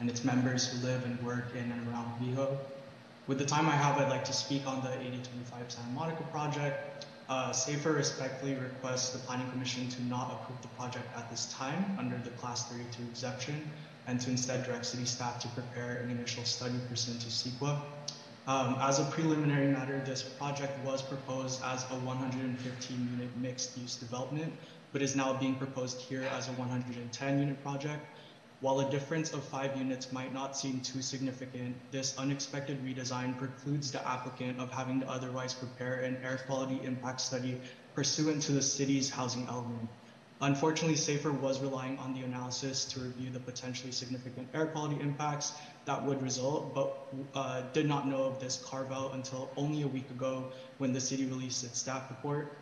[0.00, 2.56] and its members who live and work in and around WeHo.
[3.28, 7.06] With the time I have, I'd like to speak on the 8025 Santa Monica project.
[7.28, 11.96] Uh, SAFER respectfully requests the Planning Commission to not approve the project at this time
[12.00, 13.70] under the Class 32 exemption
[14.08, 17.80] and to instead direct city staff to prepare an initial study pursuant to CEQA.
[18.48, 23.94] Um, as a preliminary matter, this project was proposed as a 115 unit mixed use
[23.94, 24.52] development
[24.92, 28.04] but is now being proposed here as a 110 unit project.
[28.62, 33.90] While a difference of five units might not seem too significant, this unexpected redesign precludes
[33.90, 37.60] the applicant of having to otherwise prepare an air quality impact study
[37.96, 39.88] pursuant to the city's housing element.
[40.40, 45.54] Unfortunately, SAFER was relying on the analysis to review the potentially significant air quality impacts
[45.84, 49.88] that would result, but uh, did not know of this carve out until only a
[49.88, 52.52] week ago when the city released its staff report.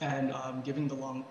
[0.00, 1.24] And um, given the long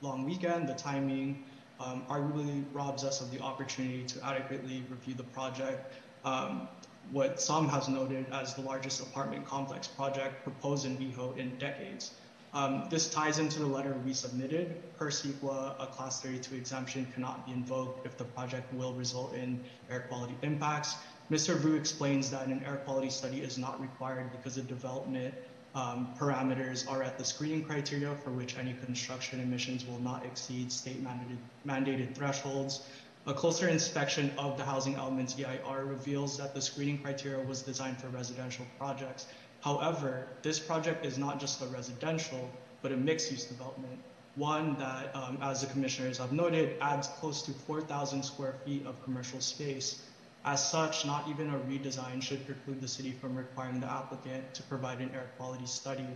[0.00, 1.42] long weekend, the timing
[1.80, 5.92] um, arguably robs us of the opportunity to adequately review the project.
[6.24, 6.68] Um,
[7.10, 12.12] what some has noted as the largest apartment complex project proposed in WeHo in decades.
[12.54, 14.82] Um, this ties into the letter we submitted.
[14.96, 19.62] Per CEQA, a Class 32 exemption cannot be invoked if the project will result in
[19.90, 20.96] air quality impacts.
[21.30, 21.56] Mr.
[21.56, 25.34] Vu explains that an air quality study is not required because the development
[25.74, 30.72] um, parameters are at the screening criteria for which any construction emissions will not exceed
[30.72, 32.86] state mandated, mandated thresholds.
[33.26, 37.98] A closer inspection of the housing elements EIR reveals that the screening criteria was designed
[37.98, 39.26] for residential projects.
[39.60, 42.50] However, this project is not just a residential,
[42.80, 43.98] but a mixed use development.
[44.36, 49.02] One that, um, as the commissioners have noted, adds close to 4,000 square feet of
[49.02, 50.02] commercial space
[50.44, 54.62] as such, not even a redesign should preclude the city from requiring the applicant to
[54.64, 56.06] provide an air quality study.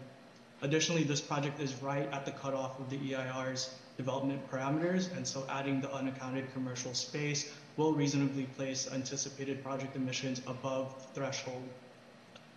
[0.63, 5.45] Additionally, this project is right at the cutoff of the EIR's development parameters, and so
[5.51, 11.63] adding the unaccounted commercial space will reasonably place anticipated project emissions above threshold.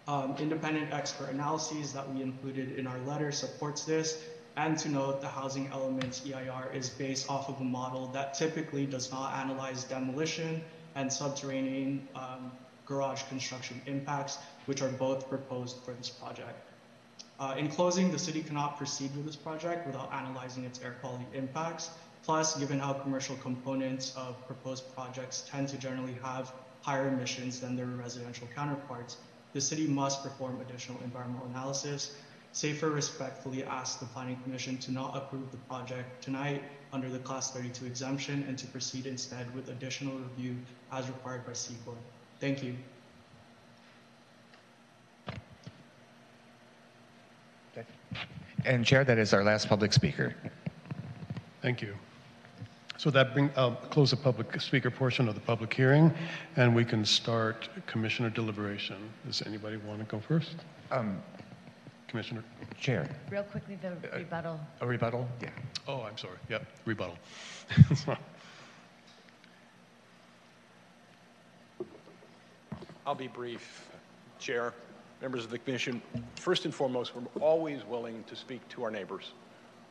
[0.08, 4.24] Um, independent expert analyses that we included in our letter supports this,
[4.56, 8.86] and to note the housing elements EIR is based off of a model that typically
[8.86, 10.64] does not analyze demolition
[10.96, 12.52] and subterranean um,
[12.86, 16.60] garage construction impacts, which are both proposed for this project.
[17.40, 21.26] Uh, in closing, the city cannot proceed with this project without analyzing its air quality
[21.34, 21.90] impacts.
[22.24, 27.76] Plus, given how commercial components of proposed projects tend to generally have higher emissions than
[27.76, 29.18] their residential counterparts,
[29.54, 32.16] the city must perform additional environmental analysis.
[32.52, 36.64] Safer respectfully asks the Planning Commission to not approve the project tonight
[36.94, 40.56] under the Class 32 exemption and to proceed instead with additional review
[40.92, 41.96] as required by CEQA.
[42.40, 42.76] Thank you.
[48.66, 50.34] And Chair, that is our last public speaker.
[51.62, 51.94] Thank you.
[52.98, 56.12] So that bring, I'll close the public speaker portion of the public hearing,
[56.56, 58.98] and we can start commissioner deliberation.
[59.26, 60.56] Does anybody want to go first?
[60.92, 61.22] Um,
[62.08, 62.44] Commissioner?
[62.80, 63.10] Chair.
[63.30, 64.60] Real quickly, the rebuttal.
[64.80, 65.28] A rebuttal?
[65.42, 65.50] Yeah.
[65.88, 66.38] Oh, I'm sorry.
[66.50, 67.18] Yep, rebuttal.
[73.08, 73.88] I'll be brief,
[74.40, 74.74] Chair,
[75.22, 76.02] members of the commission.
[76.38, 79.34] First and foremost, we're always willing to speak to our neighbors.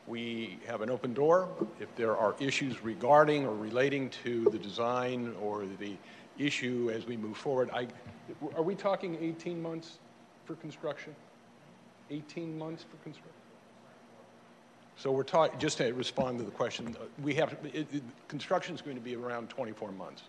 [0.05, 1.47] We have an open door.
[1.79, 5.95] If there are issues regarding or relating to the design or the
[6.37, 7.87] issue as we move forward, I,
[8.53, 9.99] are we talking 18 months
[10.43, 11.15] for construction?
[12.11, 13.31] 18 months for construction?
[14.97, 17.55] So we're talking, just to respond to the question, uh, we have,
[18.27, 20.23] construction is going to be around 24 months.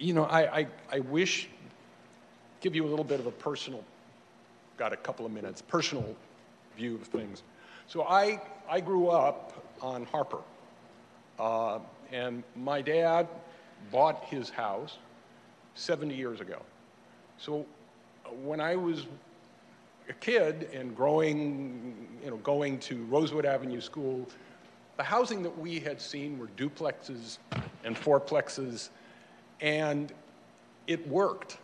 [0.00, 1.46] You know, I, I, I wish,
[2.62, 3.84] give you a little bit of a personal,
[4.78, 6.16] got a couple of minutes, personal
[6.74, 7.42] view of things.
[7.86, 10.40] So I, I grew up on Harper.
[11.38, 13.28] Uh, and my dad
[13.92, 14.96] bought his house
[15.74, 16.62] 70 years ago.
[17.36, 17.66] So
[18.24, 19.06] uh, when I was
[20.08, 24.26] a kid and growing, you know, going to Rosewood Avenue School,
[24.96, 27.36] the housing that we had seen were duplexes
[27.84, 28.88] and fourplexes,
[29.60, 30.12] and
[30.86, 31.58] it worked.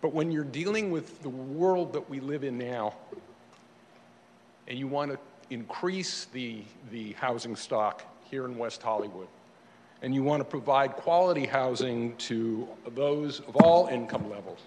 [0.00, 2.94] But when you're dealing with the world that we live in now,
[4.66, 5.18] and you want to
[5.50, 9.28] increase the, the housing stock here in West Hollywood,
[10.02, 14.60] and you want to provide quality housing to those of all income levels,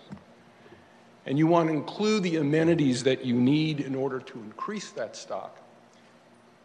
[1.26, 5.16] and you want to include the amenities that you need in order to increase that
[5.16, 5.60] stock,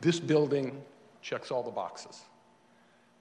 [0.01, 0.81] this building
[1.23, 2.21] checks all the boxes.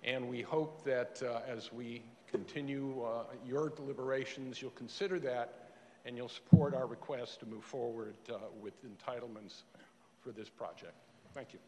[0.03, 5.69] And we hope that uh, as we continue uh, your deliberations, you'll consider that
[6.05, 9.63] and you'll support our request to move forward uh, with entitlements
[10.21, 10.93] for this project.
[11.33, 11.59] Thank you.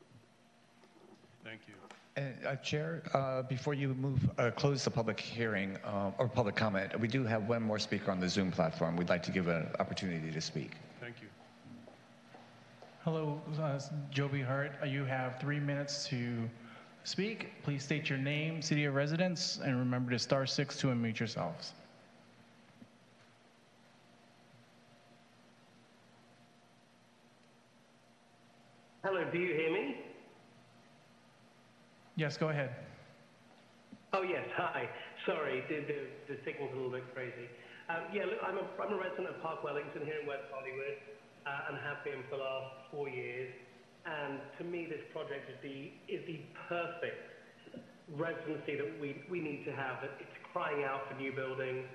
[1.44, 1.74] Thank you.
[2.16, 6.56] And, uh, Chair, uh, before you move, uh, close the public hearing uh, or public
[6.56, 8.96] comment, we do have one more speaker on the Zoom platform.
[8.96, 10.72] We'd like to give an opportunity to speak.
[11.00, 11.28] Thank you.
[13.04, 13.80] Hello, uh,
[14.12, 14.74] Joby Hart.
[14.82, 16.50] Uh, You have three minutes to
[17.04, 17.52] speak.
[17.64, 21.74] Please state your name, city of residence, and remember to star six to unmute yourselves.
[29.04, 29.98] Hello, do you hear me?
[32.16, 32.76] Yes, go ahead.
[34.14, 34.88] Oh, yes, hi.
[35.26, 37.50] Sorry, the, the, the signal's a little bit crazy.
[37.90, 41.02] Um, yeah, look, I'm a, I'm a resident of Park Wellington here in West Hollywood
[41.48, 43.50] uh, and have been for the last four years.
[44.06, 47.22] And to me, this project is the, is the perfect
[48.18, 50.02] residency that we, we need to have.
[50.04, 51.86] It's crying out for new buildings.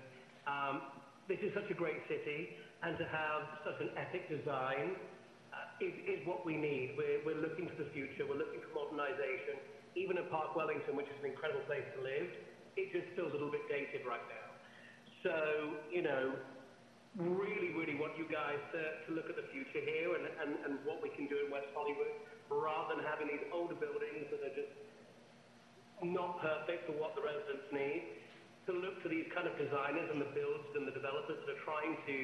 [0.47, 0.81] Um,
[1.27, 2.55] this is such a great city,
[2.87, 4.95] and to have such an epic design
[5.51, 6.95] uh, is, is what we need.
[6.95, 8.23] We're, we're looking to the future.
[8.23, 9.59] We're looking for modernization.
[9.99, 12.31] Even in Park Wellington, which is an incredible place to live,
[12.79, 14.49] it just feels a little bit dated right now.
[15.27, 15.35] So,
[15.91, 16.39] you know,
[17.17, 20.73] really, really want you guys to, to look at the future here and, and, and
[20.85, 22.13] what we can do in West Hollywood
[22.53, 24.73] rather than having these older buildings that are just
[26.05, 28.21] not perfect for what the residents need.
[28.69, 31.63] To look to these kind of designers and the builds and the developers that are
[31.63, 32.17] trying to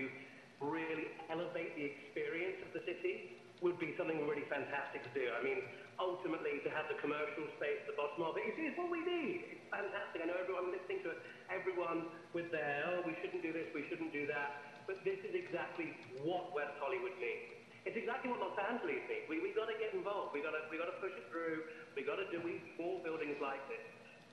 [0.59, 5.23] really elevate the experience of the city would be something really fantastic to do.
[5.31, 5.63] I mean,
[6.03, 9.55] ultimately, to have the commercial space at the bottom of it is what we need.
[9.55, 10.19] It's fantastic.
[10.19, 13.87] I know everyone listening to it, everyone with their, oh, we shouldn't do this, we
[13.87, 14.72] shouldn't do that.
[14.87, 17.53] But this is exactly what West Hollywood needs.
[17.85, 19.27] It's exactly what Los Angeles needs.
[19.29, 20.35] We we got to get involved.
[20.35, 21.67] We got to we got to push it through.
[21.97, 23.83] We got to do we more buildings like this.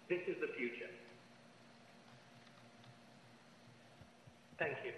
[0.10, 0.90] This is the future.
[4.58, 4.92] Thank you.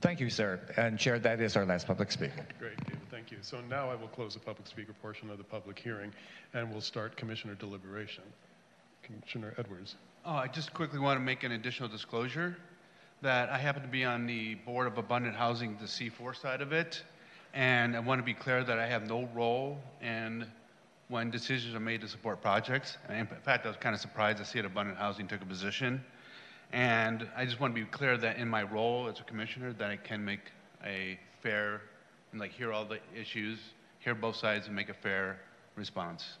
[0.00, 0.60] Thank you, sir.
[0.76, 2.46] And Chair, that is our last public speaker.
[2.58, 3.38] Great, David, thank you.
[3.42, 6.12] So now I will close the public speaker portion of the public hearing,
[6.54, 8.22] and we'll start commissioner deliberation.
[9.06, 9.94] Commissioner Edwards.
[10.24, 12.56] Oh, I just quickly want to make an additional disclosure
[13.22, 16.72] that I happen to be on the board of Abundant Housing, the C4 side of
[16.72, 17.02] it,
[17.54, 20.44] and I want to be clear that I have no role in
[21.08, 22.98] when decisions are made to support projects.
[23.08, 25.46] And in fact, I was kind of surprised to see that Abundant Housing took a
[25.46, 26.04] position.
[26.72, 29.88] And I just want to be clear that in my role as a commissioner, that
[29.88, 30.50] I can make
[30.84, 31.80] a fair,
[32.32, 33.60] and like hear all the issues,
[34.00, 35.38] hear both sides, and make a fair
[35.76, 36.38] response.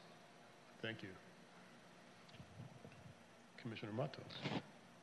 [0.82, 1.10] Thank you.
[3.66, 4.22] Commissioner Matos.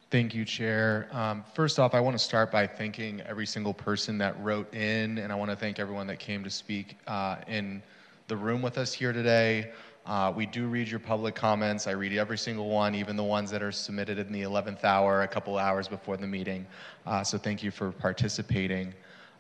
[0.10, 1.10] Thank you, Chair.
[1.12, 5.18] Um, first off, I want to start by thanking every single person that wrote in,
[5.18, 7.84] and I want to thank everyone that came to speak uh, in
[8.30, 9.72] the room with us here today.
[10.06, 11.88] Uh, we do read your public comments.
[11.88, 15.24] I read every single one, even the ones that are submitted in the 11th hour,
[15.24, 16.66] a couple hours before the meeting.
[17.06, 18.94] Uh, so thank you for participating.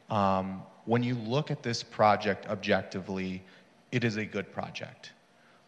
[0.10, 3.42] Um, when you look at this project objectively,
[3.94, 5.14] it is a good project.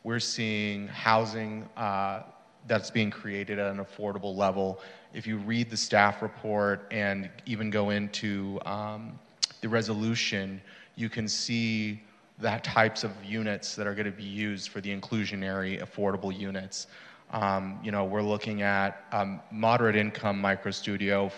[0.03, 2.23] We're seeing housing uh,
[2.67, 4.79] that's being created at an affordable level.
[5.13, 9.19] If you read the staff report and even go into um,
[9.61, 10.61] the resolution,
[10.95, 12.01] you can see
[12.39, 16.87] that types of units that are going to be used for the inclusionary affordable units.
[17.31, 21.31] Um, you know, we're looking at um, moderate income micro studio,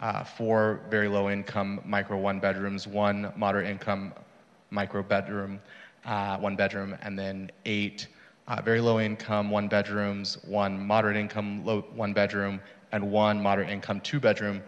[0.00, 4.12] uh, four very low income micro one bedrooms, one moderate income
[4.70, 5.60] micro bedroom,
[6.04, 8.08] uh, one bedroom, and then eight
[8.48, 12.60] uh, very low income one bedrooms, one moderate income low, one bedroom,
[12.92, 14.62] and one moderate income two bedroom.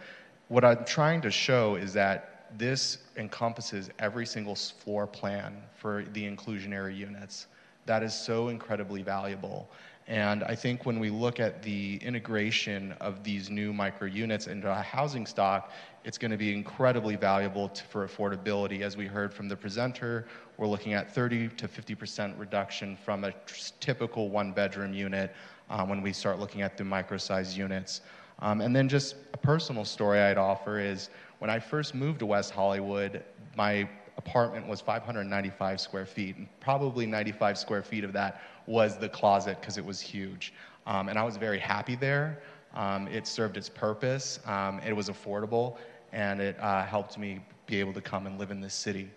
[0.48, 6.24] What I'm trying to show is that this encompasses every single floor plan for the
[6.24, 7.48] inclusionary units.
[7.86, 9.69] That is so incredibly valuable.
[10.08, 14.70] And I think when we look at the integration of these new micro units into
[14.70, 15.72] a housing stock,
[16.04, 18.82] it's going to be incredibly valuable to, for affordability.
[18.82, 20.28] As we heard from the presenter,
[20.58, 23.32] we're looking at 30 to 50% reduction from a
[23.80, 25.34] typical one bedroom unit
[25.70, 28.02] um, when we start looking at the micro size units.
[28.38, 31.10] Um, and then just a personal story I'd offer is
[31.40, 33.24] when I first moved to West Hollywood,
[33.56, 33.88] my
[34.18, 39.60] apartment was 595 square feet, and probably 95 square feet of that was the closet
[39.60, 40.52] because it was huge.
[40.86, 42.40] Um, and I was very happy there.
[42.74, 45.76] Um, it served its purpose, um, it was affordable,
[46.12, 49.10] and it uh, helped me be able to come and live in this city.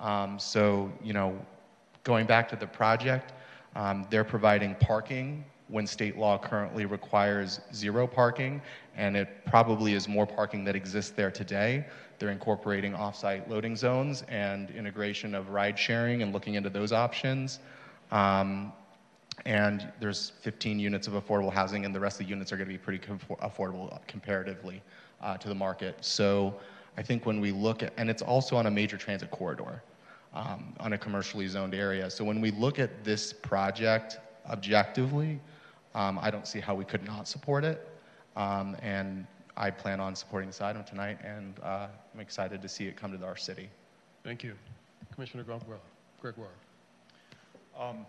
[0.00, 1.38] Um, so, you know,
[2.04, 3.32] going back to the project,
[3.74, 8.62] um, they're providing parking when state law currently requires zero parking,
[8.96, 11.84] and it probably is more parking that exists there today.
[12.18, 17.58] They're incorporating offsite loading zones and integration of ride sharing and looking into those options.
[18.10, 18.72] Um,
[19.44, 22.68] and there's 15 units of affordable housing, and the rest of the units are going
[22.68, 23.04] to be pretty
[23.42, 24.82] affordable comparatively
[25.20, 25.96] uh, to the market.
[26.00, 26.54] So
[26.96, 29.82] I think when we look at, and it's also on a major transit corridor,
[30.32, 32.10] um, on a commercially zoned area.
[32.10, 34.18] So when we look at this project
[34.48, 35.40] objectively,
[35.96, 37.88] um, I don't see how we could not support it.
[38.36, 42.86] Um, and I plan on supporting this item tonight, and uh, I'm excited to see
[42.86, 43.70] it come to our city.
[44.22, 44.52] Thank you.
[45.14, 45.78] Commissioner Gregoire.
[46.20, 46.50] Gregoire.
[47.80, 48.04] Um,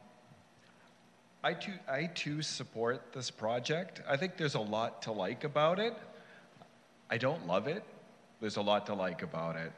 [1.43, 4.01] I too, I too support this project.
[4.07, 5.93] I think there's a lot to like about it.
[7.09, 7.83] I don't love it.
[8.41, 9.71] There's a lot to like about it.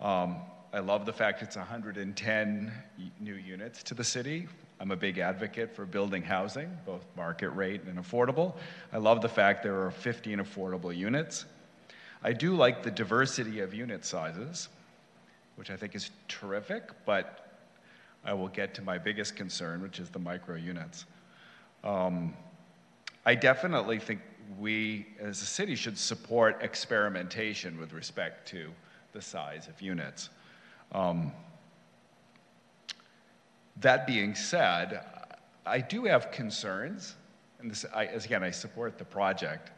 [0.00, 0.36] Um,
[0.72, 2.72] I love the fact it's 110
[3.18, 4.46] new units to the city.
[4.78, 8.54] I'm a big advocate for building housing, both market rate and affordable.
[8.92, 11.46] I love the fact there are 15 affordable units.
[12.22, 14.68] I do like the diversity of unit sizes,
[15.56, 17.46] which I think is terrific, but
[18.24, 21.06] I will get to my biggest concern, which is the micro units.
[21.84, 22.34] Um,
[23.24, 24.20] I definitely think
[24.58, 28.70] we as a city should support experimentation with respect to
[29.12, 30.28] the size of units.
[30.92, 31.32] Um,
[33.80, 35.00] that being said,
[35.64, 37.16] I do have concerns,
[37.58, 39.70] and this, I, again, I support the project.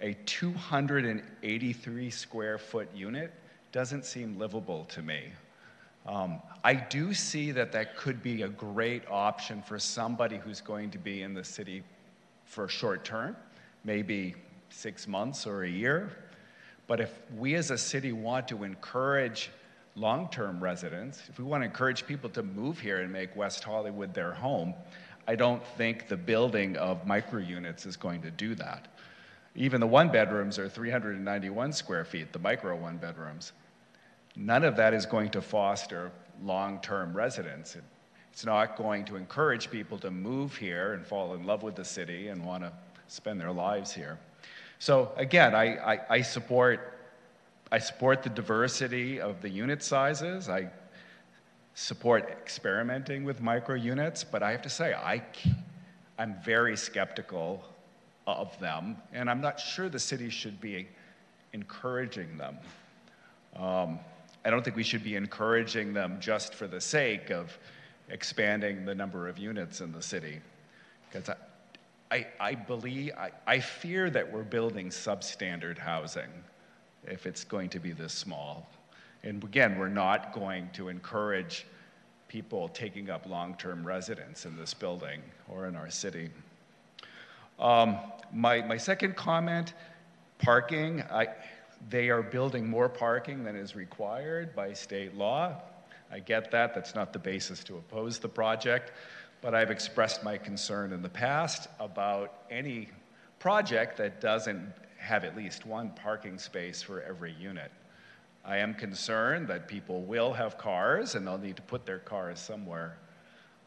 [0.00, 3.32] A 283 square foot unit
[3.72, 5.24] doesn't seem livable to me.
[6.06, 10.90] Um, I do see that that could be a great option for somebody who's going
[10.92, 11.82] to be in the city
[12.46, 13.36] for a short term,
[13.84, 14.34] maybe
[14.70, 16.10] six months or a year.
[16.86, 19.50] But if we as a city want to encourage
[19.96, 23.64] long term residents, if we want to encourage people to move here and make West
[23.64, 24.74] Hollywood their home,
[25.26, 28.88] I don't think the building of micro units is going to do that.
[29.54, 33.52] Even the one bedrooms are 391 square feet, the micro one bedrooms.
[34.36, 36.12] None of that is going to foster
[36.42, 37.76] long term residence.
[38.32, 41.84] It's not going to encourage people to move here and fall in love with the
[41.84, 42.72] city and want to
[43.08, 44.18] spend their lives here.
[44.78, 46.99] So, again, I, I, I support,
[47.72, 50.48] I support the diversity of the unit sizes.
[50.48, 50.70] I
[51.74, 55.22] support experimenting with micro units, but I have to say, I,
[56.18, 57.64] I'm very skeptical
[58.26, 60.88] of them, and I'm not sure the city should be
[61.52, 62.58] encouraging them.
[63.56, 64.00] Um,
[64.44, 67.56] I don't think we should be encouraging them just for the sake of
[68.08, 70.40] expanding the number of units in the city.
[71.10, 71.28] Because
[72.10, 76.30] I, I, I believe, I, I fear that we're building substandard housing
[77.06, 78.68] if it's going to be this small.
[79.22, 81.66] And again, we're not going to encourage
[82.28, 86.30] people taking up long term residence in this building or in our city.
[87.58, 87.98] Um,
[88.32, 89.74] my, my second comment
[90.42, 91.28] Parking, I,
[91.90, 95.60] they are building more parking than is required by state law.
[96.10, 96.74] I get that.
[96.74, 98.92] That's not the basis to oppose the project.
[99.42, 102.88] But I've expressed my concern in the past about any
[103.38, 107.72] project that doesn't have at least one parking space for every unit.
[108.44, 112.38] I am concerned that people will have cars and they'll need to put their cars
[112.38, 112.98] somewhere.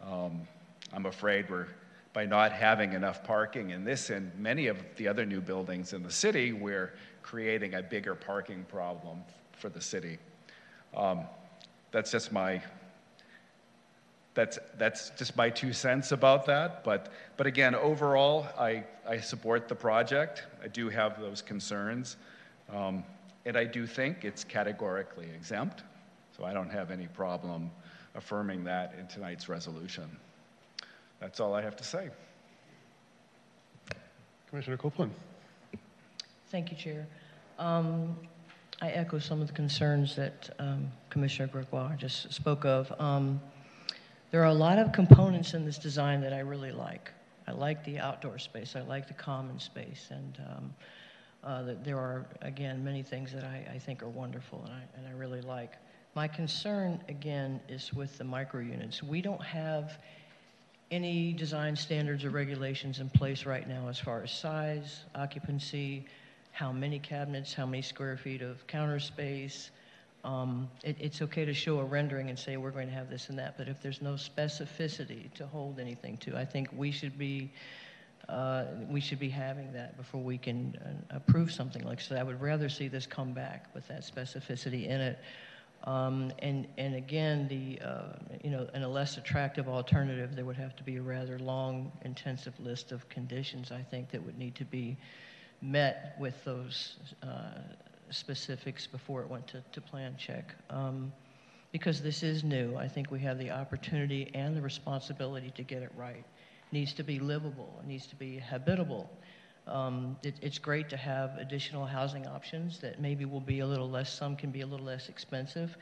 [0.01, 0.47] Um,
[0.93, 1.67] I'm afraid we're,
[2.13, 6.03] by not having enough parking in this and many of the other new buildings in
[6.03, 9.23] the city, we're creating a bigger parking problem
[9.53, 10.17] for the city.
[10.95, 11.21] Um,
[11.91, 12.61] that's just my
[14.33, 16.83] that's that's just my two cents about that.
[16.83, 20.43] But but again, overall, I I support the project.
[20.63, 22.17] I do have those concerns,
[22.71, 23.03] um,
[23.45, 25.83] and I do think it's categorically exempt.
[26.35, 27.69] So I don't have any problem
[28.15, 30.09] affirming that in tonight's resolution.
[31.19, 32.09] That's all I have to say.
[34.49, 35.13] Commissioner Copeland.
[36.49, 37.07] Thank you, Chair.
[37.57, 38.15] Um,
[38.81, 42.91] I echo some of the concerns that um, Commissioner Gregoire just spoke of.
[42.99, 43.41] Um,
[44.33, 47.11] there are a lot of components in this design that I really like.
[47.47, 48.75] I like the outdoor space.
[48.75, 50.07] I like the common space.
[50.09, 50.73] And um,
[51.43, 55.07] uh, there are, again, many things that I, I think are wonderful and I, and
[55.07, 55.73] I really like.
[56.15, 59.03] My concern, again, is with the micro units.
[59.03, 59.99] We don't have
[60.89, 66.05] any design standards or regulations in place right now as far as size, occupancy,
[66.53, 69.69] how many cabinets, how many square feet of counter space,
[70.23, 73.29] um, it, it's okay to show a rendering and say we're going to have this
[73.29, 77.17] and that, but if there's no specificity to hold anything to, I think we should
[77.17, 77.51] be
[78.29, 80.77] uh, we should be having that before we can
[81.11, 82.15] uh, approve something like so.
[82.15, 85.19] I would rather see this come back with that specificity in it.
[85.83, 90.55] Um, and and again, the uh, you know, in a less attractive alternative, there would
[90.55, 93.73] have to be a rather long, intensive list of conditions.
[93.73, 94.95] I think that would need to be
[95.61, 97.59] met with those uh,
[98.13, 100.55] specifics before it went to, to plan check.
[100.69, 101.11] Um,
[101.71, 105.81] because this is new, I think we have the opportunity and the responsibility to get
[105.81, 106.23] it right.
[106.23, 109.09] It needs to be livable, it needs to be habitable.
[109.65, 113.89] Um, it, it's great to have additional housing options that maybe will be a little
[113.89, 115.75] less, some can be a little less expensive,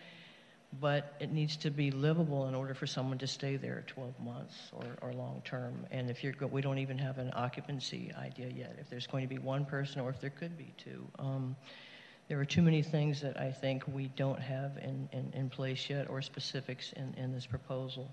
[0.79, 4.71] but it needs to be livable in order for someone to stay there 12 months
[4.71, 5.85] or, or long term.
[5.91, 9.27] And if you're, we don't even have an occupancy idea yet, if there's going to
[9.27, 11.05] be one person or if there could be two.
[11.19, 11.55] Um,
[12.31, 15.89] there are too many things that I think we don't have in, in, in place
[15.89, 18.09] yet or specifics in, in this proposal.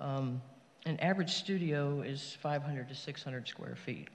[0.00, 0.42] Um,
[0.86, 4.08] an average studio is 500 to 600 square feet.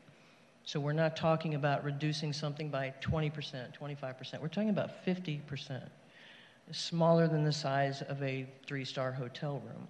[0.66, 3.32] So we're not talking about reducing something by 20%,
[3.80, 4.41] 25%.
[4.41, 5.84] We're talking about 50%,
[6.72, 9.88] smaller than the size of a three-star hotel room.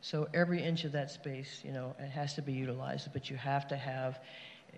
[0.00, 3.36] So every inch of that space, you know, it has to be utilized, but you
[3.36, 4.20] have to have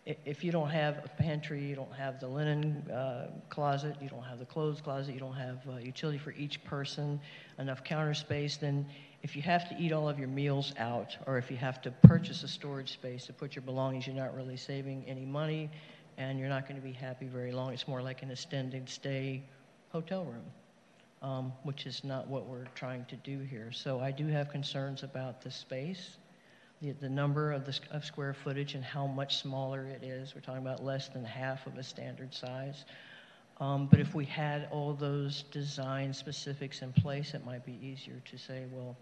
[0.06, 4.24] if you don't have a pantry, you don't have the linen uh, closet, you don't
[4.24, 7.18] have the clothes closet, you don't have uh, utility for each person,
[7.58, 8.86] enough counter space, then
[9.22, 11.90] if you have to eat all of your meals out, or if you have to
[12.02, 15.70] purchase a storage space to put your belongings, you're not really saving any money,
[16.18, 17.72] and you're not going to be happy very long.
[17.72, 19.42] It's more like an extended stay
[19.88, 20.44] hotel room,
[21.22, 23.72] um, which is not what we're trying to do here.
[23.72, 26.18] So I do have concerns about the space
[26.84, 30.34] the, the number of the of square footage and how much smaller it is.
[30.34, 32.84] We're talking about less than half of a standard size.
[33.60, 38.20] Um, but if we had all those design specifics in place, it might be easier
[38.30, 38.96] to say, well,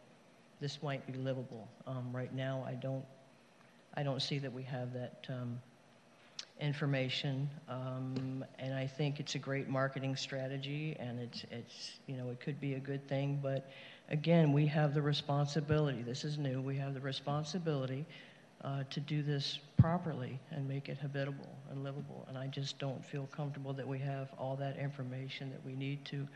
[0.60, 1.66] this might be livable.
[1.86, 3.04] Um, right now, I don't,
[3.94, 5.58] I don't see that we have that um,
[6.60, 12.28] information, um, and I think it's a great marketing strategy, and it's, it's, you know,
[12.28, 13.70] it could be a good thing, but
[14.12, 18.04] again, we have the responsibility, this is new, we have the responsibility
[18.62, 22.24] uh, to do this properly and make it habitable and livable.
[22.28, 26.04] And I just don't feel comfortable that we have all that information that we need
[26.06, 26.28] to,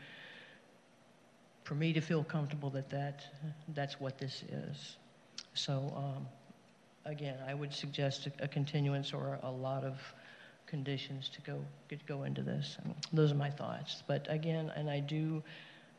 [1.63, 3.23] for me to feel comfortable that, that
[3.73, 4.97] that's what this is.
[5.53, 6.27] So um,
[7.05, 10.01] again, I would suggest a, a, continuance or a lot of
[10.65, 11.59] conditions to go,
[12.07, 12.77] go into this.
[13.13, 14.03] Those are my thoughts.
[14.05, 15.41] But again, and I do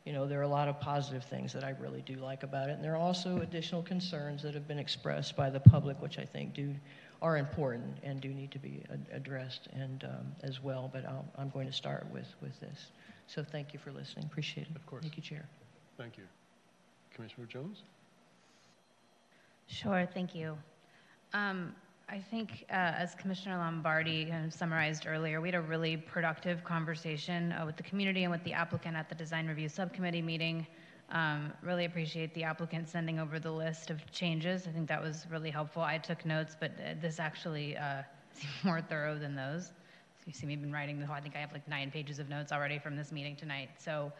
[0.09, 2.67] you know, there are a lot of positive things that I really do like about
[2.67, 2.71] it.
[2.71, 6.25] And there are also additional concerns that have been expressed by the public, which I
[6.25, 6.73] think do
[7.21, 10.89] are important and do need to be ad addressed and um, as well.
[10.91, 12.87] But i am going to start with, with this.
[13.27, 14.25] So thank you for listening.
[14.25, 14.75] Appreciate it.
[14.75, 15.03] Of course.
[15.03, 15.47] Thank you, Chair.
[15.95, 16.23] Thank you.
[17.13, 17.83] Commissioner Jones?
[19.67, 20.57] Sure, thank you.
[21.33, 21.75] Um,
[22.11, 26.63] I think, uh, as Commissioner Lombardi kind of summarized earlier, we had a really productive
[26.63, 30.65] conversation uh, with the community and with the applicant at the design review subcommittee meeting.
[31.11, 34.65] Um, really appreciate the applicant sending over the list of changes.
[34.65, 35.83] I think that was really helpful.
[35.83, 38.01] I took notes, but uh, this actually uh,
[38.33, 39.71] seemed more thorough than those.
[40.25, 42.27] you see me been writing the whole, I think I have like nine pages of
[42.27, 43.69] notes already from this meeting tonight.
[43.77, 44.11] So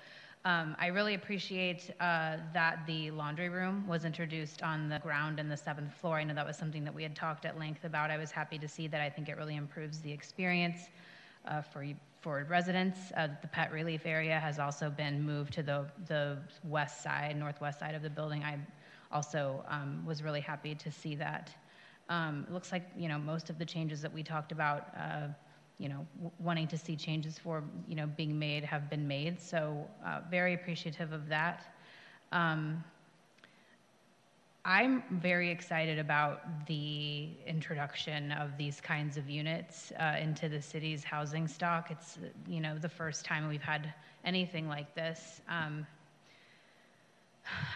[0.45, 5.49] um, I really appreciate uh, that the laundry room was introduced on the ground in
[5.49, 6.17] the seventh floor.
[6.17, 8.09] I know that was something that we had talked at length about.
[8.09, 9.01] I was happy to see that.
[9.01, 10.79] I think it really improves the experience
[11.45, 11.85] uh, for
[12.21, 13.11] for residents.
[13.17, 17.79] Uh, the pet relief area has also been moved to the the west side, northwest
[17.79, 18.41] side of the building.
[18.41, 18.57] I
[19.11, 21.51] also um, was really happy to see that.
[22.07, 24.87] Um, it looks like you know most of the changes that we talked about.
[25.79, 26.07] You know,
[26.39, 29.39] wanting to see changes for, you know, being made have been made.
[29.39, 31.73] So uh, very appreciative of that.
[32.31, 32.83] Um,
[34.65, 41.03] I'm very excited about the introduction of these kinds of units uh, into the city's
[41.03, 41.89] housing stock.
[41.89, 43.93] It's, you know, the first time we've had
[44.25, 45.41] anything like this.
[45.47, 45.87] Um,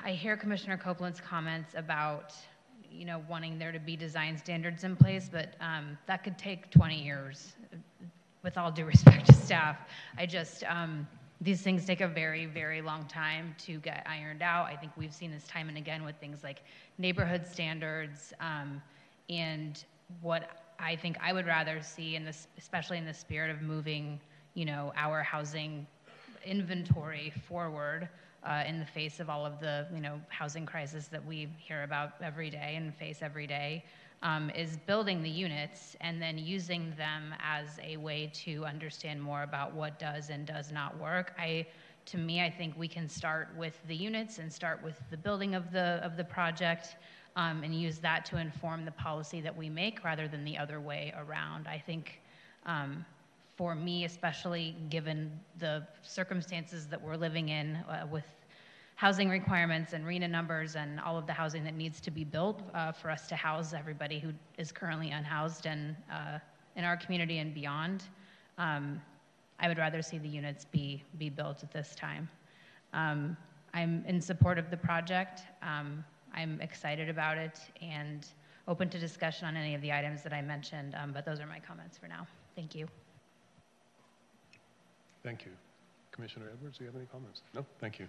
[0.04, 2.34] I hear Commissioner Copeland's comments about,
[2.92, 6.70] you know, wanting there to be design standards in place, but um, that could take
[6.70, 7.54] 20 years.
[8.44, 9.78] With all due respect to staff,
[10.18, 11.08] I just um,
[11.40, 14.66] these things take a very, very long time to get ironed out.
[14.66, 16.62] I think we've seen this time and again with things like
[16.98, 18.82] neighborhood standards um,
[19.30, 19.84] and
[20.22, 24.20] what I think I would rather see in this, especially in the spirit of moving,
[24.56, 25.88] you know, our housing
[26.46, 28.10] inventory forward
[28.46, 31.84] uh, in the face of all of the you know housing crisis that we hear
[31.84, 33.84] about every day and face every day
[34.24, 39.44] um, is building the units and then using them as a way to understand more
[39.44, 41.34] about what does and does not work.
[41.38, 41.68] I
[42.06, 45.56] to me, I think we can start with the units and start with the building
[45.56, 46.96] of the of the project.
[47.36, 50.80] Um, and use that to inform the policy that we make rather than the other
[50.80, 51.68] way around.
[51.68, 52.22] I think
[52.68, 53.04] um,
[53.56, 58.26] for me, especially given the circumstances that we're living in uh, with
[58.96, 62.62] housing requirements and RHNA numbers and all of the housing that needs to be built
[62.74, 66.40] uh, for us to house everybody who is currently unhoused and uh,
[66.76, 68.04] in our community and beyond.
[68.58, 69.02] Um,
[69.60, 72.30] I would rather see the units be be built at this time.
[72.94, 73.38] Um,
[73.74, 75.42] I'm in support of the project.
[75.62, 76.04] Um,
[76.34, 78.26] I'm excited about it and
[78.68, 80.96] open to discussion on any of the items that I mentioned.
[80.96, 82.28] Um, but those are my comments for now.
[82.56, 82.88] Thank you.
[85.24, 85.52] Thank you.
[86.12, 87.42] Commissioner Edwards, do you have any comments?
[87.56, 88.06] No, thank you.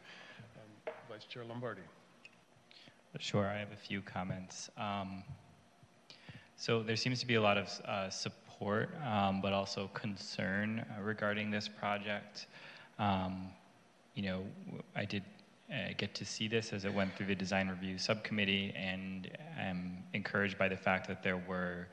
[0.56, 0.73] Um,
[1.10, 1.82] Vice Chair Lombardi.
[3.20, 4.70] Sure, I have a few comments.
[4.76, 5.22] Um,
[6.56, 11.02] so there seems to be a lot of uh, support, um, but also concern uh,
[11.02, 12.47] regarding this project.
[12.98, 13.48] Um,
[14.14, 14.44] you know,
[14.97, 15.22] I did
[15.72, 20.02] uh, get to see this as it went through the design review subcommittee, and I'm
[20.12, 21.89] encouraged by the fact that there were,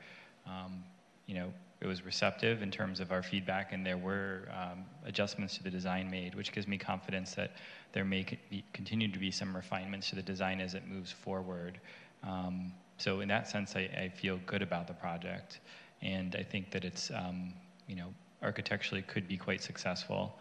[0.46, 0.82] um,
[1.26, 1.52] you know,
[1.82, 5.70] it was receptive in terms of our feedback, and there were um, adjustments to the
[5.70, 7.56] design made, which gives me confidence that
[7.92, 11.80] there may be, continue to be some refinements to the design as it moves forward.
[12.22, 15.58] Um, so in that sense, I, I feel good about the project,
[16.02, 17.52] and I think that it's, um,
[17.88, 20.38] you know, architecturally could be quite successful.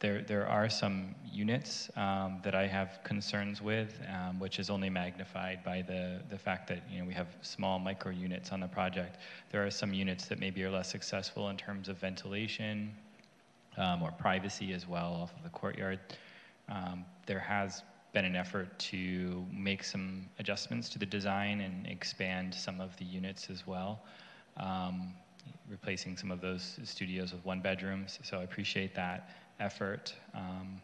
[0.00, 4.88] There, there are some units um, that I have concerns with, um, which is only
[4.88, 8.66] magnified by the, the fact that you know we have small micro units on the
[8.66, 9.18] project.
[9.52, 12.94] There are some units that maybe are less successful in terms of ventilation
[13.76, 16.00] um, or privacy as well off of the courtyard.
[16.70, 17.82] Um, there has
[18.14, 23.04] been an effort to make some adjustments to the design and expand some of the
[23.04, 24.00] units as well,
[24.56, 25.12] um,
[25.68, 28.18] replacing some of those studios with one bedrooms.
[28.22, 29.28] So I appreciate that
[29.60, 30.14] effort.
[30.34, 30.80] Um,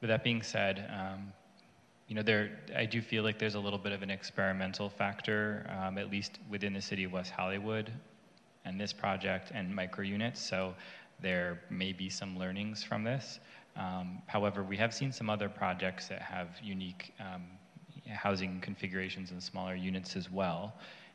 [0.00, 1.32] with that being said, um,
[2.08, 5.68] you know, there I do feel like there's a little bit of an experimental factor,
[5.80, 7.90] um, at least within the city of West Hollywood,
[8.64, 10.40] and this project and micro units.
[10.40, 10.74] So
[11.20, 13.40] there may be some learnings from this.
[13.76, 17.42] Um, however, we have seen some other projects that have unique um,
[18.08, 20.74] housing configurations and smaller units as well.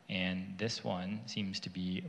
[0.09, 2.03] And this one seems to be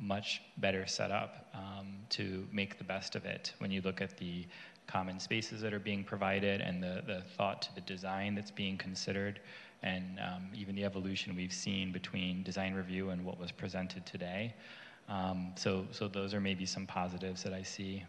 [0.00, 4.16] much better set up um, to make the best of it when you look at
[4.18, 4.44] the
[4.86, 8.76] common spaces that are being provided and the, the thought to the design that's being
[8.76, 9.40] considered
[9.82, 14.54] and um, even the evolution we've seen between design review and what was presented today.
[15.08, 18.02] Um, so, so those are maybe some positives that I see.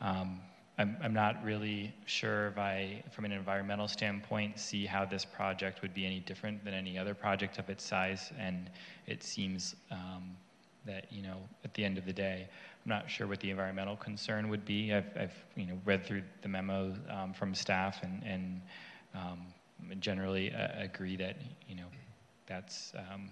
[0.00, 0.40] Um,
[0.78, 5.82] I'm, I'm not really sure if I, from an environmental standpoint, see how this project
[5.82, 8.70] would be any different than any other project of its size, and
[9.06, 10.36] it seems um,
[10.86, 12.46] that you know at the end of the day,
[12.84, 14.92] I'm not sure what the environmental concern would be.
[14.92, 18.60] I've, I've you know read through the memo um, from staff and and
[19.14, 19.40] um,
[20.00, 21.36] generally uh, agree that
[21.68, 21.86] you know
[22.46, 23.30] that's um,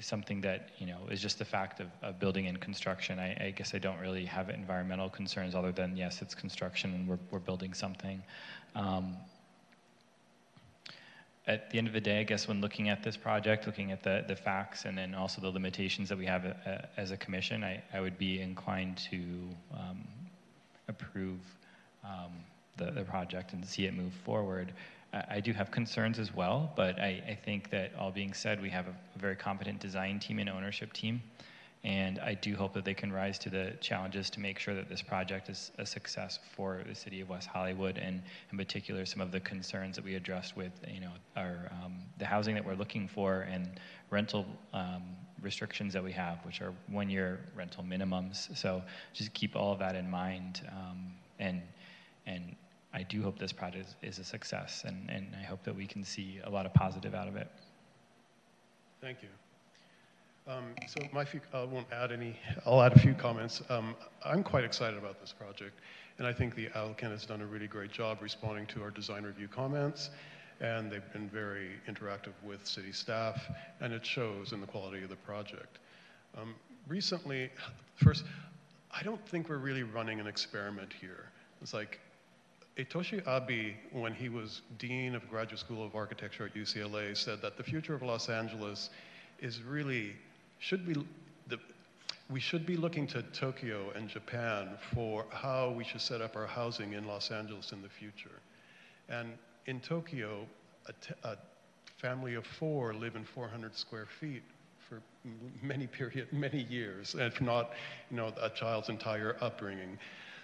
[0.00, 3.18] something that you know is just the fact of, of building and construction.
[3.18, 7.08] I, I guess I don't really have environmental concerns other than yes, it's construction and
[7.08, 8.22] we're we're building something.
[11.48, 14.02] At the end of the day, I guess when looking at this project, looking at
[14.02, 17.64] the, the facts and then also the limitations that we have uh, as a commission,
[17.64, 19.16] I, I would be inclined to
[19.72, 20.06] um,
[20.88, 21.40] approve
[22.04, 22.32] um,
[22.76, 24.72] the, the project and see it move forward.
[25.14, 28.60] I, I do have concerns as well, but I, I think that all being said,
[28.60, 31.22] we have a, a very competent design team and ownership team.
[31.84, 34.88] And I do hope that they can rise to the challenges to make sure that
[34.88, 39.20] this project is a success for the city of West Hollywood, and in particular, some
[39.20, 42.74] of the concerns that we addressed with, you know, our um, the housing that we're
[42.74, 43.80] looking for and
[44.10, 45.02] rental um,
[45.40, 48.56] restrictions that we have, which are one-year rental minimums.
[48.56, 48.82] So
[49.12, 51.62] just keep all of that in mind, um, and
[52.26, 52.56] and
[52.92, 55.86] I do hope this project is, is a success, and, and I hope that we
[55.86, 57.48] can see a lot of positive out of it.
[59.00, 59.28] Thank you.
[60.48, 62.34] Um, so my few, I won't add any,
[62.64, 63.60] I'll add a few comments.
[63.68, 63.94] Um,
[64.24, 65.78] I'm quite excited about this project,
[66.16, 69.24] and I think the applicant has done a really great job responding to our design
[69.24, 70.08] review comments,
[70.60, 73.42] and they've been very interactive with city staff,
[73.82, 75.80] and it shows in the quality of the project.
[76.40, 76.54] Um,
[76.86, 77.50] recently,
[78.02, 78.24] first,
[78.90, 81.26] I don't think we're really running an experiment here.
[81.60, 82.00] It's like
[82.78, 87.58] Hitoshi Abe, when he was Dean of Graduate School of Architecture at UCLA, said that
[87.58, 88.88] the future of Los Angeles
[89.40, 90.16] is really
[90.58, 90.94] should be
[91.48, 91.58] the,
[92.30, 96.46] we should be looking to Tokyo and Japan for how we should set up our
[96.46, 98.40] housing in Los Angeles in the future.
[99.08, 99.32] And
[99.66, 100.46] in Tokyo,
[101.24, 101.36] a,
[101.98, 104.42] family of four live in 400 square feet
[104.88, 105.02] for
[105.62, 107.72] many period, many years, if not,
[108.10, 109.98] you know, a child's entire upbringing.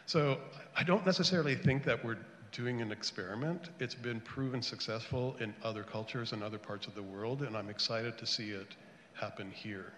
[0.07, 0.39] So
[0.77, 2.19] I don't necessarily think that we're
[2.53, 3.71] doing an experiment.
[3.81, 7.71] It's been proven successful in other cultures and other parts of the world, and I'm
[7.71, 8.77] excited to see it
[9.15, 9.93] happen here.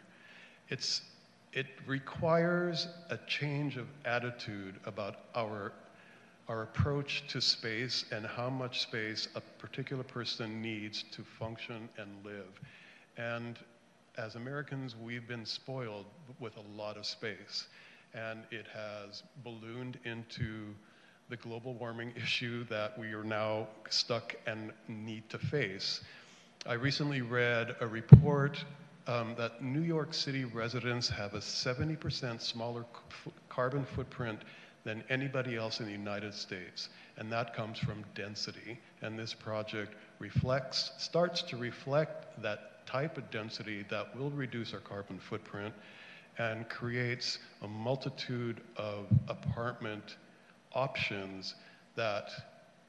[0.68, 1.02] It's,
[1.52, 5.72] it requires a change of attitude about our,
[6.48, 12.10] our approach to space and how much space a particular person needs to function and
[12.24, 12.60] live.
[13.16, 13.58] And
[14.18, 16.06] as Americans, we've been spoiled
[16.40, 17.68] with a lot of space.
[18.14, 20.74] And it has ballooned into
[21.28, 26.02] the global warming issue that we are now stuck and need to face.
[26.66, 28.64] I recently read a report
[29.06, 32.84] um, that New York City residents have a 70% smaller
[33.48, 34.40] carbon footprint
[34.84, 36.88] than anybody else in the United States.
[37.16, 38.78] And that comes from density.
[39.02, 44.80] And this project reflects, starts to reflect that type of density that will reduce our
[44.80, 45.74] carbon footprint
[46.38, 50.16] and creates a multitude of apartment
[50.72, 51.54] options
[51.96, 52.30] that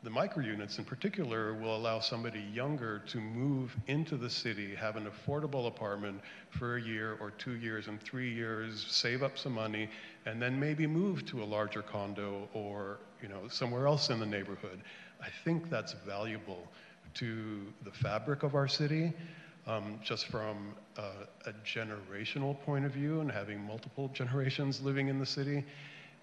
[0.04, 4.96] the micro units in particular will allow somebody younger to move into the city, have
[4.96, 6.22] an affordable apartment
[6.52, 9.90] for a year or two years and three years, save up some money,
[10.26, 14.26] and then maybe move to a larger condo or you know somewhere else in the
[14.26, 14.82] neighborhood.
[15.22, 16.68] I think that's valuable
[17.16, 19.12] to the fabric of our city,
[19.66, 25.26] um, just from a generational point of view and having multiple generations living in the
[25.26, 25.66] city,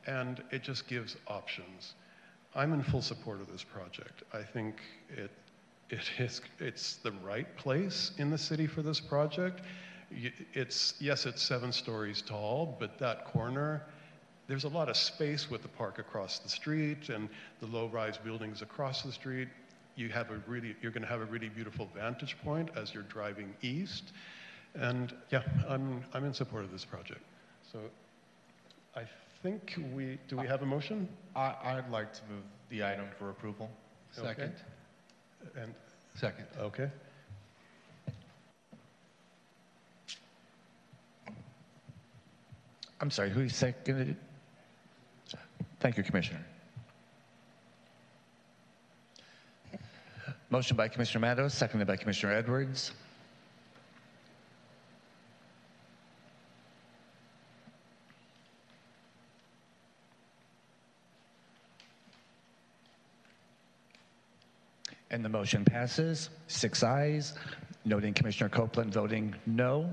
[0.06, 1.94] and it just gives options.
[2.54, 4.22] I'm in full support of this project.
[4.32, 4.76] I think
[5.10, 5.30] it,
[5.90, 9.62] it is, it's the right place in the city for this project.
[10.52, 13.82] It's, yes, it's seven stories tall, but that corner,
[14.46, 17.28] there's a lot of space with the park across the street and
[17.60, 19.48] the low-rise buildings across the street.
[19.96, 23.54] You have a really, you're gonna have a really beautiful vantage point as you're driving
[23.62, 24.12] east.
[24.74, 27.22] And yeah, I'm, I'm in support of this project.
[27.72, 27.80] So
[28.94, 29.02] I
[29.44, 31.06] think we, do we have a motion?
[31.36, 33.70] I, I'd like to move the item for approval.
[34.18, 34.48] Okay.
[35.54, 35.74] And,
[36.14, 36.46] Second.
[36.58, 36.88] okay.
[43.02, 44.16] I'm sorry, who seconded
[45.32, 45.38] it?
[45.80, 46.42] Thank you, Commissioner.
[50.48, 52.92] Motion by Commissioner Matos, seconded by Commissioner Edwards.
[65.14, 67.34] And the motion passes, six ayes,
[67.84, 69.88] noting Commissioner Copeland voting no.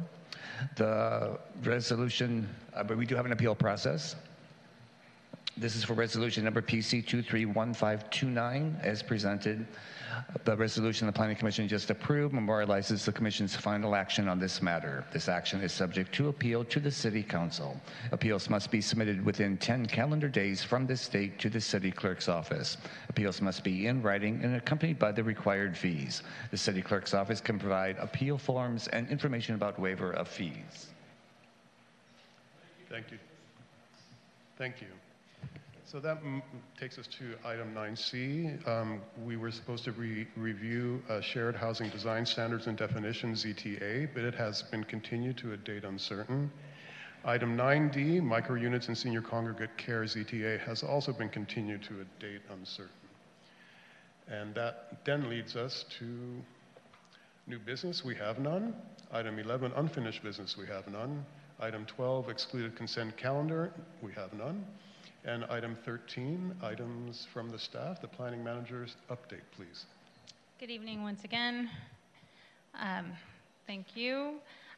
[0.77, 4.15] The resolution, uh, but we do have an appeal process.
[5.61, 9.67] This is for resolution number PC 231529 as presented.
[10.43, 15.05] The resolution the Planning Commission just approved memorializes the Commission's final action on this matter.
[15.13, 17.79] This action is subject to appeal to the City Council.
[18.11, 22.27] Appeals must be submitted within 10 calendar days from this date to the City Clerk's
[22.27, 22.77] office.
[23.09, 26.23] Appeals must be in writing and accompanied by the required fees.
[26.49, 30.87] The City Clerk's office can provide appeal forms and information about waiver of fees.
[32.89, 33.19] Thank you.
[34.57, 34.87] Thank you.
[35.91, 36.19] So that
[36.79, 38.65] takes us to item 9C.
[38.65, 44.07] Um, We were supposed to re- review uh, Shared Housing Design Standards and Definitions, ZTA,
[44.13, 46.49] but it has been continued to a date uncertain.
[47.25, 52.21] Item 9D, Micro Units and Senior Congregate Care, ZTA, has also been continued to a
[52.21, 52.93] date uncertain.
[54.29, 56.05] And that then leads us to
[57.47, 58.73] new business, we have none.
[59.11, 61.25] Item 11, unfinished business, we have none.
[61.59, 64.65] Item 12, excluded consent calendar, we have none.
[65.23, 69.85] And item 13, items from the staff, the planning manager's update, please.
[70.59, 71.69] Good evening once again.
[72.79, 73.11] Um,
[73.67, 74.33] Thank you.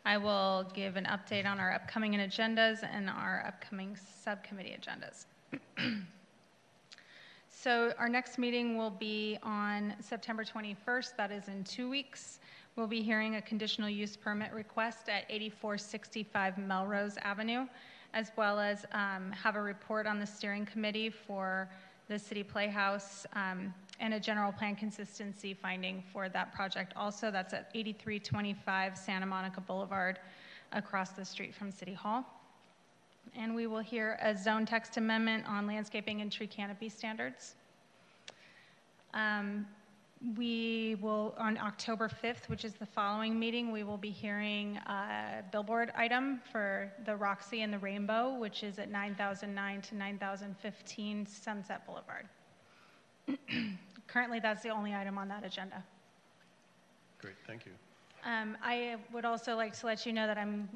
[0.06, 5.26] I will give an update on our upcoming agendas and our upcoming subcommittee agendas.
[7.64, 12.40] So our next meeting will be on September 21st, that is in two weeks.
[12.76, 17.66] We'll be hearing a conditional use permit request at 8465 Melrose Avenue,
[18.14, 21.70] as well as um, have a report on the steering committee for
[22.08, 26.94] the City Playhouse um, and a general plan consistency finding for that project.
[26.96, 30.20] Also, that's at 8325 Santa Monica Boulevard,
[30.74, 32.26] across the street from City Hall.
[33.36, 37.56] And we will hear a zone text amendment on landscaping and tree canopy standards.
[39.14, 39.66] Um,
[40.38, 45.44] we will, on October 5th, which is the following meeting, we will be hearing a
[45.52, 51.86] billboard item for the Roxy and the Rainbow, which is at 9009 to 9015 Sunset
[51.86, 52.28] Boulevard.
[54.08, 55.84] Currently, that's the only item on that agenda.
[57.20, 57.72] Great, thank you.
[58.26, 60.70] Um, I would also like to let you know that I'm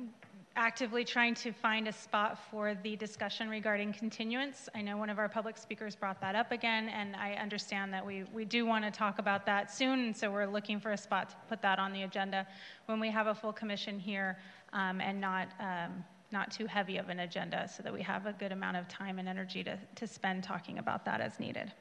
[0.57, 4.67] actively trying to find a spot for the discussion regarding continuance.
[4.73, 8.03] I know one of our public speakers brought that up again, and I understand that
[8.03, 10.97] we, we do want to talk about that soon, and so we're looking for a
[10.97, 12.47] spot to put that on the agenda
[12.87, 14.39] when we have a full commission here
[14.73, 18.33] um, and not, um, not too heavy of an agenda so that we have a
[18.33, 21.71] good amount of time and energy to, to spend talking about that as needed.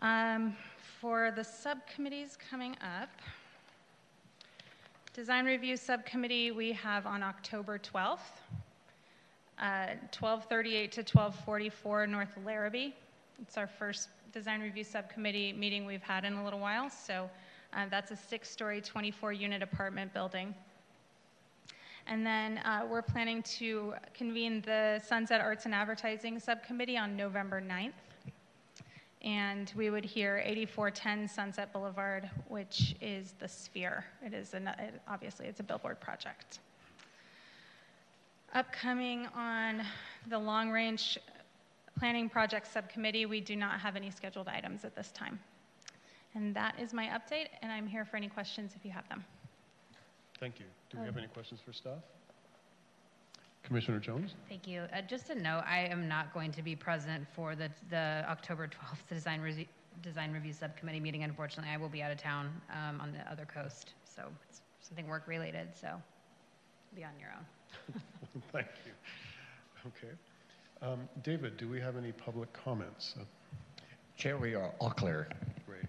[0.00, 0.56] Um,
[1.00, 3.10] for the subcommittees coming up,
[5.14, 8.16] Design Review Subcommittee, we have on October 12th,
[9.58, 12.92] uh, 1238 to 1244 North Larrabee.
[13.42, 17.28] It's our first Design Review Subcommittee meeting we've had in a little while, so
[17.74, 20.54] uh, that's a six-story, 24-unit apartment building.
[22.06, 27.60] And then uh, we're planning to convene the Sunset Arts and Advertising Subcommittee on November
[27.60, 27.92] 9th
[29.22, 34.04] and we would hear 8410 Sunset Boulevard, which is the Sphere.
[34.24, 36.58] It is an, it, obviously it's a billboard project.
[38.52, 39.82] Upcoming on
[40.28, 41.18] the Long Range
[41.98, 45.38] Planning Project Subcommittee, we do not have any scheduled items at this time.
[46.34, 49.24] And that is my update, and I'm here for any questions if you have them.
[50.40, 50.66] Thank you.
[50.90, 52.02] Do we have any questions for staff?
[53.62, 54.34] Commissioner Jones?
[54.48, 54.82] Thank you.
[54.94, 58.66] Uh, Just a note, I am not going to be present for the, the October
[58.68, 59.66] 12th Design Review,
[60.02, 61.22] Design Review Subcommittee meeting.
[61.22, 65.06] Unfortunately, I will be out of town um, on the other coast, so it's something
[65.06, 66.00] work-related, so
[66.94, 68.02] be on your own.
[68.52, 68.92] Thank you.
[69.86, 70.12] Okay.
[70.82, 73.14] Um, David, do we have any public comments?
[73.18, 73.24] Uh,
[74.16, 75.28] Chair, we are all clear.
[75.66, 75.84] Great.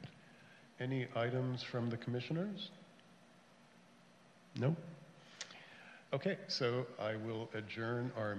[0.79, 2.69] Any items from the commissioners?
[4.59, 4.75] No?
[6.13, 8.37] Okay, so I will adjourn our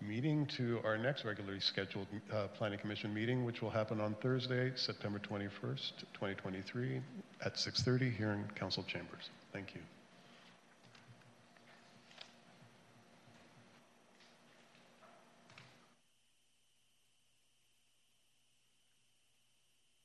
[0.00, 4.72] meeting to our next regularly scheduled uh, Planning Commission meeting, which will happen on Thursday,
[4.74, 7.02] September 21st, 2023,
[7.44, 9.28] at 6:30 here in council chambers.
[9.52, 9.82] Thank you.